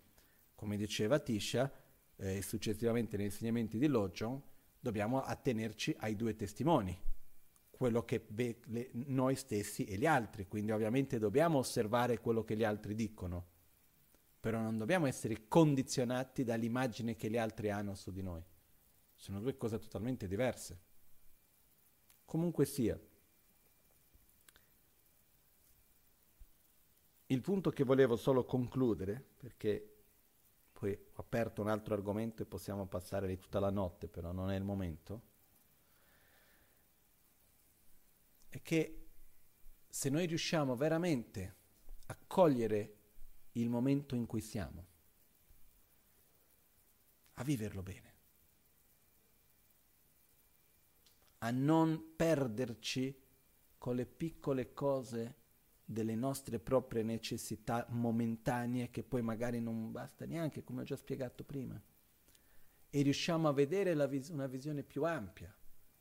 [0.54, 1.70] Come diceva Tisha,
[2.16, 4.42] eh, successivamente negli insegnamenti di Lojon,
[4.78, 6.98] dobbiamo attenerci ai due testimoni,
[7.70, 12.56] quello che be- le, noi stessi e gli altri, quindi ovviamente dobbiamo osservare quello che
[12.56, 13.54] gli altri dicono
[14.46, 18.40] però non dobbiamo essere condizionati dall'immagine che gli altri hanno su di noi.
[19.12, 20.82] Sono due cose totalmente diverse.
[22.24, 22.96] Comunque sia,
[27.26, 29.94] il punto che volevo solo concludere, perché
[30.72, 34.50] poi ho aperto un altro argomento e possiamo passare lì tutta la notte, però non
[34.50, 35.22] è il momento,
[38.48, 39.08] è che
[39.88, 41.56] se noi riusciamo veramente
[42.06, 42.94] a cogliere
[43.52, 44.86] il momento in cui siamo,
[47.34, 48.14] a viverlo bene,
[51.38, 53.22] a non perderci
[53.78, 55.44] con le piccole cose
[55.88, 61.44] delle nostre proprie necessità momentanee che poi magari non basta neanche, come ho già spiegato
[61.44, 61.80] prima.
[62.90, 65.54] E riusciamo a vedere vis- una visione più ampia,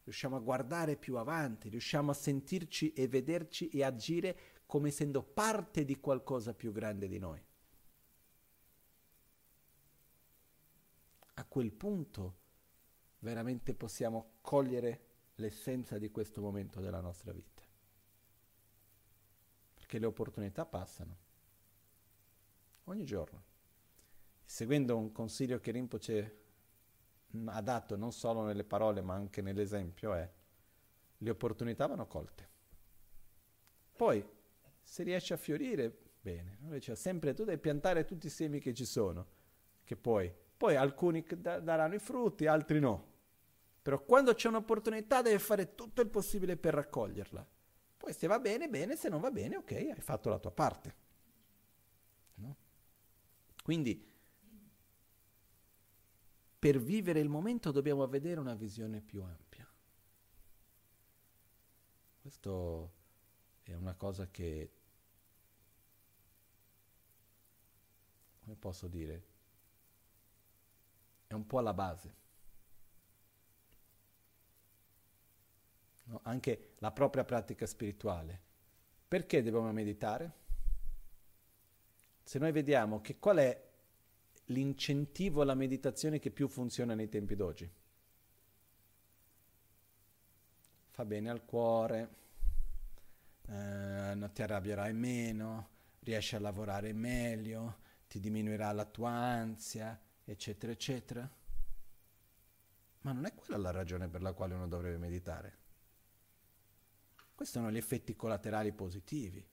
[0.04, 5.86] riusciamo a guardare più avanti, riusciamo a sentirci e vederci e agire come essendo parte
[5.86, 7.44] di qualcosa più grande di noi.
[11.36, 12.38] A quel punto
[13.20, 15.02] veramente possiamo cogliere
[15.36, 17.55] l'essenza di questo momento della nostra vita.
[19.86, 21.18] Perché le opportunità passano
[22.86, 23.44] ogni giorno.
[24.44, 26.40] Seguendo un consiglio che Rinpoche
[27.46, 30.28] ha dato non solo nelle parole ma anche nell'esempio è
[31.20, 32.50] le opportunità vanno colte.
[33.96, 34.28] Poi
[34.82, 36.58] se riesce a fiorire, bene.
[36.62, 39.28] Invece sempre tu devi piantare tutti i semi che ci sono,
[39.84, 43.14] che poi, poi alcuni da- daranno i frutti, altri no.
[43.84, 47.54] Però quando c'è un'opportunità devi fare tutto il possibile per raccoglierla.
[48.06, 50.96] Poi se va bene, bene, se non va bene, ok, hai fatto la tua parte.
[52.36, 52.56] No?
[53.64, 54.14] Quindi
[56.60, 59.68] per vivere il momento dobbiamo vedere una visione più ampia.
[62.22, 62.94] Questo
[63.64, 64.72] è una cosa che,
[68.42, 69.26] come posso dire,
[71.26, 72.14] è un po' alla base.
[76.06, 76.20] No?
[76.24, 78.42] Anche la propria pratica spirituale.
[79.08, 80.44] Perché dobbiamo meditare?
[82.24, 83.66] Se noi vediamo che qual è
[84.46, 87.72] l'incentivo alla meditazione che più funziona nei tempi d'oggi.
[90.90, 92.16] Fa bene al cuore,
[93.48, 95.70] eh, non ti arrabbierai meno,
[96.00, 101.30] riesci a lavorare meglio, ti diminuirà la tua ansia, eccetera, eccetera.
[103.02, 105.64] Ma non è quella la ragione per la quale uno dovrebbe meditare.
[107.36, 109.46] Questi sono gli effetti collaterali positivi.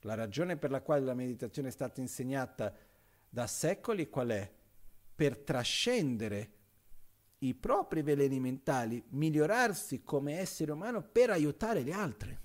[0.00, 2.74] La ragione per la quale la meditazione è stata insegnata
[3.28, 4.52] da secoli qual è?
[5.14, 6.52] Per trascendere
[7.38, 12.36] i propri veleni mentali, migliorarsi come essere umano per aiutare gli altri.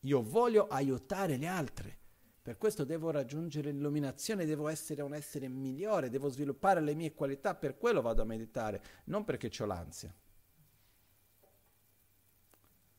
[0.00, 1.94] Io voglio aiutare gli altri.
[2.40, 7.56] Per questo devo raggiungere l'illuminazione, devo essere un essere migliore, devo sviluppare le mie qualità,
[7.56, 10.14] per quello vado a meditare, non perché ho l'ansia.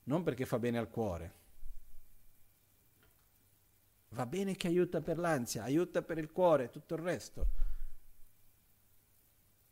[0.07, 1.45] Non perché fa bene al cuore.
[4.09, 7.49] Va bene che aiuta per l'ansia, aiuta per il cuore, tutto il resto.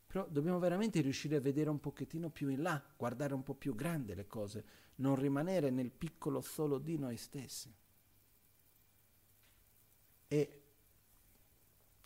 [0.08, 3.76] Però dobbiamo veramente riuscire a vedere un pochettino più in là, guardare un po' più
[3.76, 7.74] grande le cose, non rimanere nel piccolo solo di noi stessi.
[10.28, 10.62] E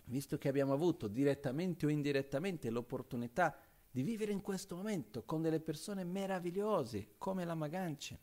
[0.05, 3.57] visto che abbiamo avuto direttamente o indirettamente l'opportunità
[3.91, 8.17] di vivere in questo momento con delle persone meravigliose come la Magancia,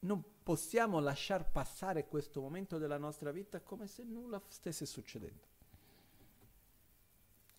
[0.00, 5.50] non possiamo lasciar passare questo momento della nostra vita come se nulla stesse succedendo.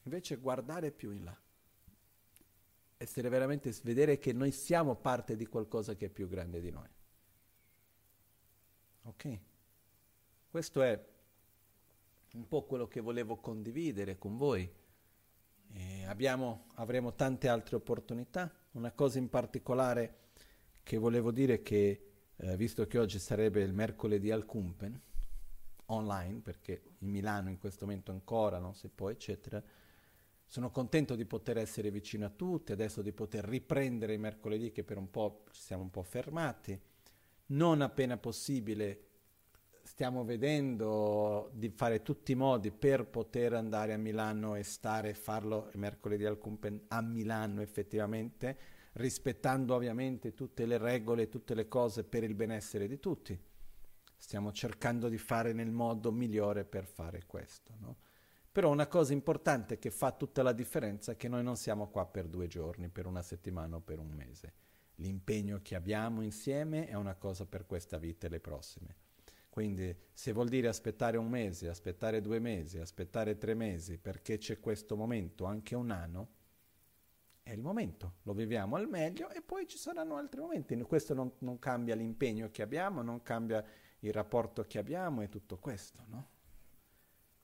[0.03, 1.38] Invece guardare più in là,
[2.97, 6.89] essere veramente, vedere che noi siamo parte di qualcosa che è più grande di noi.
[9.03, 9.39] Ok?
[10.49, 11.11] Questo è
[12.34, 14.72] un po' quello che volevo condividere con voi.
[16.05, 18.51] Abbiamo, avremo tante altre opportunità.
[18.71, 20.17] Una cosa in particolare
[20.84, 24.99] che volevo dire che, eh, visto che oggi sarebbe il mercoledì al Kumpen,
[25.88, 29.63] online, perché in Milano in questo momento ancora non si può, eccetera,
[30.45, 34.84] sono contento di poter essere vicino a tutti, adesso di poter riprendere i mercoledì che
[34.84, 36.80] per un po' ci siamo un po' fermati.
[37.47, 39.07] Non appena possibile
[39.84, 45.14] stiamo vedendo di fare tutti i modi per poter andare a Milano e stare e
[45.14, 48.57] farlo mercoledì al Cumpen a Milano effettivamente,
[48.93, 53.38] rispettando ovviamente tutte le regole, tutte le cose per il benessere di tutti.
[54.15, 57.76] Stiamo cercando di fare nel modo migliore per fare questo.
[57.80, 57.97] No?
[58.49, 62.05] Però una cosa importante che fa tutta la differenza è che noi non siamo qua
[62.05, 64.53] per due giorni, per una settimana o per un mese.
[64.95, 68.95] L'impegno che abbiamo insieme è una cosa per questa vita e le prossime.
[69.53, 74.59] Quindi se vuol dire aspettare un mese, aspettare due mesi, aspettare tre mesi, perché c'è
[74.59, 76.30] questo momento, anche un anno,
[77.43, 80.75] è il momento, lo viviamo al meglio e poi ci saranno altri momenti.
[80.81, 83.63] Questo non, non cambia l'impegno che abbiamo, non cambia
[83.99, 86.30] il rapporto che abbiamo e tutto questo, no?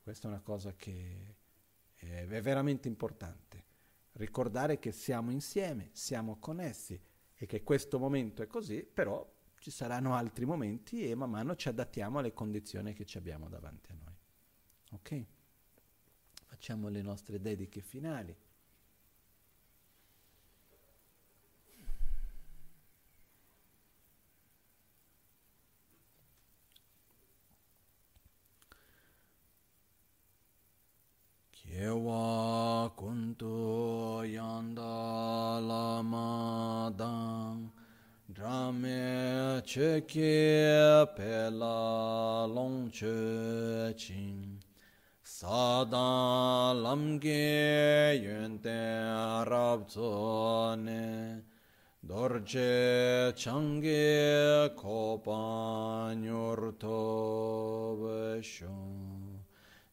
[0.01, 1.35] Questa è una cosa che
[1.93, 3.65] è, è veramente importante.
[4.13, 6.99] Ricordare che siamo insieme, siamo connessi
[7.35, 11.67] e che questo momento è così, però ci saranno altri momenti e man mano ci
[11.67, 14.15] adattiamo alle condizioni che ci abbiamo davanti a noi.
[14.91, 15.25] Ok?
[16.45, 18.35] Facciamo le nostre dediche finali.
[31.51, 37.38] Kyewa kuntu yanda lamadang
[38.39, 44.61] Drame che che pe la long che ching
[45.21, 48.79] Sada lam ge yun te
[49.43, 51.43] rab tso ne
[51.99, 58.71] Dorje change ko pa nyur to vesho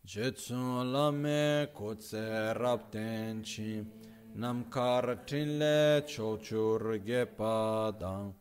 [0.07, 4.06] Jetsu lame kutse rab ten ching
[4.37, 8.35] nam kar trinle chochur ge padang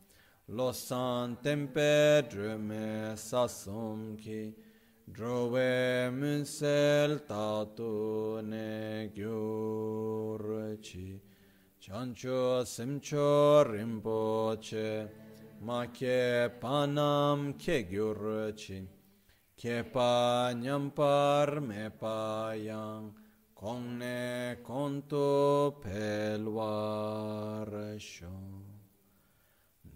[0.48, 4.54] lo san tempe drume sasum ki.
[5.10, 11.20] Drove munsel tatu ne gyur chi.
[11.80, 15.08] Chancho simcho rimpoche
[15.62, 18.86] ma ke panam ke gyur chi.
[19.56, 23.14] Ke pa nyampar me pa yang
[23.66, 26.70] Kongne konto pelvarasho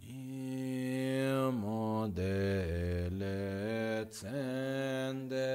[0.03, 1.79] Nimo
[2.11, 3.39] dele
[4.11, 5.47] tsendele